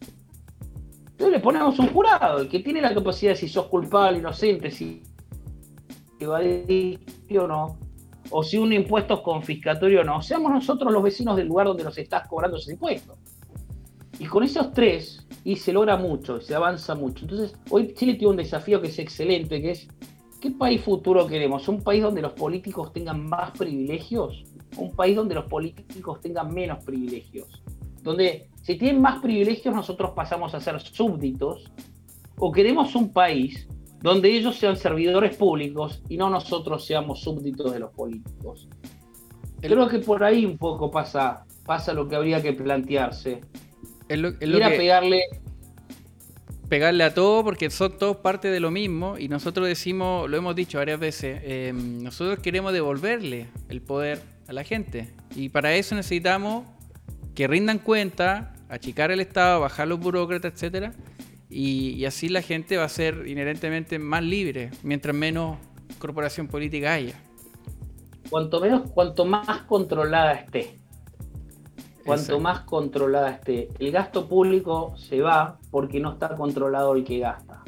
Entonces 1.12 1.32
le 1.32 1.40
ponemos 1.40 1.78
un 1.78 1.90
jurado, 1.90 2.40
el 2.40 2.50
que 2.50 2.62
tiene 2.62 2.82
la 2.82 2.96
capacidad 2.96 3.34
de 3.34 3.36
si 3.36 3.48
sos 3.48 3.68
culpable, 3.68 4.18
inocente, 4.18 4.72
si 4.72 5.04
o 6.26 7.48
no, 7.48 7.78
o 8.32 8.44
si 8.44 8.58
un 8.58 8.74
impuesto 8.74 9.14
es 9.14 9.20
confiscatorio 9.20 10.02
o 10.02 10.04
no. 10.04 10.20
Seamos 10.24 10.52
nosotros 10.52 10.92
los 10.92 11.04
vecinos 11.04 11.38
del 11.38 11.48
lugar 11.48 11.68
donde 11.68 11.84
nos 11.84 11.96
estás 12.00 12.28
cobrando 12.28 12.58
ese 12.58 12.72
impuesto. 12.72 13.18
Y 14.18 14.26
con 14.26 14.44
esos 14.44 14.74
tres, 14.74 15.28
y 15.44 15.58
se 15.58 15.74
logra 15.74 15.96
mucho, 15.96 16.42
se 16.42 16.56
avanza 16.56 16.96
mucho. 16.96 17.26
Entonces, 17.26 17.56
hoy 17.70 17.94
Chile 17.94 18.16
tiene 18.16 18.32
un 18.32 18.38
desafío 18.38 18.82
que 18.82 18.88
es 18.88 18.98
excelente, 18.98 19.62
que 19.62 19.72
es, 19.72 19.88
¿qué 20.42 20.52
país 20.52 20.82
futuro 20.82 21.28
queremos? 21.28 21.68
¿Un 21.70 21.82
país 21.82 22.02
donde 22.02 22.22
los 22.22 22.34
políticos 22.34 22.92
tengan 22.92 23.30
más 23.30 23.52
privilegios? 23.52 24.44
¿Un 24.76 24.92
país 24.92 25.16
donde 25.16 25.36
los 25.36 25.46
políticos 25.46 26.20
tengan 26.20 26.54
menos 26.54 26.84
privilegios? 26.84 27.64
Donde 28.02 28.50
si 28.64 28.76
tienen 28.78 29.02
más 29.02 29.22
privilegios 29.22 29.74
nosotros 29.74 30.12
pasamos 30.16 30.54
a 30.56 30.60
ser 30.60 30.82
súbditos, 30.82 31.72
o 32.38 32.52
queremos 32.52 32.96
un 32.96 33.14
país 33.14 33.68
donde 34.02 34.36
ellos 34.36 34.56
sean 34.58 34.76
servidores 34.76 35.38
públicos 35.38 36.02
y 36.10 36.18
no 36.18 36.30
nosotros 36.30 36.86
seamos 36.86 37.22
súbditos 37.22 37.72
de 37.72 37.80
los 37.80 37.92
políticos. 37.92 38.68
Creo 39.62 39.88
que 39.88 40.00
por 40.00 40.24
ahí 40.24 40.44
un 40.44 40.58
poco 40.58 40.90
pasa, 40.90 41.46
pasa 41.66 41.94
lo 41.94 42.08
que 42.08 42.16
habría 42.16 42.42
que 42.42 42.54
plantearse. 42.54 43.42
Es 44.10 44.18
lo, 44.18 44.36
pegarle. 44.40 45.22
Pegarle 46.72 47.04
a 47.04 47.14
todo 47.14 47.44
porque 47.44 47.70
son 47.70 47.98
todos 47.98 48.16
parte 48.16 48.48
de 48.48 48.62
lo 48.62 48.72
mismo 48.72 49.18
y 49.18 49.28
nosotros 49.28 49.68
decimos, 49.68 50.30
lo 50.30 50.38
hemos 50.38 50.56
dicho 50.56 50.78
varias 50.78 51.02
veces, 51.02 51.42
em, 51.44 52.02
nosotros 52.02 52.40
queremos 52.40 52.72
devolverle 52.72 53.50
el 53.68 53.82
poder 53.82 54.22
a 54.48 54.54
la 54.54 54.64
gente 54.64 55.14
y 55.36 55.50
para 55.50 55.76
eso 55.76 55.96
necesitamos 55.96 56.64
que 57.36 57.46
rindan 57.46 57.78
cuenta, 57.78 58.54
achicar 58.70 59.12
el 59.12 59.20
Estado, 59.20 59.60
bajar 59.60 59.86
los 59.90 60.00
burócratas, 60.00 60.54
etcétera, 60.54 60.94
y, 61.50 62.06
así 62.06 62.30
la 62.30 62.42
gente 62.42 62.78
va 62.78 62.86
a 62.86 62.90
ser 62.90 63.28
inherentemente 63.28 64.00
más 64.00 64.24
libre 64.24 64.72
mientras 64.82 65.14
menos 65.14 65.58
corporación 66.00 66.48
política 66.48 66.94
haya. 66.94 67.20
Cuanto 68.30 68.62
menos, 68.62 68.90
cuanto 68.92 69.26
más 69.26 69.64
controlada 69.64 70.32
esté, 70.36 70.80
Cuanto 72.16 72.40
más 72.40 72.62
controlada 72.62 73.30
esté. 73.32 73.70
El 73.80 73.92
gasto 73.92 74.28
público 74.28 74.96
se 74.98 75.22
va 75.22 75.58
porque 75.70 76.00
no 76.00 76.14
está 76.14 76.36
controlado 76.36 76.94
el 76.96 77.04
que 77.04 77.20
gasta. 77.20 77.62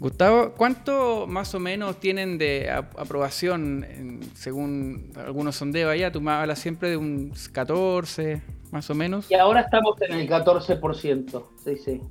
Gustavo, 0.00 0.52
¿cuánto 0.56 1.26
más 1.26 1.54
o 1.54 1.60
menos 1.60 1.98
tienen 1.98 2.38
de 2.38 2.70
aprobación 2.70 4.20
según 4.34 5.12
algunos 5.16 5.56
sondeos 5.56 5.90
allá? 5.90 6.12
Tú 6.12 6.20
me 6.20 6.30
hablas 6.30 6.60
siempre 6.60 6.90
de 6.90 6.96
un 6.96 7.32
14, 7.52 8.42
más 8.70 8.88
o 8.90 8.94
menos. 8.94 9.28
Y 9.28 9.34
ahora 9.34 9.62
estamos 9.62 10.00
en 10.02 10.12
el 10.14 10.28
14%, 10.28 11.44
sí, 11.64 11.76
sí. 11.78 12.02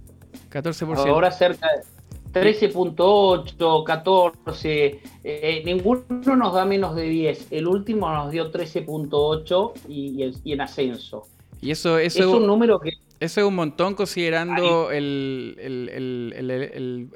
14%. 0.51 0.97
Ahora 1.07 1.31
cerca 1.31 1.67
de 1.77 1.96
13.8, 2.33 3.83
14, 3.83 5.01
eh, 5.23 5.61
ninguno 5.65 6.03
nos 6.35 6.53
da 6.53 6.65
menos 6.65 6.95
de 6.95 7.03
10. 7.03 7.47
El 7.51 7.67
último 7.67 8.09
nos 8.11 8.31
dio 8.31 8.51
13.8 8.51 9.73
y, 9.87 10.31
y, 10.43 10.53
en 10.53 10.61
ascenso. 10.61 11.27
Y 11.61 11.71
eso, 11.71 11.97
eso 11.97 12.19
es 12.19 12.25
un 12.25 12.45
número 12.47 12.79
que... 12.79 12.91
Eso 13.19 13.41
es 13.41 13.47
un 13.47 13.55
montón 13.55 13.95
considerando 13.95 14.91
el, 14.91 15.57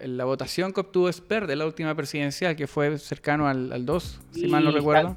la 0.03 0.26
votación 0.26 0.74
que 0.74 0.82
obtuvo 0.82 1.12
Sper 1.12 1.45
de 1.45 1.55
la 1.55 1.68
última 1.68 1.93
presidencial, 1.93 2.55
que 2.55 2.66
fue 2.66 2.97
cercano 2.97 3.47
al, 3.47 3.86
2, 3.86 4.20
si 4.32 4.47
mal 4.47 4.64
no 4.64 4.72
recuerdo. 4.72 5.16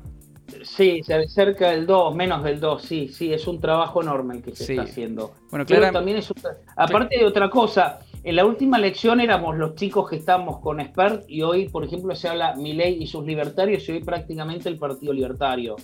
Sí, 0.62 1.02
cerca 1.28 1.70
del 1.70 1.86
2, 1.86 2.14
menos 2.14 2.44
del 2.44 2.60
2, 2.60 2.82
sí, 2.82 3.08
sí, 3.08 3.32
es 3.32 3.46
un 3.46 3.60
trabajo 3.60 4.02
enorme 4.02 4.36
el 4.36 4.42
que 4.42 4.54
se 4.54 4.74
está 4.74 4.82
haciendo. 4.82 5.32
Bueno, 5.50 5.64
claro, 5.64 5.90
también 5.90 6.18
es 6.18 6.30
aparte 6.76 7.16
de 7.16 7.24
otra 7.24 7.48
cosa, 7.48 8.00
en 8.24 8.36
la 8.36 8.46
última 8.46 8.78
elección 8.78 9.20
éramos 9.20 9.56
los 9.56 9.74
chicos 9.74 10.08
que 10.08 10.16
estamos 10.16 10.60
con 10.60 10.82
Spert 10.82 11.28
y 11.28 11.42
hoy, 11.42 11.68
por 11.68 11.84
ejemplo, 11.84 12.14
se 12.16 12.28
habla 12.28 12.54
Milei 12.56 13.02
y 13.02 13.06
sus 13.06 13.24
libertarios 13.24 13.86
y 13.86 13.92
hoy 13.92 14.02
prácticamente 14.02 14.70
el 14.70 14.78
Partido 14.78 15.12
Libertario. 15.12 15.76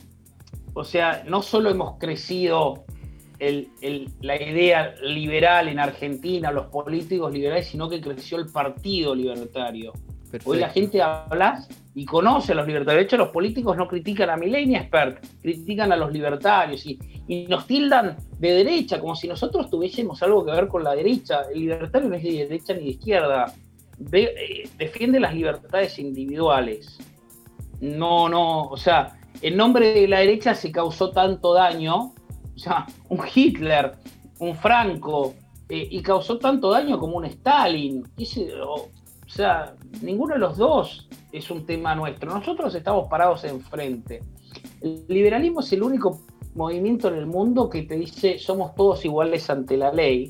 O 0.73 0.83
sea, 0.83 1.23
no 1.29 1.43
solo 1.43 1.69
hemos 1.69 1.99
crecido 1.99 2.85
la 3.39 4.43
idea 4.43 4.95
liberal 5.03 5.69
en 5.69 5.79
Argentina, 5.79 6.51
los 6.51 6.67
políticos 6.67 7.33
liberales, 7.33 7.69
sino 7.69 7.91
que 7.91 8.01
creció 8.01 8.39
el 8.39 8.47
Partido 8.47 9.15
Libertario. 9.15 9.93
Hoy 10.45 10.61
la 10.61 10.71
gente 10.71 11.03
habla 11.03 11.67
y 12.01 12.07
conoce 12.07 12.53
a 12.53 12.55
los 12.55 12.67
libertarios. 12.67 13.03
De 13.03 13.05
hecho, 13.05 13.19
los 13.19 13.29
políticos 13.29 13.77
no 13.77 13.87
critican 13.87 14.31
a 14.31 14.37
Milei 14.39 14.65
ni 14.65 14.75
Spert, 14.75 15.23
critican 15.43 15.93
a 15.93 15.97
los 15.97 16.11
libertarios 16.11 16.87
y, 16.87 16.99
nos 17.47 17.67
tildan 17.67 18.17
de 18.39 18.53
derecha, 18.53 18.99
como 18.99 19.15
si 19.15 19.29
nosotros 19.29 19.69
tuviésemos 19.69 20.23
algo 20.23 20.43
que 20.43 20.51
ver 20.51 20.67
con 20.67 20.83
la 20.83 20.95
derecha. 20.95 21.43
El 21.53 21.61
libertario 21.61 22.09
no 22.09 22.17
es 22.17 22.23
de 22.23 22.33
derecha 22.33 22.73
ni 22.73 22.85
de 22.85 22.91
izquierda. 22.93 23.53
Eh, 24.13 24.67
defiende 24.79 25.21
las 25.21 25.35
libertades 25.35 25.99
individuales. 25.99 26.97
No, 27.83 28.31
no, 28.31 28.63
o 28.63 28.79
sea, 28.79 29.19
en 29.43 29.59
nombre 29.59 29.93
de 29.93 30.09
la 30.09 30.21
derecha 30.21 30.55
se 30.55 30.73
causó 30.73 31.11
tanto 31.11 31.53
daño. 31.53 32.15
O 32.57 32.59
sea, 32.59 32.87
un 33.11 33.21
Hitler, 33.35 33.93
un 34.39 34.57
Franco, 34.57 35.35
eh, 35.69 35.87
y 35.91 36.01
causó 36.01 36.39
tanto 36.39 36.71
daño 36.71 36.99
como 36.99 37.19
un 37.19 37.27
Stalin. 37.27 38.05
O 38.67 38.89
sea, 39.27 39.75
ninguno 40.01 40.33
de 40.33 40.41
los 40.41 40.57
dos 40.57 41.07
es 41.33 41.51
un 41.51 41.67
tema 41.67 41.95
nuestro. 41.95 42.33
Nosotros 42.33 42.75
estamos 42.75 43.09
parados 43.09 43.45
enfrente. 43.45 44.23
El 44.81 45.05
liberalismo 45.09 45.61
es 45.61 45.73
el 45.73 45.83
único 45.83 46.23
movimiento 46.55 47.09
en 47.09 47.15
el 47.15 47.27
mundo 47.27 47.69
que 47.71 47.83
te 47.83 47.97
dice 47.97 48.39
somos 48.39 48.75
todos 48.75 49.05
iguales 49.05 49.49
ante 49.51 49.77
la 49.77 49.93
ley, 49.93 50.29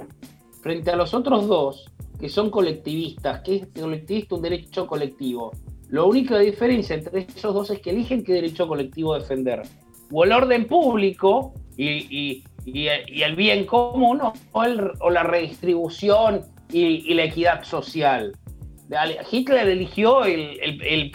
frente 0.60 0.90
a 0.90 0.96
los 0.96 1.14
otros 1.14 1.46
dos, 1.46 1.90
que 2.18 2.28
son 2.28 2.50
colectivistas, 2.50 3.40
que 3.40 3.56
es 3.56 3.68
colectivista 3.68 4.34
un 4.34 4.42
derecho 4.42 4.86
colectivo. 4.86 5.52
La 5.88 6.04
única 6.04 6.38
diferencia 6.38 6.94
entre 6.94 7.20
esos 7.20 7.54
dos 7.54 7.70
es 7.70 7.80
que 7.80 7.90
eligen 7.90 8.22
qué 8.22 8.34
derecho 8.34 8.68
colectivo 8.68 9.14
defender. 9.14 9.62
O 10.12 10.24
el 10.24 10.32
orden 10.32 10.66
público 10.66 11.54
y, 11.76 12.44
el 12.66 13.36
bien 13.36 13.64
común, 13.64 14.20
o, 14.52 15.10
la 15.10 15.22
redistribución 15.22 16.42
y 16.72 17.14
la 17.14 17.24
equidad 17.24 17.64
social. 17.64 18.32
Hitler 19.30 19.68
eligió 19.68 20.24
el, 20.24 21.12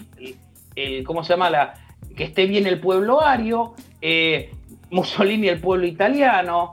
¿cómo 1.06 1.24
se 1.24 1.34
llama? 1.34 1.50
La, 1.50 1.74
que 2.16 2.24
esté 2.24 2.46
bien 2.46 2.66
el 2.66 2.80
pueblo 2.80 3.22
ario, 3.22 3.74
eh, 4.02 4.52
Mussolini 4.92 5.50
el 5.50 5.60
pueblo 5.60 5.86
italiano. 5.86 6.72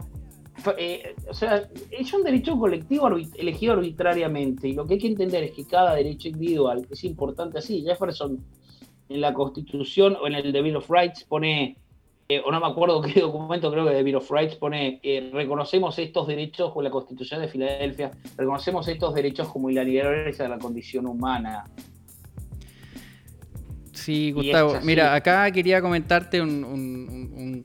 Eh, 0.78 1.16
o 1.28 1.34
sea, 1.34 1.68
es 1.90 2.12
un 2.14 2.22
derecho 2.22 2.56
colectivo 2.56 3.08
elegido 3.08 3.72
arbitrariamente 3.72 4.68
y 4.68 4.74
lo 4.74 4.86
que 4.86 4.94
hay 4.94 5.00
que 5.00 5.08
entender 5.08 5.42
es 5.42 5.52
que 5.52 5.66
cada 5.66 5.94
derecho 5.94 6.28
individual 6.28 6.86
es 6.88 7.04
importante 7.04 7.58
así. 7.58 7.82
Jefferson 7.82 8.38
en 9.08 9.20
la 9.20 9.34
Constitución 9.34 10.16
o 10.22 10.26
en 10.28 10.34
el 10.34 10.52
The 10.52 10.62
Bill 10.62 10.76
of 10.76 10.88
Rights 10.88 11.24
pone 11.24 11.76
eh, 12.36 12.42
o 12.44 12.50
no 12.50 12.60
me 12.60 12.66
acuerdo 12.66 13.02
qué 13.02 13.20
documento, 13.20 13.70
creo 13.70 13.86
que 13.86 13.94
de 13.94 14.02
Bill 14.02 14.16
of 14.16 14.30
Rights 14.30 14.56
pone, 14.56 15.00
eh, 15.02 15.30
reconocemos 15.32 15.98
estos 15.98 16.26
derechos 16.26 16.72
con 16.72 16.84
la 16.84 16.90
Constitución 16.90 17.40
de 17.40 17.48
Filadelfia, 17.48 18.10
reconocemos 18.36 18.88
estos 18.88 19.14
derechos 19.14 19.48
como 19.48 19.68
inalienables 19.68 20.40
a 20.40 20.48
la 20.48 20.58
condición 20.58 21.06
humana. 21.06 21.64
Sí, 23.92 24.32
Gustavo, 24.32 24.78
mira, 24.82 25.14
acá 25.14 25.50
quería 25.50 25.80
comentarte 25.82 26.40
un, 26.40 27.64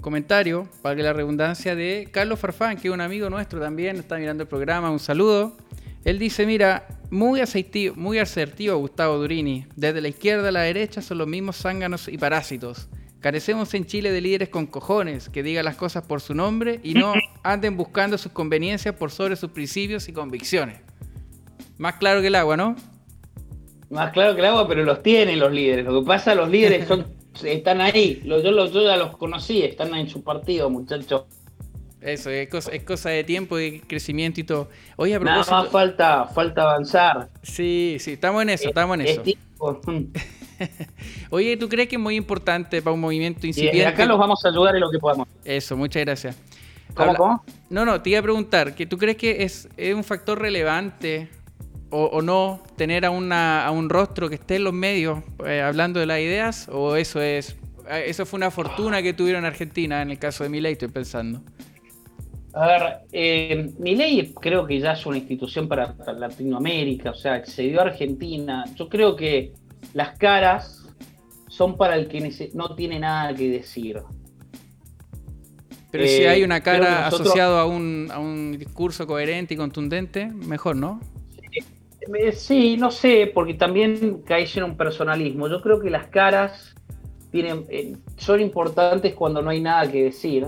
comentario, 0.00 0.68
para 0.82 0.96
que 0.96 1.02
la 1.02 1.12
redundancia, 1.12 1.74
de 1.74 2.08
Carlos 2.10 2.38
Farfán, 2.38 2.76
que 2.76 2.88
es 2.88 2.94
un 2.94 3.00
amigo 3.00 3.28
nuestro 3.28 3.60
también, 3.60 3.96
está 3.96 4.16
mirando 4.16 4.42
el 4.44 4.48
programa, 4.48 4.90
un 4.90 4.98
saludo. 4.98 5.56
Él 6.04 6.18
dice, 6.18 6.46
mira, 6.46 6.86
muy, 7.10 7.40
asertivo, 7.40 7.94
muy 7.94 8.18
asertivo 8.18 8.78
Gustavo 8.78 9.18
Durini, 9.18 9.66
desde 9.76 10.00
la 10.00 10.08
izquierda 10.08 10.48
a 10.48 10.52
la 10.52 10.62
derecha 10.62 11.02
son 11.02 11.18
los 11.18 11.26
mismos 11.26 11.56
zánganos 11.56 12.08
y 12.08 12.16
parásitos 12.16 12.88
Carecemos 13.20 13.74
en 13.74 13.84
Chile 13.84 14.10
de 14.12 14.20
líderes 14.22 14.48
con 14.48 14.66
cojones 14.66 15.28
que 15.28 15.42
digan 15.42 15.66
las 15.66 15.76
cosas 15.76 16.06
por 16.06 16.22
su 16.22 16.34
nombre 16.34 16.80
y 16.82 16.94
no 16.94 17.12
anden 17.42 17.76
buscando 17.76 18.16
sus 18.16 18.32
conveniencias 18.32 18.94
por 18.94 19.10
sobre 19.10 19.36
sus 19.36 19.50
principios 19.50 20.08
y 20.08 20.12
convicciones. 20.12 20.80
Más 21.76 21.96
claro 21.96 22.22
que 22.22 22.28
el 22.28 22.34
agua, 22.34 22.56
¿no? 22.56 22.76
Más 23.90 24.12
claro 24.12 24.34
que 24.34 24.40
el 24.40 24.46
agua, 24.46 24.66
pero 24.66 24.84
los 24.84 25.02
tienen 25.02 25.38
los 25.38 25.52
líderes. 25.52 25.84
Lo 25.84 26.00
que 26.00 26.06
pasa, 26.06 26.34
los 26.34 26.48
líderes 26.48 26.88
son, 26.88 27.06
están 27.44 27.82
ahí. 27.82 28.22
Yo, 28.24 28.40
yo, 28.40 28.82
ya 28.82 28.96
los 28.96 29.16
conocí, 29.18 29.62
están 29.62 29.94
en 29.94 30.08
su 30.08 30.22
partido, 30.22 30.70
muchachos. 30.70 31.24
Eso, 32.00 32.30
es 32.30 32.48
cosa, 32.48 33.10
de 33.10 33.24
tiempo 33.24 33.58
y 33.58 33.80
crecimiento 33.80 34.40
y 34.40 34.44
todo. 34.44 34.70
Oye, 34.96 35.14
a 35.14 35.20
propósito... 35.20 35.50
Nada 35.50 35.62
más 35.64 35.70
falta, 35.70 36.24
falta 36.26 36.62
avanzar. 36.62 37.28
Sí, 37.42 37.98
sí, 38.00 38.12
estamos 38.12 38.40
en 38.40 38.50
eso, 38.50 38.68
estamos 38.68 38.98
en 38.98 39.06
eso. 39.06 39.22
Oye, 41.30 41.56
¿tú 41.56 41.68
crees 41.68 41.88
que 41.88 41.96
es 41.96 42.02
muy 42.02 42.16
importante 42.16 42.82
para 42.82 42.94
un 42.94 43.00
movimiento 43.00 43.46
incipiente? 43.46 43.78
Y 43.78 43.82
acá 43.82 44.06
los 44.06 44.18
vamos 44.18 44.44
a 44.44 44.48
ayudar 44.48 44.74
en 44.74 44.80
lo 44.80 44.90
que 44.90 44.98
podamos. 44.98 45.28
Eso, 45.44 45.76
muchas 45.76 46.04
gracias. 46.04 46.36
¿Cómo, 46.94 47.44
No, 47.68 47.84
no, 47.84 48.02
te 48.02 48.10
iba 48.10 48.18
a 48.18 48.22
preguntar, 48.22 48.74
¿que 48.74 48.86
¿tú 48.86 48.98
crees 48.98 49.16
que 49.16 49.44
es, 49.44 49.68
un 49.94 50.02
factor 50.02 50.40
relevante 50.40 51.28
o, 51.90 52.22
no 52.22 52.62
tener 52.76 53.04
a, 53.04 53.10
una, 53.10 53.66
a, 53.66 53.70
un 53.70 53.88
rostro 53.88 54.28
que 54.28 54.36
esté 54.36 54.56
en 54.56 54.64
los 54.64 54.72
medios 54.72 55.20
eh, 55.44 55.60
hablando 55.60 56.00
de 56.00 56.06
las 56.06 56.18
ideas? 56.20 56.68
¿O 56.72 56.96
eso 56.96 57.20
es 57.20 57.56
eh, 57.90 58.04
eso 58.06 58.24
fue 58.24 58.36
una 58.36 58.50
fortuna 58.50 59.02
que 59.02 59.12
tuvieron 59.12 59.40
en 59.40 59.46
Argentina 59.46 60.00
en 60.00 60.12
el 60.12 60.18
caso 60.18 60.44
de 60.44 60.50
Milei, 60.50 60.72
estoy 60.72 60.88
pensando. 60.88 61.40
A 62.52 62.66
ver, 62.66 62.82
eh, 63.12 63.70
Milei 63.78 64.32
creo 64.40 64.66
que 64.66 64.78
ya 64.80 64.92
es 64.92 65.06
una 65.06 65.18
institución 65.18 65.68
para 65.68 65.94
Latinoamérica, 66.16 67.10
o 67.10 67.14
sea, 67.14 67.36
excedió 67.36 67.80
a 67.80 67.84
Argentina. 67.84 68.64
Yo 68.76 68.88
creo 68.88 69.14
que 69.16 69.52
las 69.92 70.16
caras 70.18 70.86
son 71.48 71.76
para 71.76 71.96
el 71.96 72.08
que 72.08 72.50
no 72.54 72.74
tiene 72.74 72.98
nada 72.98 73.34
que 73.34 73.50
decir. 73.50 74.00
Pero 75.90 76.06
si 76.06 76.24
hay 76.24 76.44
una 76.44 76.60
cara 76.60 77.08
asociada 77.08 77.62
a 77.62 77.64
un, 77.66 78.08
a 78.12 78.18
un 78.18 78.56
discurso 78.56 79.06
coherente 79.06 79.54
y 79.54 79.56
contundente, 79.56 80.26
mejor, 80.26 80.76
¿no? 80.76 81.00
Sí, 82.32 82.76
no 82.76 82.90
sé, 82.90 83.30
porque 83.32 83.54
también 83.54 84.22
caes 84.24 84.56
en 84.56 84.64
un 84.64 84.76
personalismo. 84.76 85.48
Yo 85.48 85.60
creo 85.60 85.80
que 85.80 85.90
las 85.90 86.06
caras 86.06 86.74
tienen, 87.30 87.66
eh, 87.68 87.96
son 88.16 88.40
importantes 88.40 89.14
cuando 89.14 89.42
no 89.42 89.50
hay 89.50 89.60
nada 89.60 89.90
que 89.90 90.04
decir. 90.04 90.46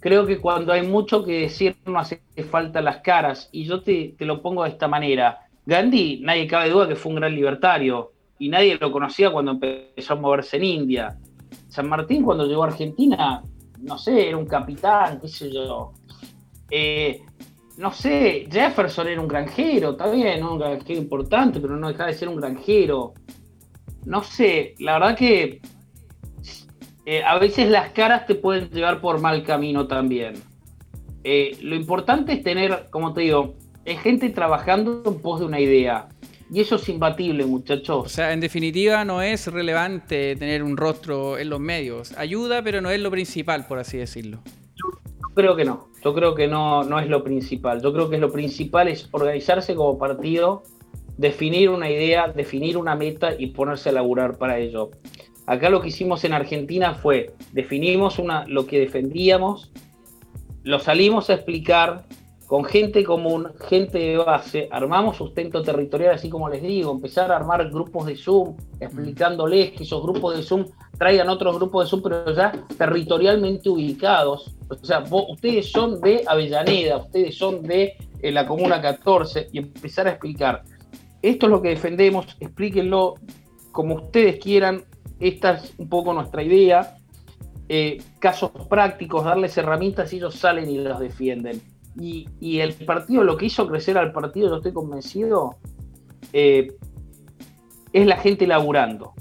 Creo 0.00 0.26
que 0.26 0.38
cuando 0.38 0.72
hay 0.72 0.86
mucho 0.86 1.24
que 1.24 1.40
decir 1.40 1.76
no 1.86 1.98
hace 1.98 2.22
falta 2.50 2.80
las 2.80 2.98
caras. 2.98 3.48
Y 3.52 3.64
yo 3.64 3.82
te, 3.82 4.14
te 4.16 4.24
lo 4.24 4.40
pongo 4.40 4.64
de 4.64 4.70
esta 4.70 4.88
manera. 4.88 5.40
Gandhi, 5.66 6.20
nadie 6.22 6.46
cabe 6.46 6.70
duda 6.70 6.88
que 6.88 6.96
fue 6.96 7.10
un 7.10 7.16
gran 7.16 7.34
libertario 7.34 8.13
y 8.44 8.50
nadie 8.50 8.76
lo 8.78 8.92
conocía 8.92 9.32
cuando 9.32 9.52
empezó 9.52 10.12
a 10.12 10.16
moverse 10.16 10.58
en 10.58 10.64
India. 10.64 11.16
San 11.68 11.88
Martín 11.88 12.22
cuando 12.22 12.44
llegó 12.44 12.64
a 12.64 12.66
Argentina, 12.66 13.42
no 13.80 13.96
sé, 13.96 14.28
era 14.28 14.36
un 14.36 14.44
capitán, 14.44 15.18
qué 15.18 15.28
sé 15.28 15.50
yo. 15.50 15.94
Eh, 16.70 17.22
no 17.78 17.90
sé, 17.90 18.46
Jefferson 18.50 19.08
era 19.08 19.18
un 19.18 19.28
granjero, 19.28 19.92
está 19.92 20.10
bien, 20.10 20.44
un 20.44 20.58
granjero 20.58 21.00
importante, 21.00 21.58
pero 21.58 21.74
no 21.76 21.88
deja 21.88 22.04
de 22.04 22.12
ser 22.12 22.28
un 22.28 22.36
granjero. 22.36 23.14
No 24.04 24.22
sé, 24.22 24.74
la 24.78 24.98
verdad 24.98 25.16
que 25.16 25.62
eh, 27.06 27.22
a 27.24 27.38
veces 27.38 27.70
las 27.70 27.92
caras 27.92 28.26
te 28.26 28.34
pueden 28.34 28.68
llevar 28.68 29.00
por 29.00 29.22
mal 29.22 29.42
camino 29.42 29.86
también. 29.86 30.34
Eh, 31.24 31.56
lo 31.62 31.76
importante 31.76 32.34
es 32.34 32.42
tener, 32.42 32.88
como 32.90 33.14
te 33.14 33.22
digo, 33.22 33.54
es 33.86 34.00
gente 34.00 34.28
trabajando 34.28 35.02
en 35.06 35.18
pos 35.22 35.40
de 35.40 35.46
una 35.46 35.60
idea. 35.60 36.08
Y 36.54 36.60
eso 36.60 36.76
es 36.76 36.88
imbatible, 36.88 37.44
muchachos. 37.44 38.06
O 38.06 38.08
sea, 38.08 38.32
en 38.32 38.40
definitiva 38.40 39.04
no 39.04 39.20
es 39.20 39.48
relevante 39.48 40.36
tener 40.36 40.62
un 40.62 40.76
rostro 40.76 41.36
en 41.36 41.50
los 41.50 41.58
medios. 41.58 42.16
Ayuda, 42.16 42.62
pero 42.62 42.80
no 42.80 42.90
es 42.90 43.00
lo 43.00 43.10
principal, 43.10 43.66
por 43.66 43.80
así 43.80 43.98
decirlo 43.98 44.40
creo 45.34 45.56
que 45.56 45.64
no. 45.64 45.88
Yo 46.02 46.14
creo 46.14 46.34
que 46.34 46.46
no, 46.46 46.84
no 46.84 46.98
es 46.98 47.08
lo 47.08 47.22
principal. 47.24 47.82
Yo 47.82 47.92
creo 47.92 48.08
que 48.08 48.18
lo 48.18 48.30
principal 48.30 48.88
es 48.88 49.08
organizarse 49.10 49.74
como 49.74 49.98
partido, 49.98 50.62
definir 51.18 51.70
una 51.70 51.90
idea, 51.90 52.28
definir 52.28 52.76
una 52.76 52.94
meta 52.94 53.34
y 53.36 53.48
ponerse 53.48 53.88
a 53.88 53.92
laburar 53.92 54.38
para 54.38 54.58
ello. 54.58 54.90
Acá 55.46 55.68
lo 55.68 55.82
que 55.82 55.88
hicimos 55.88 56.24
en 56.24 56.32
Argentina 56.32 56.94
fue 56.94 57.34
definimos 57.52 58.18
una, 58.18 58.46
lo 58.46 58.66
que 58.66 58.78
defendíamos, 58.78 59.70
lo 60.62 60.78
salimos 60.78 61.28
a 61.28 61.34
explicar 61.34 62.04
con 62.46 62.64
gente 62.64 63.02
común, 63.04 63.48
gente 63.68 63.98
de 63.98 64.16
base, 64.18 64.68
armamos 64.70 65.16
sustento 65.16 65.62
territorial, 65.62 66.14
así 66.14 66.28
como 66.28 66.48
les 66.48 66.62
digo, 66.62 66.92
empezar 66.92 67.32
a 67.32 67.36
armar 67.36 67.68
grupos 67.70 68.06
de 68.06 68.16
Zoom, 68.16 68.56
explicándoles 68.80 69.72
que 69.72 69.84
esos 69.84 70.02
grupos 70.02 70.36
de 70.36 70.42
Zoom 70.42 70.66
traigan 70.98 71.28
otros 71.30 71.56
grupos 71.56 71.84
de 71.84 71.90
Zoom, 71.90 72.02
pero 72.02 72.34
ya 72.34 72.52
territorialmente 72.76 73.70
ubicados. 73.70 74.54
O 74.68 74.84
sea, 74.84 75.02
ustedes 75.10 75.70
son 75.70 76.00
de 76.00 76.22
Avellaneda, 76.26 76.98
ustedes 76.98 77.36
son 77.36 77.62
de 77.62 77.96
eh, 78.20 78.30
la 78.30 78.46
Comuna 78.46 78.80
14, 78.80 79.48
y 79.52 79.58
empezar 79.58 80.06
a 80.06 80.10
explicar. 80.10 80.62
Esto 81.22 81.46
es 81.46 81.50
lo 81.50 81.62
que 81.62 81.70
defendemos, 81.70 82.36
explíquenlo 82.40 83.14
como 83.72 83.94
ustedes 83.96 84.38
quieran, 84.38 84.84
esta 85.18 85.54
es 85.54 85.74
un 85.78 85.88
poco 85.88 86.12
nuestra 86.12 86.42
idea. 86.42 86.98
Eh, 87.68 88.02
casos 88.18 88.50
prácticos, 88.68 89.24
darles 89.24 89.56
herramientas 89.56 90.12
y 90.12 90.16
ellos 90.16 90.34
salen 90.34 90.68
y 90.68 90.78
los 90.78 91.00
defienden. 91.00 91.62
Y, 91.96 92.58
el 92.58 92.74
partido, 92.74 93.22
lo 93.22 93.36
que 93.36 93.46
hizo 93.46 93.66
crecer 93.68 93.96
al 93.98 94.12
partido, 94.12 94.48
yo 94.48 94.56
estoy 94.56 94.72
convencido, 94.72 95.56
eh, 96.32 96.72
es 97.92 98.06
la 98.06 98.16
gente 98.16 98.46
laburando. 98.46 99.14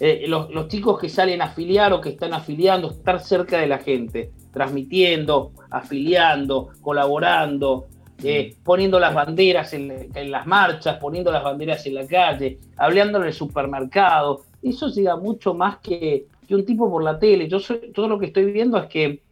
Eh, 0.00 0.24
los, 0.26 0.68
chicos 0.68 0.98
que 0.98 1.08
salen 1.08 1.40
a 1.40 1.46
afiliar 1.46 1.92
o 1.92 2.00
que 2.00 2.10
están 2.10 2.34
afiliando, 2.34 2.90
estar 2.90 3.20
cerca 3.20 3.58
de 3.58 3.66
la 3.66 3.78
gente, 3.78 4.32
transmitiendo, 4.52 5.52
afiliando, 5.70 6.70
colaborando, 6.80 7.86
eh, 8.22 8.56
poniendo 8.64 8.98
las 8.98 9.14
banderas 9.14 9.72
en, 9.74 10.10
las 10.30 10.46
marchas, 10.46 10.98
poniendo 10.98 11.30
las 11.30 11.44
banderas 11.44 11.86
en 11.86 11.94
la 11.94 12.06
calle, 12.06 12.58
hablando 12.76 13.18
en 13.18 13.24
el 13.24 13.32
supermercado. 13.32 14.42
Eso 14.62 14.88
llega 14.88 15.16
mucho 15.16 15.54
más 15.54 15.78
que, 15.78 16.26
un 16.50 16.64
tipo 16.64 16.90
por 16.90 17.02
la 17.02 17.18
tele. 17.18 17.48
Yo 17.48 17.58
todo 17.92 18.08
lo 18.08 18.18
que 18.18 18.26
estoy 18.26 18.50
viendo 18.52 18.78
es 18.78 18.86
que 18.86 19.22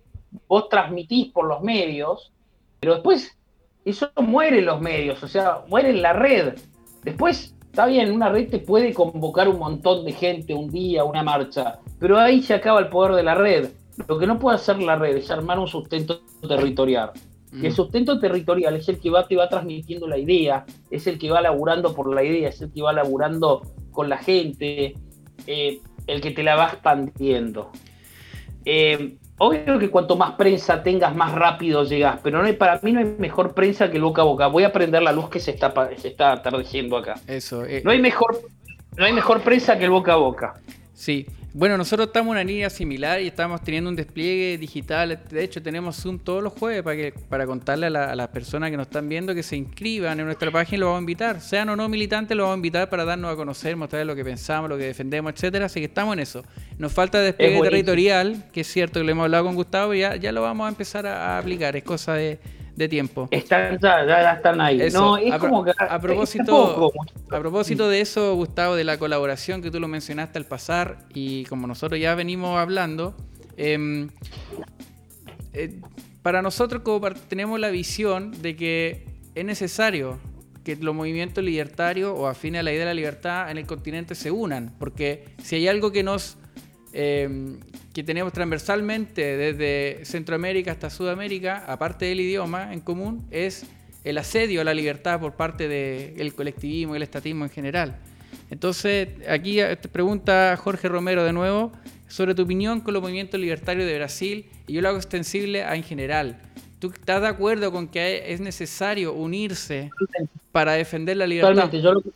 vos 0.48 0.68
transmitís 0.68 1.32
por 1.32 1.46
los 1.46 1.62
medios, 1.62 2.32
pero 2.82 2.94
después 2.94 3.38
eso 3.86 4.10
muere 4.16 4.58
en 4.58 4.66
los 4.66 4.80
medios, 4.82 5.22
o 5.22 5.28
sea, 5.28 5.62
muere 5.68 5.90
en 5.90 6.02
la 6.02 6.12
red. 6.12 6.56
Después 7.04 7.54
Está 7.72 7.86
bien, 7.86 8.12
una 8.12 8.28
red 8.28 8.50
te 8.50 8.58
puede 8.58 8.92
convocar 8.92 9.48
un 9.48 9.58
montón 9.58 10.04
de 10.04 10.12
gente 10.12 10.52
un 10.52 10.68
día, 10.68 11.04
una 11.04 11.22
marcha, 11.22 11.78
pero 11.98 12.20
ahí 12.20 12.42
se 12.42 12.52
acaba 12.52 12.80
el 12.80 12.90
poder 12.90 13.14
de 13.14 13.22
la 13.22 13.34
red. 13.34 13.70
Lo 14.06 14.18
que 14.18 14.26
no 14.26 14.38
puede 14.38 14.56
hacer 14.56 14.76
la 14.82 14.96
red 14.96 15.16
es 15.16 15.30
armar 15.30 15.58
un 15.58 15.66
sustento 15.66 16.20
territorial. 16.46 17.12
Y 17.50 17.64
el 17.64 17.72
mm. 17.72 17.74
sustento 17.74 18.20
territorial 18.20 18.76
es 18.76 18.90
el 18.90 19.00
que 19.00 19.08
va, 19.08 19.26
te 19.26 19.36
va 19.36 19.48
transmitiendo 19.48 20.06
la 20.06 20.18
idea, 20.18 20.66
es 20.90 21.06
el 21.06 21.18
que 21.18 21.30
va 21.30 21.40
laburando 21.40 21.94
por 21.94 22.14
la 22.14 22.22
idea, 22.22 22.50
es 22.50 22.60
el 22.60 22.70
que 22.70 22.82
va 22.82 22.92
laburando 22.92 23.62
con 23.90 24.10
la 24.10 24.18
gente, 24.18 24.92
eh, 25.46 25.80
el 26.06 26.20
que 26.20 26.30
te 26.30 26.42
la 26.42 26.56
va 26.56 26.66
expandiendo. 26.72 27.70
Eh, 28.66 29.16
Obvio 29.44 29.76
que 29.76 29.90
cuanto 29.90 30.14
más 30.16 30.34
prensa 30.34 30.84
tengas, 30.84 31.16
más 31.16 31.32
rápido 31.32 31.82
llegas, 31.82 32.20
pero 32.22 32.40
no 32.40 32.46
hay, 32.46 32.52
para 32.52 32.78
mí 32.80 32.92
no 32.92 33.00
hay 33.00 33.16
mejor 33.18 33.54
prensa 33.54 33.90
que 33.90 33.96
el 33.96 34.04
boca 34.04 34.22
a 34.22 34.24
boca. 34.24 34.46
Voy 34.46 34.62
a 34.62 34.72
prender 34.72 35.02
la 35.02 35.10
luz 35.10 35.28
que 35.30 35.40
se 35.40 35.50
está, 35.50 35.74
se 35.96 36.06
está 36.06 36.30
atardeciendo 36.30 36.96
acá. 36.96 37.14
Eso. 37.26 37.64
Eh. 37.64 37.82
No, 37.84 37.90
hay 37.90 38.00
mejor, 38.00 38.40
no 38.96 39.04
hay 39.04 39.12
mejor 39.12 39.40
prensa 39.40 39.76
que 39.76 39.86
el 39.86 39.90
boca 39.90 40.12
a 40.12 40.16
boca. 40.16 40.54
Sí, 40.94 41.26
bueno, 41.54 41.76
nosotros 41.76 42.06
estamos 42.06 42.28
en 42.28 42.30
una 42.30 42.44
línea 42.44 42.70
similar 42.70 43.20
y 43.20 43.26
estamos 43.26 43.62
teniendo 43.62 43.90
un 43.90 43.96
despliegue 43.96 44.56
digital. 44.56 45.20
De 45.28 45.44
hecho, 45.44 45.62
tenemos 45.62 45.96
Zoom 45.96 46.18
todos 46.18 46.42
los 46.42 46.54
jueves 46.54 46.82
para 46.82 46.96
que 46.96 47.12
para 47.28 47.46
contarle 47.46 47.88
a, 47.88 48.14
las 48.14 48.28
personas 48.28 48.70
que 48.70 48.76
nos 48.78 48.86
están 48.86 49.06
viendo 49.06 49.34
que 49.34 49.42
se 49.42 49.56
inscriban 49.56 50.18
en 50.18 50.24
nuestra 50.24 50.50
página 50.50 50.76
y 50.76 50.80
lo 50.80 50.86
vamos 50.86 51.00
a 51.00 51.02
invitar. 51.02 51.40
Sean 51.42 51.68
o 51.68 51.76
no 51.76 51.90
militantes, 51.90 52.34
lo 52.34 52.44
vamos 52.44 52.54
a 52.54 52.56
invitar 52.56 52.88
para 52.88 53.04
darnos 53.04 53.30
a 53.30 53.36
conocer, 53.36 53.76
mostrar 53.76 54.06
lo 54.06 54.16
que 54.16 54.24
pensamos, 54.24 54.70
lo 54.70 54.78
que 54.78 54.84
defendemos, 54.84 55.34
etcétera. 55.34 55.66
Así 55.66 55.80
que 55.80 55.86
estamos 55.86 56.14
en 56.14 56.20
eso. 56.20 56.42
Nos 56.78 56.90
falta 56.90 57.20
despliegue 57.20 57.60
territorial, 57.60 58.44
que 58.50 58.62
es 58.62 58.66
cierto 58.66 59.00
que 59.00 59.04
lo 59.04 59.12
hemos 59.12 59.24
hablado 59.24 59.44
con 59.44 59.54
Gustavo 59.54 59.92
y 59.92 60.00
ya, 60.00 60.16
ya 60.16 60.32
lo 60.32 60.40
vamos 60.40 60.64
a 60.64 60.68
empezar 60.70 61.06
a 61.06 61.36
aplicar. 61.36 61.76
Es 61.76 61.84
cosa 61.84 62.14
de 62.14 62.38
de 62.76 62.88
tiempo. 62.88 63.28
Están 63.30 63.78
ya, 63.78 64.06
ya 64.06 64.32
están 64.32 64.60
ahí. 64.60 64.88
no, 64.92 65.16
es 65.16 65.32
a, 65.32 65.38
como 65.38 65.64
que 65.64 65.72
a 65.78 66.00
propósito, 66.00 66.92
a 67.30 67.38
propósito 67.38 67.88
de 67.88 68.00
eso, 68.00 68.34
Gustavo, 68.34 68.76
de 68.76 68.84
la 68.84 68.98
colaboración 68.98 69.62
que 69.62 69.70
tú 69.70 69.80
lo 69.80 69.88
mencionaste 69.88 70.38
al 70.38 70.46
pasar 70.46 70.98
y 71.12 71.44
como 71.44 71.66
nosotros 71.66 72.00
ya 72.00 72.14
venimos 72.14 72.58
hablando, 72.58 73.14
em, 73.56 74.08
eh, 75.52 75.80
para 76.22 76.42
nosotros 76.42 76.82
como 76.82 77.10
tenemos 77.28 77.60
la 77.60 77.70
visión 77.70 78.32
de 78.42 78.56
que 78.56 79.06
es 79.34 79.44
necesario 79.44 80.18
que 80.64 80.76
los 80.76 80.94
movimientos 80.94 81.42
libertarios 81.42 82.12
o 82.16 82.28
afines 82.28 82.60
a 82.60 82.62
la 82.62 82.70
idea 82.70 82.80
de 82.80 82.86
la 82.86 82.94
libertad 82.94 83.50
en 83.50 83.58
el 83.58 83.66
continente 83.66 84.14
se 84.14 84.30
unan, 84.30 84.72
porque 84.78 85.24
si 85.42 85.56
hay 85.56 85.68
algo 85.68 85.90
que 85.90 86.04
nos 86.04 86.38
Em, 86.92 87.58
que 87.92 88.02
tenemos 88.02 88.32
transversalmente 88.32 89.36
desde 89.36 90.04
Centroamérica 90.04 90.72
hasta 90.72 90.90
Sudamérica, 90.90 91.64
aparte 91.66 92.06
del 92.06 92.20
idioma 92.20 92.72
en 92.72 92.80
común, 92.80 93.26
es 93.30 93.66
el 94.04 94.18
asedio 94.18 94.60
a 94.62 94.64
la 94.64 94.74
libertad 94.74 95.20
por 95.20 95.34
parte 95.34 95.68
del 95.68 96.34
colectivismo 96.34 96.94
y 96.94 96.96
el 96.96 97.02
estatismo 97.02 97.44
en 97.44 97.50
general. 97.50 97.96
Entonces, 98.50 99.08
aquí 99.28 99.56
te 99.56 99.88
pregunta 99.88 100.56
Jorge 100.56 100.88
Romero 100.88 101.24
de 101.24 101.32
nuevo 101.32 101.72
sobre 102.08 102.34
tu 102.34 102.42
opinión 102.42 102.80
con 102.80 102.94
los 102.94 103.02
movimientos 103.02 103.40
libertarios 103.40 103.86
de 103.86 103.96
Brasil 103.96 104.46
y 104.66 104.74
yo 104.74 104.80
lo 104.80 104.88
hago 104.88 104.98
extensible 104.98 105.64
a 105.64 105.76
en 105.76 105.82
general. 105.82 106.38
¿Tú 106.78 106.92
estás 106.92 107.22
de 107.22 107.28
acuerdo 107.28 107.70
con 107.70 107.88
que 107.88 108.32
es 108.32 108.40
necesario 108.40 109.12
unirse 109.12 109.90
para 110.50 110.72
defender 110.72 111.16
la 111.16 111.26
libertad? 111.26 111.70
Totalmente 111.70 112.12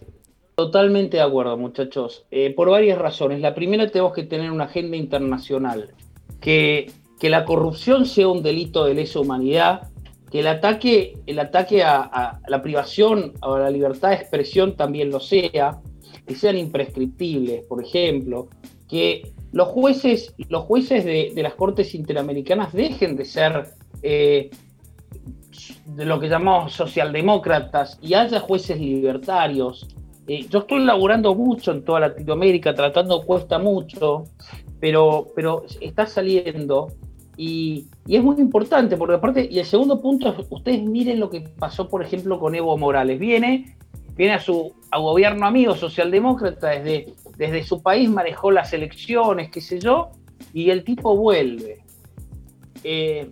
de 0.59 1.21
acuerdo, 1.21 1.59
muchachos. 1.59 2.25
Eh, 2.31 2.55
por 2.55 2.71
varias 2.71 2.99
razones. 2.99 3.43
La 3.43 3.55
primera, 3.55 3.91
tenemos 3.91 4.15
que 4.15 4.23
tener 4.23 4.51
una 4.51 4.65
agenda 4.65 4.97
internacional. 4.97 5.91
Que, 6.41 6.91
que 7.21 7.29
la 7.29 7.45
corrupción 7.45 8.07
sea 8.07 8.29
un 8.29 8.43
delito 8.43 8.87
de 8.87 8.95
lesa 8.95 9.21
humanidad. 9.21 9.91
Que 10.31 10.41
el 10.41 10.47
ataque, 10.47 11.19
el 11.27 11.41
ataque 11.41 11.83
a, 11.83 12.41
la 12.49 12.63
privación 12.63 13.35
o 13.43 13.53
a 13.53 13.61
la 13.61 13.71
libertad 13.71 14.09
de 14.09 14.15
expresión 14.15 14.77
también 14.77 15.11
lo 15.11 15.21
sea. 15.21 15.83
Que 16.27 16.35
sean 16.35 16.57
imprescriptibles, 16.57 17.67
por 17.67 17.85
ejemplo. 17.85 18.49
Que 18.89 19.35
los 19.53 19.69
jueces, 19.69 20.35
los 20.49 20.65
jueces 20.65 21.05
de, 21.05 21.35
las 21.37 21.53
cortes 21.53 21.95
interamericanas 21.95 22.73
dejen 22.73 23.15
de 23.15 23.27
ser 23.27 23.75
eh, 24.01 24.49
de 25.85 26.05
lo 26.07 26.19
que 26.19 26.31
llamamos 26.31 26.73
socialdemócratas 26.73 27.99
y 28.01 28.15
haya 28.15 28.41
jueces 28.41 28.81
libertarios 28.81 29.87
eh, 30.29 30.47
yo 30.49 30.61
estoy 30.61 30.85
laburando 30.85 31.35
mucho 31.35 31.72
en 31.72 31.85
toda 31.85 32.01
Latinoamérica, 32.01 32.74
tratando 32.74 33.22
cuesta 33.22 33.59
mucho, 33.59 34.24
pero, 34.81 35.29
pero 35.35 35.64
está 35.81 36.07
saliendo 36.07 36.89
y, 37.37 37.87
es 38.09 38.22
muy 38.22 38.37
importante, 38.41 38.97
porque 38.97 39.14
aparte, 39.14 39.49
y 39.51 39.59
el 39.59 39.66
segundo 39.66 40.01
punto, 40.01 40.35
ustedes 40.49 40.83
miren 40.83 41.20
lo 41.20 41.29
que 41.29 41.41
pasó, 41.41 41.89
por 41.89 42.03
ejemplo, 42.03 42.41
con 42.41 42.55
Evo 42.55 42.77
Morales. 42.79 43.18
Viene, 43.18 43.77
viene 44.16 44.35
a 44.35 44.41
su 44.41 44.72
gobierno 44.93 45.47
amigo 45.47 45.74
socialdemócrata, 45.74 46.68
desde, 46.68 47.14
desde 47.37 47.64
su 47.64 47.83
país 47.83 48.09
manejó 48.09 48.51
las 48.51 48.72
elecciones, 48.72 49.51
qué 49.51 49.61
sé 49.61 49.79
yo, 49.79 50.11
y 50.55 50.70
el 50.70 50.83
tipo 50.85 51.16
vuelve. 51.16 51.83
Eh, 52.83 53.31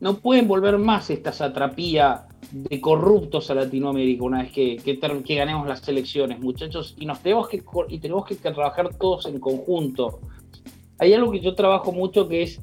no 0.00 0.18
pueden 0.18 0.46
volver 0.46 0.78
más 0.78 1.10
esta 1.10 1.32
satrapía 1.32 2.26
de 2.52 2.80
corruptos 2.80 3.50
a 3.50 3.54
Latinoamérica 3.54 4.24
una 4.24 4.42
vez 4.42 4.52
que, 4.52 4.76
que, 4.76 5.34
ganemos 5.34 5.66
las 5.66 5.86
elecciones, 5.88 6.40
muchachos, 6.40 6.94
y 6.98 7.06
nos 7.06 7.20
tenemos 7.20 7.48
que 7.48 7.62
y 7.88 7.98
tenemos 7.98 8.26
que 8.26 8.34
trabajar 8.36 8.94
todos 8.96 9.26
en 9.26 9.38
conjunto. 9.38 10.20
Hay 10.98 11.14
algo 11.14 11.30
que 11.30 11.40
yo 11.40 11.54
trabajo 11.54 11.92
mucho 11.92 12.28
que 12.28 12.42
es 12.42 12.60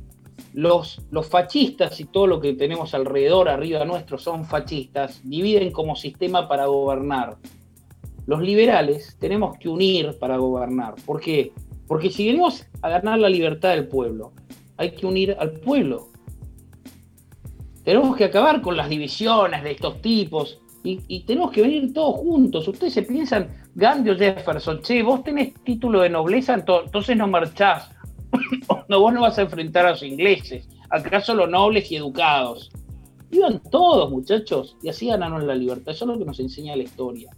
los, 0.53 1.01
los 1.11 1.27
fascistas 1.27 1.99
y 1.99 2.05
todo 2.05 2.27
lo 2.27 2.39
que 2.39 2.53
tenemos 2.53 2.93
alrededor, 2.93 3.49
arriba 3.49 3.85
nuestro, 3.85 4.17
son 4.17 4.45
fascistas, 4.45 5.21
dividen 5.23 5.71
como 5.71 5.95
sistema 5.95 6.47
para 6.47 6.65
gobernar. 6.65 7.37
Los 8.25 8.41
liberales 8.41 9.15
tenemos 9.19 9.57
que 9.57 9.69
unir 9.69 10.17
para 10.19 10.37
gobernar. 10.37 10.95
¿Por 11.05 11.21
qué? 11.21 11.53
Porque 11.87 12.09
si 12.09 12.27
venimos 12.27 12.65
a 12.81 12.89
ganar 12.89 13.19
la 13.19 13.29
libertad 13.29 13.69
del 13.69 13.87
pueblo, 13.87 14.33
hay 14.75 14.91
que 14.91 15.05
unir 15.05 15.35
al 15.39 15.51
pueblo. 15.51 16.09
Tenemos 17.87 18.17
que 18.17 18.25
acabar 18.25 18.61
con 18.61 18.75
las 18.75 18.89
divisiones 18.89 19.63
de 19.63 19.71
estos 19.71 20.01
tipos 20.01 20.59
y, 20.83 21.21
tenemos 21.21 21.51
que 21.51 21.61
venir 21.61 21.93
todos 21.93 22.17
juntos. 22.17 22.67
Ustedes 22.67 22.93
se 22.93 23.03
piensan, 23.03 23.63
Gandhi 23.75 24.09
o 24.09 24.17
Jefferson, 24.17 24.81
che, 24.81 25.01
vos 25.01 25.23
tenés 25.23 25.53
título 25.63 26.01
de 26.01 26.09
nobleza, 26.09 26.53
entonces 26.53 27.15
no 27.15 27.29
marchás. 27.29 27.89
no, 28.89 28.99
vos 28.99 29.13
no 29.13 29.21
vas 29.21 29.37
a 29.37 29.43
enfrentar 29.43 29.85
a 29.85 29.91
los 29.91 30.03
ingleses. 30.03 30.67
¿Acaso 30.89 31.33
los 31.33 31.49
nobles 31.49 31.89
y 31.89 31.95
educados? 31.95 32.71
Iban 33.31 33.61
todos, 33.71 34.11
muchachos, 34.11 34.75
y 34.83 34.89
así 34.89 35.07
ganaron 35.07 35.47
la 35.47 35.55
libertad. 35.55 35.93
Eso 35.93 36.03
es 36.03 36.11
lo 36.11 36.19
que 36.19 36.25
nos 36.25 36.41
enseña 36.41 36.75
la 36.75 36.83
historia. 36.83 37.31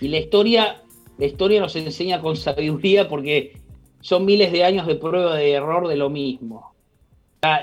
Y 0.00 0.06
la 0.06 0.18
historia, 0.18 0.84
la 1.18 1.26
historia 1.26 1.60
nos 1.60 1.74
enseña 1.74 2.20
con 2.20 2.36
sabiduría 2.36 3.08
porque 3.08 3.60
son 4.00 4.24
miles 4.24 4.52
de 4.52 4.62
años 4.62 4.86
de 4.86 4.94
prueba 4.94 5.34
de 5.34 5.50
error 5.50 5.88
de 5.88 5.96
lo 5.96 6.10
mismo 6.10 6.75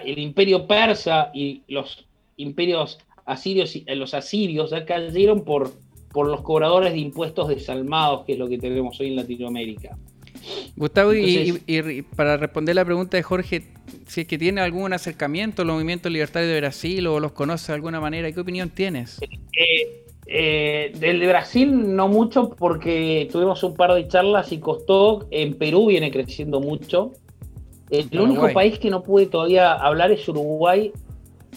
el 0.05 0.19
imperio 0.19 0.67
persa 0.67 1.31
y 1.33 1.63
los 1.67 2.05
imperios 2.37 2.99
asirios, 3.25 3.75
eh, 3.75 3.95
los 3.95 4.13
asirios 4.13 4.71
ya 4.71 4.85
cayeron 4.85 5.43
por, 5.43 5.71
por 6.11 6.27
los 6.27 6.41
cobradores 6.41 6.93
de 6.93 6.99
impuestos 6.99 7.47
desalmados, 7.47 8.25
que 8.25 8.33
es 8.33 8.39
lo 8.39 8.47
que 8.47 8.57
tenemos 8.57 8.99
hoy 8.99 9.07
en 9.07 9.15
Latinoamérica. 9.17 9.97
Gustavo, 10.75 11.13
y, 11.13 12.03
para 12.15 12.37
responder 12.37 12.75
la 12.75 12.83
pregunta 12.83 13.15
de 13.15 13.23
Jorge, 13.23 13.63
si 14.07 14.21
es 14.21 14.27
que 14.27 14.37
tiene 14.37 14.61
algún 14.61 14.91
acercamiento 14.91 15.61
al 15.61 15.69
movimiento 15.69 16.09
libertario 16.09 16.49
de 16.49 16.59
Brasil 16.59 17.07
o 17.07 17.19
los 17.19 17.31
conoce 17.31 17.71
de 17.71 17.75
alguna 17.75 18.01
manera, 18.01 18.31
¿qué 18.31 18.39
opinión 18.39 18.69
tienes? 18.69 19.21
Eh, 19.21 20.03
eh, 20.25 20.91
del 20.99 21.19
de 21.19 21.27
Brasil 21.27 21.95
no 21.95 22.07
mucho 22.07 22.49
porque 22.49 23.27
tuvimos 23.31 23.63
un 23.63 23.75
par 23.75 23.93
de 23.93 24.07
charlas 24.07 24.51
y 24.51 24.59
costó, 24.59 25.27
en 25.31 25.53
Perú 25.53 25.87
viene 25.87 26.11
creciendo 26.11 26.59
mucho, 26.59 27.13
el 27.89 28.19
único 28.19 28.51
país 28.53 28.79
que 28.79 28.89
no 28.89 29.03
pude 29.03 29.27
todavía 29.27 29.73
hablar 29.73 30.11
es 30.11 30.27
Uruguay. 30.27 30.91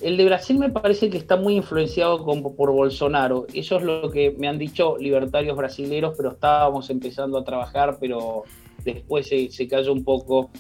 El 0.03 0.17
de 0.19 0.25
Brasil 0.27 0.59
me 0.59 0.69
parece 0.69 1.09
que 1.09 1.17
está 1.17 1.37
muy 1.37 1.57
influenciado 1.57 2.25
por 2.25 2.73
Bolsonaro. 2.73 3.47
Eso 3.55 3.79
es 3.79 3.83
lo 3.83 4.11
que 4.11 4.35
me 4.39 4.47
han 4.47 4.59
dicho 4.59 4.97
libertarios 4.99 5.57
brasileños, 5.57 6.15
pero 6.17 6.33
estábamos 6.33 6.91
empezando 6.91 7.39
a 7.39 7.45
trabajar, 7.45 7.97
pero 7.99 8.45
después 8.85 9.27
se, 9.27 9.69
cayó 9.69 9.93
un 9.93 10.05
poco. 10.05 10.51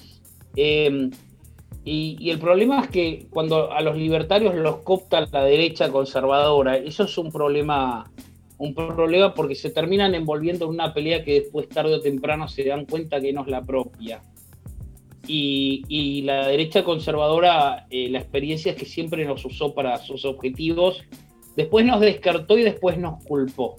Em, 0.54 1.10
y, 1.84 2.30
el 2.30 2.38
problema 2.38 2.80
es 2.80 2.88
que 2.88 3.26
cuando 3.30 3.70
a 3.70 3.80
los 3.82 3.96
libertarios 3.96 4.54
los 4.54 4.78
copta 4.78 5.26
la 5.30 5.44
derecha 5.44 5.90
conservadora, 5.90 6.76
eso 6.76 7.04
es 7.04 7.18
un 7.18 7.30
problema, 7.30 8.10
un 8.58 8.74
problema 8.74 9.34
porque 9.34 9.54
se 9.54 9.70
terminan 9.70 10.14
envolviendo 10.14 10.64
en 10.64 10.70
una 10.72 10.94
pelea 10.94 11.22
que 11.22 11.42
después 11.42 11.68
tarde 11.68 11.94
o 11.94 12.00
temprano 12.00 12.48
se 12.48 12.64
dan 12.64 12.86
cuenta 12.86 13.20
que 13.20 13.32
no 13.32 13.42
es 13.42 13.48
la 13.48 13.62
propia. 13.62 14.22
Y, 15.28 16.22
la 16.22 16.48
derecha 16.48 16.84
conservadora, 16.84 17.86
eh, 17.90 18.08
la 18.10 18.18
experiencia 18.18 18.72
es 18.72 18.78
que 18.78 18.84
siempre 18.84 19.24
nos 19.24 19.44
usó 19.44 19.74
para 19.74 19.96
sus 19.98 20.24
objetivos, 20.24 21.02
después 21.56 21.84
nos 21.84 22.00
descartó 22.00 22.58
y 22.58 22.62
después 22.62 22.98
nos 22.98 23.22
culpó. 23.24 23.76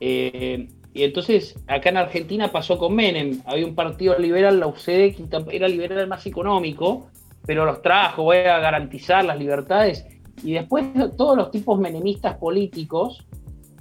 Eh, 0.00 0.68
y 0.94 1.04
entonces 1.04 1.56
acá 1.68 1.90
en 1.90 1.96
Argentina 1.96 2.50
pasó 2.50 2.76
con 2.76 2.94
Menem, 2.94 3.40
había 3.46 3.66
un 3.66 3.74
partido 3.74 4.18
liberal, 4.18 4.60
la 4.60 4.66
UCD, 4.66 5.14
que 5.14 5.26
era 5.50 5.68
liberal 5.68 6.06
más 6.06 6.26
económico, 6.26 7.08
pero 7.46 7.64
los 7.64 7.80
trajo, 7.82 8.24
voy 8.24 8.38
a 8.38 8.58
garantizar 8.58 9.24
las 9.24 9.38
libertades. 9.38 10.04
Y 10.42 10.52
después 10.52 10.86
todos 11.16 11.36
los 11.36 11.50
tipos 11.50 11.78
menemistas 11.78 12.36
políticos 12.36 13.24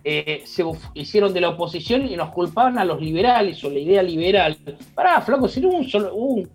eh, 0.03 0.41
se 0.45 0.63
hicieron 0.95 1.33
de 1.33 1.41
la 1.41 1.49
oposición 1.49 2.07
y 2.07 2.15
nos 2.15 2.31
culpaban 2.31 2.79
a 2.79 2.85
los 2.85 2.99
liberales 2.99 3.63
o 3.63 3.69
la 3.69 3.79
idea 3.79 4.01
liberal. 4.01 4.57
Pará, 4.95 5.21
flaco, 5.21 5.47
si 5.47 5.63
un 5.63 5.87
solo, 5.87 6.15
un, 6.15 6.49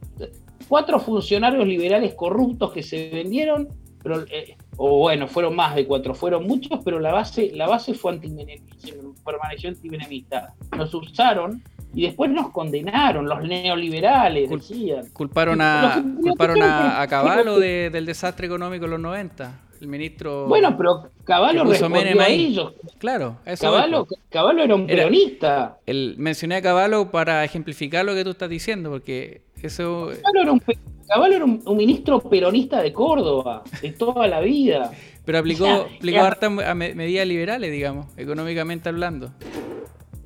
cuatro 0.68 0.98
funcionarios 0.98 1.66
liberales 1.66 2.14
corruptos 2.14 2.72
que 2.72 2.82
se 2.82 3.08
vendieron, 3.10 3.68
pero, 4.02 4.24
eh, 4.30 4.56
o 4.76 4.98
bueno, 4.98 5.28
fueron 5.28 5.54
más 5.54 5.76
de 5.76 5.86
cuatro, 5.86 6.14
fueron 6.14 6.46
muchos, 6.46 6.80
pero 6.84 6.98
la 6.98 7.12
base, 7.12 7.52
la 7.54 7.68
base 7.68 7.94
fue 7.94 8.12
antimenemista, 8.12 8.88
permaneció 9.24 9.68
antimenemista. 9.68 10.54
Nos 10.76 10.92
usaron 10.94 11.62
y 11.94 12.02
después 12.02 12.30
nos 12.32 12.50
condenaron, 12.50 13.28
los 13.28 13.42
neoliberales, 13.42 14.50
decían. 14.50 15.06
Culparon 15.12 15.60
a, 15.60 16.04
culparon 16.20 16.62
a, 16.62 17.06
Caballo 17.08 17.60
del 17.60 18.06
desastre 18.06 18.46
económico 18.46 18.86
en 18.86 18.90
los 18.90 19.00
90 19.00 19.65
el 19.80 19.88
ministro. 19.88 20.46
Bueno, 20.46 20.76
pero 20.76 21.10
Caballo 21.24 21.64
respondió 21.64 22.20
a 22.20 22.28
ellos. 22.28 22.74
Claro, 22.98 23.38
eso 23.44 23.72
Caballo, 24.30 24.62
era 24.62 24.74
un 24.74 24.86
peronista. 24.86 25.78
el, 25.86 26.14
mencioné 26.18 26.56
a 26.56 26.62
Caballo 26.62 27.10
para 27.10 27.44
ejemplificar 27.44 28.04
lo 28.04 28.14
que 28.14 28.24
tú 28.24 28.30
estás 28.30 28.48
diciendo, 28.48 28.90
porque 28.90 29.42
eso. 29.62 30.10
Caballo 31.08 31.36
era 31.36 31.44
un, 31.44 31.76
ministro 31.76 32.20
peronista 32.20 32.82
de 32.82 32.92
Córdoba, 32.92 33.62
de 33.80 33.92
toda 33.92 34.26
la 34.26 34.40
vida. 34.40 34.90
Pero 35.24 35.38
aplicó, 35.38 35.66
aplicó 35.66 36.20
hartas 36.20 36.50
medidas 36.76 37.26
liberales, 37.26 37.72
digamos, 37.72 38.06
económicamente 38.16 38.88
hablando. 38.88 39.32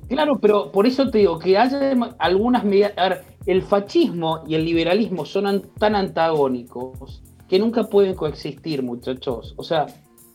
Claro, 0.07 0.37
pero 0.39 0.71
por 0.73 0.85
eso 0.85 1.09
te 1.09 1.19
digo 1.19 1.39
que 1.39 1.57
haya 1.57 1.97
algunas 2.19 2.65
medidas. 2.65 2.91
A 2.97 3.09
ver, 3.09 3.23
el 3.45 3.61
fascismo 3.61 4.43
y 4.45 4.55
el 4.55 4.65
liberalismo 4.65 5.25
son 5.25 5.71
tan 5.79 5.95
antagónicos 5.95 7.23
que 7.51 7.59
nunca 7.59 7.83
pueden 7.83 8.15
coexistir, 8.15 8.81
muchachos. 8.81 9.53
O 9.57 9.63
sea, 9.63 9.85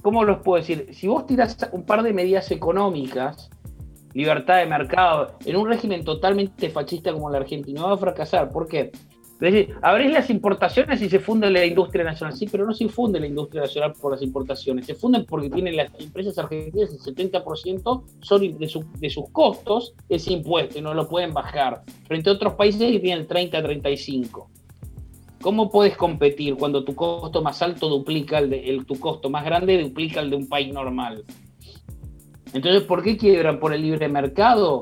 ¿cómo 0.02 0.22
los 0.22 0.42
puedo 0.42 0.60
decir? 0.60 0.90
Si 0.92 1.08
vos 1.08 1.26
tirás 1.26 1.56
un 1.72 1.86
par 1.86 2.02
de 2.02 2.12
medidas 2.12 2.50
económicas, 2.50 3.48
libertad 4.12 4.58
de 4.58 4.66
mercado, 4.66 5.38
en 5.46 5.56
un 5.56 5.66
régimen 5.66 6.04
totalmente 6.04 6.68
fascista 6.68 7.14
como 7.14 7.30
la 7.30 7.38
Argentina, 7.38 7.84
va 7.84 7.94
a 7.94 7.96
fracasar. 7.96 8.52
¿Por 8.52 8.68
qué? 8.68 8.92
Es 8.92 9.40
decir, 9.40 9.76
las 9.82 10.28
importaciones 10.28 11.00
y 11.00 11.08
se 11.08 11.18
funde 11.18 11.48
la 11.48 11.64
industria 11.64 12.04
nacional. 12.04 12.36
Sí, 12.36 12.48
pero 12.52 12.66
no 12.66 12.74
se 12.74 12.86
funde 12.86 13.18
la 13.18 13.28
industria 13.28 13.62
nacional 13.62 13.94
por 13.98 14.12
las 14.12 14.20
importaciones. 14.20 14.84
Se 14.84 14.94
funden 14.94 15.24
porque 15.24 15.48
tienen 15.48 15.74
las 15.74 15.90
empresas 15.98 16.36
argentinas 16.36 16.90
el 16.92 16.98
70% 16.98 18.02
son 18.20 18.40
de, 18.42 18.68
de, 18.98 19.08
sus 19.08 19.30
costos 19.30 19.94
ese 20.10 20.34
impuesto 20.34 20.78
y 20.78 20.82
no 20.82 20.92
lo 20.92 21.08
pueden 21.08 21.32
bajar. 21.32 21.82
Frente 22.06 22.28
a 22.28 22.34
otros 22.34 22.52
países 22.56 22.92
que 22.92 23.00
tienen 23.00 23.20
el 23.20 23.28
30-35%. 23.50 24.55
¿Cómo 25.40 25.70
puedes 25.70 25.96
competir 25.96 26.56
cuando 26.56 26.84
tu 26.84 26.94
costo 26.94 27.42
más 27.42 27.60
alto 27.62 27.88
duplica 27.88 28.38
el, 28.38 28.50
de, 28.50 28.82
tu 28.86 28.98
costo 28.98 29.30
más 29.30 29.44
grande 29.44 29.80
duplica 29.82 30.20
el 30.20 30.30
de 30.30 30.36
un 30.36 30.48
país 30.48 30.72
normal? 30.72 31.24
Entonces, 32.52 32.82
¿por 32.82 33.02
qué 33.02 33.16
quiebran 33.16 33.60
por 33.60 33.74
el 33.74 33.82
libre 33.82 34.08
mercado? 34.08 34.80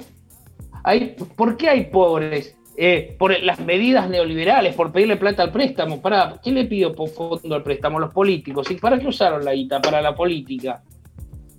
Hay, 0.85 1.17
¿Por 1.37 1.57
qué 1.57 1.69
hay 1.69 1.85
pobres? 1.87 2.57
Eh, 2.77 3.15
por 3.19 3.41
las 3.41 3.61
medidas 3.61 4.11
neoliberales, 4.11 4.75
por 4.75 4.91
pedirle 4.91 5.17
plata 5.17 5.43
al 5.43 5.53
préstamo. 5.53 6.01
¿Para 6.01 6.41
quién 6.43 6.57
le 6.57 6.65
pidió 6.65 6.95
por 6.95 7.09
fondo 7.09 7.55
al 7.55 7.63
préstamo? 7.63 8.01
Los 8.01 8.13
políticos. 8.13 8.71
¿Y 8.71 8.75
para 8.77 8.99
qué 8.99 9.07
usaron 9.07 9.45
la 9.45 9.55
guita? 9.55 9.81
Para 9.81 10.03
la 10.03 10.15
política. 10.15 10.83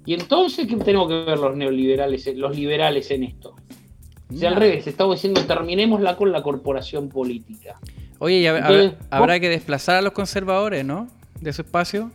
Y 0.05 0.13
entonces, 0.13 0.67
¿qué 0.67 0.75
tenemos 0.75 1.07
que 1.07 1.23
ver 1.23 1.39
los 1.39 1.55
neoliberales, 1.55 2.35
los 2.35 2.55
liberales 2.55 3.09
en 3.11 3.23
esto? 3.23 3.55
O 4.31 4.37
sea, 4.37 4.49
al 4.49 4.55
revés, 4.55 4.87
estamos 4.87 5.15
diciendo 5.15 5.41
terminémosla 5.45 6.15
con 6.15 6.31
la 6.31 6.43
corporación 6.43 7.09
política. 7.09 7.79
Oye, 8.19 8.37
y 8.37 8.47
habrá, 8.47 9.39
que 9.39 9.49
desplazar 9.49 9.97
a 9.97 10.01
los 10.01 10.13
conservadores, 10.13 10.85
¿no? 10.85 11.07
De 11.41 11.51
su 11.53 11.61
espacio. 11.61 12.11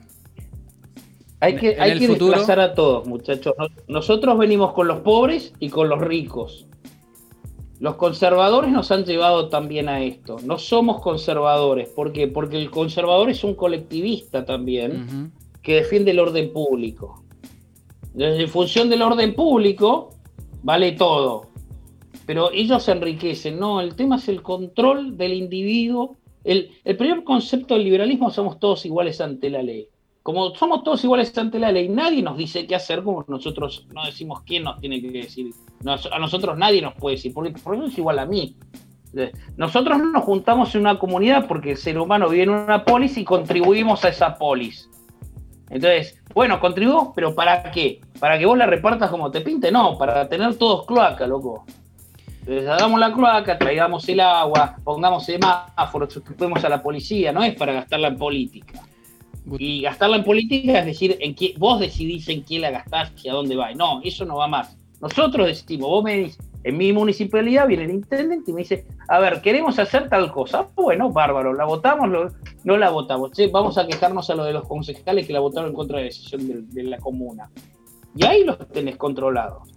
Hay 1.41 1.57
que, 1.57 1.77
hay 1.81 1.99
que 1.99 2.09
desplazar 2.09 2.61
a 2.61 2.75
todos, 2.75 3.07
muchachos. 3.07 3.55
Nosotros 3.89 4.39
venimos 4.39 4.73
con 4.73 4.89
los 4.89 5.01
pobres 5.01 5.53
y 5.59 5.71
con 5.71 5.89
los 5.89 6.01
ricos. 6.01 6.67
Los 7.79 7.97
conservadores 7.97 8.71
nos 8.71 8.91
han 8.91 9.05
llevado 9.05 9.49
también 9.49 9.89
a 9.89 10.03
esto. 10.03 10.37
No 10.45 10.59
somos 10.59 11.01
conservadores. 11.01 11.89
¿Por 11.89 12.13
qué? 12.13 12.29
Porque 12.29 12.59
el 12.59 12.71
conservador 12.71 13.31
es 13.31 13.43
un 13.43 13.55
colectivista 13.55 14.45
también 14.45 15.33
que 15.63 15.77
defiende 15.77 16.11
el 16.11 16.19
orden 16.19 16.53
público. 16.53 17.25
Desde 18.13 18.43
en 18.43 18.49
función 18.49 18.91
del 18.91 19.01
orden 19.01 19.35
público, 19.35 20.11
vale 20.63 20.93
todo 20.93 21.50
pero 22.31 22.53
ellos 22.53 22.85
se 22.85 22.93
enriquecen. 22.93 23.59
No, 23.59 23.81
el 23.81 23.97
tema 23.97 24.15
es 24.15 24.29
el 24.29 24.41
control 24.41 25.17
del 25.17 25.33
individuo. 25.33 26.17
El, 26.45 26.71
primer 26.97 27.25
concepto 27.25 27.75
del 27.75 27.83
liberalismo 27.83 28.31
somos 28.31 28.61
todos 28.61 28.87
iguales 28.87 29.21
ante 29.21 29.51
la 29.51 29.65
ley. 29.65 29.89
Como 30.23 30.55
somos 30.55 30.85
todos 30.85 31.03
iguales 31.03 31.37
ante 31.37 31.59
la 31.59 31.73
ley, 31.73 31.89
nadie 31.89 32.23
nos 32.23 32.37
dice 32.37 32.69
qué 32.69 32.77
hacer, 32.77 33.03
como 33.03 33.25
nosotros 33.27 33.85
no 33.93 34.05
decimos 34.07 34.43
quién 34.43 34.63
nos 34.63 34.79
tiene 34.79 35.03
que 35.03 35.11
decir. 35.11 35.51
a 35.85 36.19
nosotros 36.21 36.57
nadie 36.57 36.81
nos 36.81 36.95
puede 36.95 37.17
decir, 37.17 37.35
porque 37.35 37.51
por 37.51 37.75
eso 37.75 37.87
es 37.87 37.99
igual 37.99 38.21
a 38.21 38.27
mí. 38.27 38.55
Nosotros 39.57 39.99
nos 39.99 40.23
juntamos 40.23 40.73
en 40.77 40.83
una 40.83 41.01
comunidad 41.01 41.49
porque 41.49 41.73
el 41.73 41.79
ser 41.79 41.99
humano 41.99 42.29
vive 42.29 42.45
en 42.45 42.51
una 42.51 42.85
polis 42.85 43.19
y 43.19 43.25
contribuimos 43.25 44.05
a 44.05 44.09
esa 44.09 44.39
polis. 44.39 44.89
Entonces, 45.69 46.23
bueno, 46.33 46.61
contribuimos, 46.61 47.09
pero 47.13 47.35
¿para 47.35 47.73
qué? 47.73 48.01
¿Para 48.21 48.39
que 48.39 48.47
vos 48.47 48.57
la 48.57 48.67
repartas 48.67 49.11
como 49.11 49.33
te 49.33 49.41
pinte? 49.41 49.73
No, 49.73 49.99
para 49.99 50.29
tener 50.29 50.55
todos 50.55 50.87
cloaca, 50.87 51.27
loco. 51.27 51.65
Hagamos 52.47 52.99
la 52.99 53.13
cloaca, 53.13 53.59
traigamos 53.59 54.09
el 54.09 54.21
agua, 54.21 54.77
pongamos 54.83 55.25
semáforos, 55.25 56.13
suscribimos 56.13 56.65
a 56.65 56.69
la 56.69 56.83
policía, 56.83 57.33
no 57.33 57.43
es 57.45 57.55
para 57.55 57.73
gastarla 57.73 58.09
en 58.09 58.17
política. 58.17 58.81
Y 59.59 59.83
gastarla 59.83 60.17
en 60.17 60.25
política 60.25 60.81
es 60.81 60.87
decir, 60.87 61.17
en 61.21 61.35
qué, 61.35 61.55
vos 61.59 61.81
decidís 61.81 62.29
en 62.29 62.43
quién 62.43 62.63
la 62.63 62.71
gastás 62.71 63.13
y 63.23 63.29
a 63.29 63.33
dónde 63.33 63.57
va. 63.57 63.73
No, 63.75 64.01
eso 64.03 64.25
no 64.25 64.37
va 64.37 64.49
más. 64.49 64.77
Nosotros 65.01 65.47
decidimos, 65.47 65.89
vos 65.89 66.05
me 66.05 66.17
dices, 66.17 66.39
en 66.63 66.77
mi 66.77 66.93
municipalidad 66.93 67.67
viene 67.67 67.85
el 67.85 67.91
intendente 67.91 68.51
y 68.51 68.55
me 68.55 68.61
dice, 68.61 68.87
a 69.09 69.19
ver, 69.19 69.41
queremos 69.41 69.79
hacer 69.79 70.09
tal 70.09 70.31
cosa. 70.31 70.69
Bueno, 70.75 71.11
bárbaro, 71.11 71.55
¿la 71.55 71.65
votamos? 71.65 72.33
no 72.65 72.77
la 72.77 72.91
votamos. 72.91 73.33
vamos 73.51 73.79
a 73.79 73.87
quejarnos 73.87 74.29
a 74.29 74.35
lo 74.35 74.45
de 74.45 74.53
los 74.53 74.69
concejales 74.69 75.27
que 75.27 75.33
la 75.33 75.41
votaron 75.41 75.71
en 75.71 75.75
contra 75.75 75.97
de 75.99 76.05
la 76.05 76.09
decisión 76.09 76.69
de, 76.71 76.83
la 76.83 76.99
comuna. 76.99 77.51
Y 78.15 78.25
ahí 78.27 78.45
los 78.45 78.59
tenés 78.69 78.97
controlados. 78.97 79.69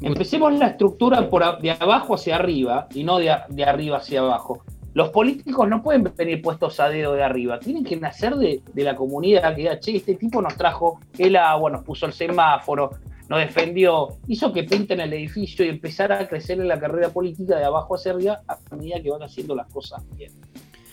Empecemos 0.00 0.58
la 0.58 0.68
estructura 0.68 1.28
de 1.60 1.70
abajo 1.70 2.14
hacia 2.14 2.36
arriba 2.36 2.86
y 2.94 3.04
no 3.04 3.18
de, 3.18 3.30
arriba 3.30 3.98
hacia 3.98 4.20
abajo. 4.20 4.62
Los 4.94 5.10
políticos 5.10 5.68
no 5.68 5.82
pueden 5.82 6.10
venir 6.16 6.40
puestos 6.40 6.80
a 6.80 6.88
dedo 6.88 7.12
de 7.12 7.22
arriba, 7.22 7.58
tienen 7.60 7.84
que 7.84 7.96
nacer 7.96 8.36
de, 8.36 8.62
la 8.74 8.96
comunidad 8.96 9.54
que 9.54 9.62
diga, 9.62 9.78
che, 9.78 9.96
este 9.96 10.14
tipo 10.14 10.40
nos 10.40 10.56
trajo 10.56 11.00
el 11.18 11.36
agua, 11.36 11.70
nos 11.70 11.84
puso 11.84 12.06
el 12.06 12.12
semáforo, 12.12 12.90
nos 13.28 13.40
defendió, 13.40 14.08
hizo 14.26 14.52
que 14.52 14.64
pinten 14.64 15.00
el 15.00 15.12
edificio 15.12 15.66
y 15.66 15.68
empezar 15.68 16.12
a 16.12 16.26
crecer 16.26 16.60
en 16.60 16.68
la 16.68 16.80
carrera 16.80 17.10
política 17.10 17.58
de 17.58 17.64
abajo 17.64 17.96
hacia 17.96 18.12
arriba 18.12 18.40
a 18.48 18.74
medida 18.74 19.02
que 19.02 19.10
van 19.10 19.22
haciendo 19.22 19.54
las 19.54 19.66
cosas 19.68 20.02
bien. 20.16 20.32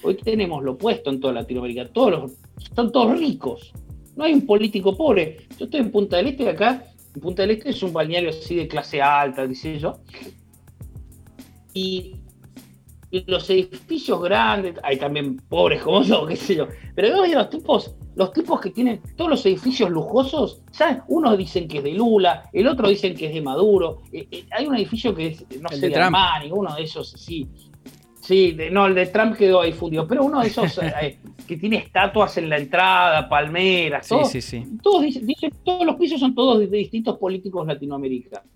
Hoy 0.03 0.15
tenemos 0.15 0.61
lo 0.63 0.73
opuesto 0.73 1.09
en 1.09 1.21
toda 1.21 1.33
Latinoamérica, 1.33 1.87
todos 1.87 2.11
los, 2.11 2.31
son 2.75 2.91
todos 2.91 3.17
ricos, 3.17 3.71
no 4.15 4.25
hay 4.25 4.33
un 4.33 4.45
político 4.45 4.95
pobre. 4.95 5.37
Yo 5.57 5.65
estoy 5.65 5.81
en 5.81 5.91
Punta 5.91 6.17
del 6.17 6.27
Este, 6.27 6.47
acá, 6.49 6.83
en 6.92 6.92
Punta 7.21 7.43
del 7.43 7.51
Este 7.51 7.69
es 7.69 7.83
un 7.83 7.93
balneario 7.93 8.29
así 8.29 8.55
de 8.55 8.67
clase 8.67 9.01
alta, 9.01 9.47
qué 9.47 9.79
yo, 9.79 9.99
y 11.73 12.15
los 13.27 13.49
edificios 13.49 14.21
grandes, 14.21 14.75
hay 14.83 14.97
también 14.97 15.37
pobres 15.37 15.81
como 15.83 16.03
yo, 16.03 16.25
qué 16.25 16.35
sé 16.35 16.55
yo, 16.55 16.67
pero 16.95 17.09
los 17.25 17.49
tipos 17.49 17.95
los 18.15 18.31
tipos 18.31 18.61
que 18.61 18.69
tienen 18.69 19.01
todos 19.15 19.31
los 19.31 19.45
edificios 19.45 19.89
lujosos, 19.89 20.61
¿sabes? 20.71 20.97
Unos 21.07 21.37
dicen 21.37 21.67
que 21.67 21.79
es 21.79 21.83
de 21.83 21.93
Lula, 21.93 22.49
el 22.53 22.67
otro 22.67 22.87
dicen 22.87 23.15
que 23.15 23.27
es 23.27 23.33
de 23.33 23.41
Maduro. 23.41 24.01
Eh, 24.11 24.27
eh, 24.29 24.45
hay 24.51 24.67
un 24.67 24.75
edificio 24.75 25.15
que 25.15 25.27
es, 25.27 25.45
no 25.59 25.69
sé, 25.69 25.89
de, 25.89 25.95
Armani, 25.95 26.51
uno 26.51 26.75
de 26.75 26.83
esos, 26.83 27.15
sí. 28.23 28.55
Sí, 28.57 28.57
no, 28.71 28.87
el 28.87 28.95
de 28.95 29.07
Trump 29.07 29.35
quedó 29.35 29.61
ahí 29.61 29.73
fundido, 29.73 30.07
pero 30.07 30.23
uno 30.23 30.41
de 30.41 30.47
esos 30.47 30.77
eh, 31.01 31.17
que 31.47 31.57
tiene 31.57 31.77
estatuas 31.77 32.37
en 32.37 32.49
la 32.49 32.57
entrada, 32.57 33.27
palmeras, 33.27 34.07
sí, 34.07 34.15
sí, 34.25 34.41
sí. 34.41 34.65
Todos 34.81 35.03
dicen, 35.03 35.51
todos 35.63 35.85
los 35.85 35.95
pisos 35.95 36.19
son 36.19 36.33
todos 36.33 36.59
de 36.59 36.67
distintos 36.67 37.17
políticos 37.17 37.67
latinoamericanos. 37.67 38.47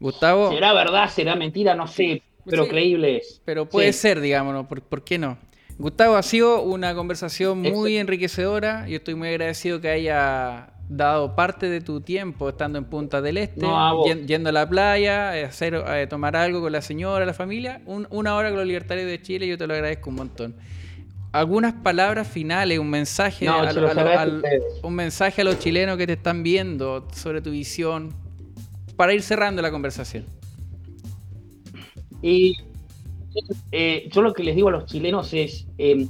Gustavo. 0.00 0.50
¿Será 0.50 0.72
verdad? 0.72 1.08
¿Será 1.10 1.34
mentira? 1.34 1.74
No 1.74 1.86
sé, 1.86 2.22
pero 2.44 2.68
creíble 2.68 3.18
es. 3.18 3.40
Pero 3.44 3.68
puede 3.68 3.92
ser, 3.92 4.20
digámonos, 4.20 4.66
¿por 4.66 5.02
qué 5.02 5.18
no? 5.18 5.38
Gustavo, 5.78 6.16
ha 6.16 6.22
sido 6.24 6.62
una 6.62 6.92
conversación 6.96 7.60
muy 7.60 7.98
enriquecedora. 7.98 8.88
Yo 8.88 8.96
estoy 8.96 9.14
muy 9.14 9.28
agradecido 9.28 9.80
que 9.80 9.88
haya 9.88 10.72
dado 10.88 11.34
parte 11.34 11.68
de 11.68 11.80
tu 11.80 12.00
tiempo 12.00 12.48
estando 12.48 12.78
en 12.78 12.84
Punta 12.84 13.20
del 13.20 13.36
Este, 13.36 13.66
yendo 14.26 14.48
a 14.48 14.52
la 14.52 14.68
playa, 14.68 15.32
hacer, 15.44 16.08
tomar 16.08 16.36
algo 16.36 16.60
con 16.60 16.72
la 16.72 16.82
señora, 16.82 17.26
la 17.26 17.34
familia. 17.34 17.82
una 17.86 18.34
hora 18.34 18.48
con 18.48 18.58
los 18.58 18.66
libertarios 18.66 19.06
de 19.06 19.20
Chile, 19.20 19.46
yo 19.46 19.58
te 19.58 19.66
lo 19.66 19.74
agradezco 19.74 20.10
un 20.10 20.16
montón. 20.16 20.54
Algunas 21.30 21.74
palabras 21.74 22.26
finales, 22.26 22.78
un 22.78 22.88
mensaje, 22.88 23.46
un 24.82 24.94
mensaje 24.94 25.42
a 25.42 25.44
los 25.44 25.58
chilenos 25.58 25.98
que 25.98 26.06
te 26.06 26.14
están 26.14 26.42
viendo 26.42 27.06
sobre 27.12 27.42
tu 27.42 27.50
visión, 27.50 28.14
para 28.96 29.12
ir 29.12 29.22
cerrando 29.22 29.60
la 29.62 29.70
conversación. 29.70 30.24
Y 32.22 32.56
eh, 33.70 34.08
yo 34.10 34.22
lo 34.22 34.32
que 34.32 34.42
les 34.42 34.56
digo 34.56 34.68
a 34.68 34.72
los 34.72 34.86
chilenos 34.86 35.32
es, 35.34 35.66
eh, 35.78 36.08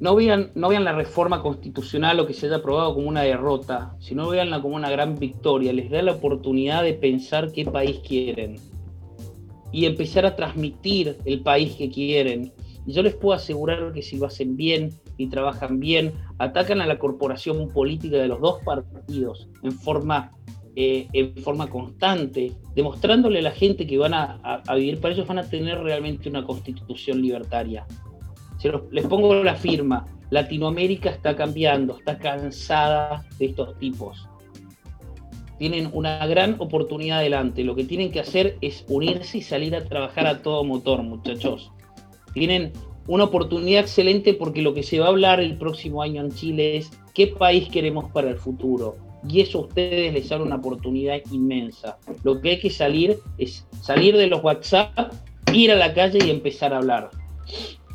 no, 0.00 0.14
vean, 0.14 0.50
no 0.54 0.68
vean 0.68 0.84
la 0.84 0.92
reforma 0.92 1.42
constitucional 1.42 2.20
o 2.20 2.26
que 2.26 2.34
se 2.34 2.46
haya 2.46 2.56
aprobado 2.56 2.94
como 2.94 3.08
una 3.08 3.22
derrota, 3.22 3.96
sino 3.98 4.28
veanla 4.28 4.62
como 4.62 4.76
una 4.76 4.90
gran 4.90 5.16
victoria. 5.16 5.72
Les 5.72 5.90
da 5.90 6.02
la 6.02 6.12
oportunidad 6.12 6.82
de 6.82 6.94
pensar 6.94 7.52
qué 7.52 7.64
país 7.64 8.00
quieren 8.06 8.56
y 9.72 9.86
empezar 9.86 10.24
a 10.24 10.36
transmitir 10.36 11.18
el 11.24 11.40
país 11.40 11.74
que 11.74 11.90
quieren. 11.90 12.52
Y 12.86 12.92
yo 12.92 13.02
les 13.02 13.14
puedo 13.14 13.34
asegurar 13.34 13.92
que 13.92 14.02
si 14.02 14.16
lo 14.16 14.26
hacen 14.26 14.56
bien 14.56 14.90
y 15.16 15.26
trabajan 15.28 15.80
bien, 15.80 16.14
atacan 16.38 16.80
a 16.80 16.86
la 16.86 16.98
corporación 16.98 17.68
política 17.70 18.16
de 18.16 18.28
los 18.28 18.40
dos 18.40 18.60
partidos 18.64 19.48
en 19.62 19.72
forma 19.72 20.32
eh, 20.80 21.08
en 21.12 21.34
forma 21.42 21.68
constante, 21.68 22.52
demostrándole 22.76 23.40
a 23.40 23.42
la 23.42 23.50
gente 23.50 23.84
que 23.84 23.98
van 23.98 24.14
a, 24.14 24.62
vivir 24.76 25.00
para 25.00 25.12
ellos, 25.12 25.26
van 25.26 25.40
a 25.40 25.50
tener 25.50 25.80
realmente 25.80 26.28
una 26.28 26.44
constitución 26.44 27.20
libertaria. 27.20 27.84
Se 28.58 28.72
les 28.90 29.06
pongo 29.06 29.42
la 29.42 29.54
firma, 29.54 30.06
Latinoamérica 30.30 31.10
está 31.10 31.34
cambiando, 31.36 31.98
está 31.98 32.18
cansada 32.18 33.24
de 33.38 33.46
estos 33.46 33.78
tipos. 33.78 34.28
Tienen 35.58 35.90
una 35.92 36.24
gran 36.26 36.56
oportunidad 36.58 37.18
adelante. 37.18 37.64
Lo 37.64 37.74
que 37.74 37.84
tienen 37.84 38.12
que 38.12 38.20
hacer 38.20 38.56
es 38.60 38.84
unirse 38.88 39.38
y 39.38 39.42
salir 39.42 39.74
a 39.74 39.84
trabajar 39.84 40.26
a 40.26 40.42
todo 40.42 40.62
motor, 40.64 41.02
muchachos. 41.02 41.72
Tienen 42.32 42.72
una 43.08 43.24
oportunidad 43.24 43.80
excelente 43.80 44.34
porque 44.34 44.62
lo 44.62 44.74
que 44.74 44.82
se 44.82 45.00
va 45.00 45.06
a 45.06 45.08
hablar 45.08 45.40
el 45.40 45.56
próximo 45.56 46.02
año 46.02 46.22
en 46.22 46.30
Chile 46.30 46.76
es 46.76 46.90
qué 47.14 47.26
país 47.26 47.68
queremos 47.68 48.12
para 48.12 48.28
el 48.28 48.36
futuro 48.36 48.96
y 49.26 49.40
eso 49.40 49.58
a 49.58 49.62
ustedes 49.62 50.12
les 50.12 50.28
da 50.28 50.40
una 50.40 50.56
oportunidad 50.56 51.18
inmensa. 51.32 51.98
Lo 52.22 52.40
que 52.40 52.50
hay 52.50 52.60
que 52.60 52.70
salir 52.70 53.18
es 53.38 53.66
salir 53.80 54.16
de 54.16 54.26
los 54.26 54.44
WhatsApp, 54.44 55.12
ir 55.52 55.72
a 55.72 55.76
la 55.76 55.94
calle 55.94 56.18
y 56.24 56.30
empezar 56.30 56.72
a 56.72 56.78
hablar. 56.78 57.10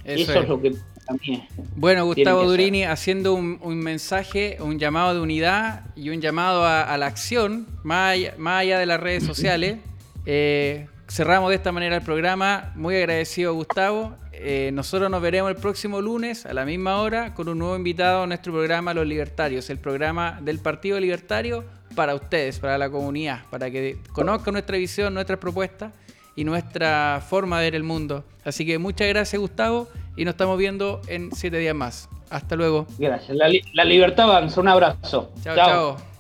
Eso, 0.04 0.34
es. 0.34 0.48
lo 0.48 0.62
que 0.62 0.76
también. 1.06 1.44
Bueno, 1.76 2.06
Gustavo 2.06 2.44
Durini 2.44 2.84
haciendo 2.84 3.34
un, 3.34 3.80
mensaje, 3.80 4.58
un 4.60 4.80
llamado 4.80 5.14
de 5.14 5.20
unidad 5.20 5.86
y 5.96 6.10
un 6.10 6.22
llamado 6.22 6.66
a, 6.66 6.98
la 6.98 7.06
acción, 7.08 7.68
más 7.84 8.18
allá, 8.46 8.80
de 8.80 8.86
las 8.86 9.00
redes 9.00 9.24
sociales. 9.24 9.78
Eh, 10.26 10.88
cerramos 11.10 11.50
de 11.50 11.58
esta 11.58 11.74
manera 11.74 11.98
el 11.98 12.02
programa. 12.02 12.72
Muy 12.76 12.96
agradecido, 12.96 13.54
Gustavo. 13.54 14.16
Eh, 14.32 14.72
nosotros 14.74 15.12
nos 15.12 15.22
veremos 15.22 15.52
el 15.52 15.58
próximo 15.58 16.00
lunes 16.00 16.46
a 16.46 16.54
la 16.54 16.64
misma 16.64 17.02
hora 17.02 17.34
con 17.34 17.50
un 17.50 17.60
nuevo 17.60 17.76
invitado 17.76 18.24
a 18.24 18.28
nuestro 18.28 18.54
programa 18.54 18.94
Los 18.94 19.06
Libertarios, 19.06 19.70
el 19.70 19.80
programa 19.80 20.40
del 20.42 20.60
Partido 20.60 20.98
Libertario 20.98 21.66
para 21.94 22.16
ustedes, 22.16 22.58
para 22.60 22.78
la 22.78 22.90
comunidad, 22.90 23.42
para 23.50 23.70
que 23.70 23.98
conozcan 24.14 24.54
nuestra 24.54 24.78
visión, 24.78 25.14
nuestras 25.14 25.40
propuestas 25.40 25.92
y 26.36 26.44
nuestra 26.44 27.22
forma 27.28 27.60
de 27.60 27.66
ver 27.66 27.76
el 27.76 27.84
mundo. 27.84 28.24
Así 28.44 28.66
que 28.66 28.78
muchas 28.78 29.08
gracias, 29.08 29.40
Gustavo, 29.40 29.88
y 30.16 30.26
nos 30.26 30.34
estamos 30.34 30.58
viendo 30.58 31.02
en 31.08 31.32
siete 31.32 31.58
días 31.58 31.76
más. 31.76 32.10
Hasta 32.30 32.56
luego. 32.56 32.88
Gracias. 32.98 33.38
La, 33.74 33.84
libertad 33.86 34.26
avanza. 34.26 34.60
Un 34.60 34.68
abrazo. 34.68 35.32
chao. 35.44 35.56
chao. 35.56 36.13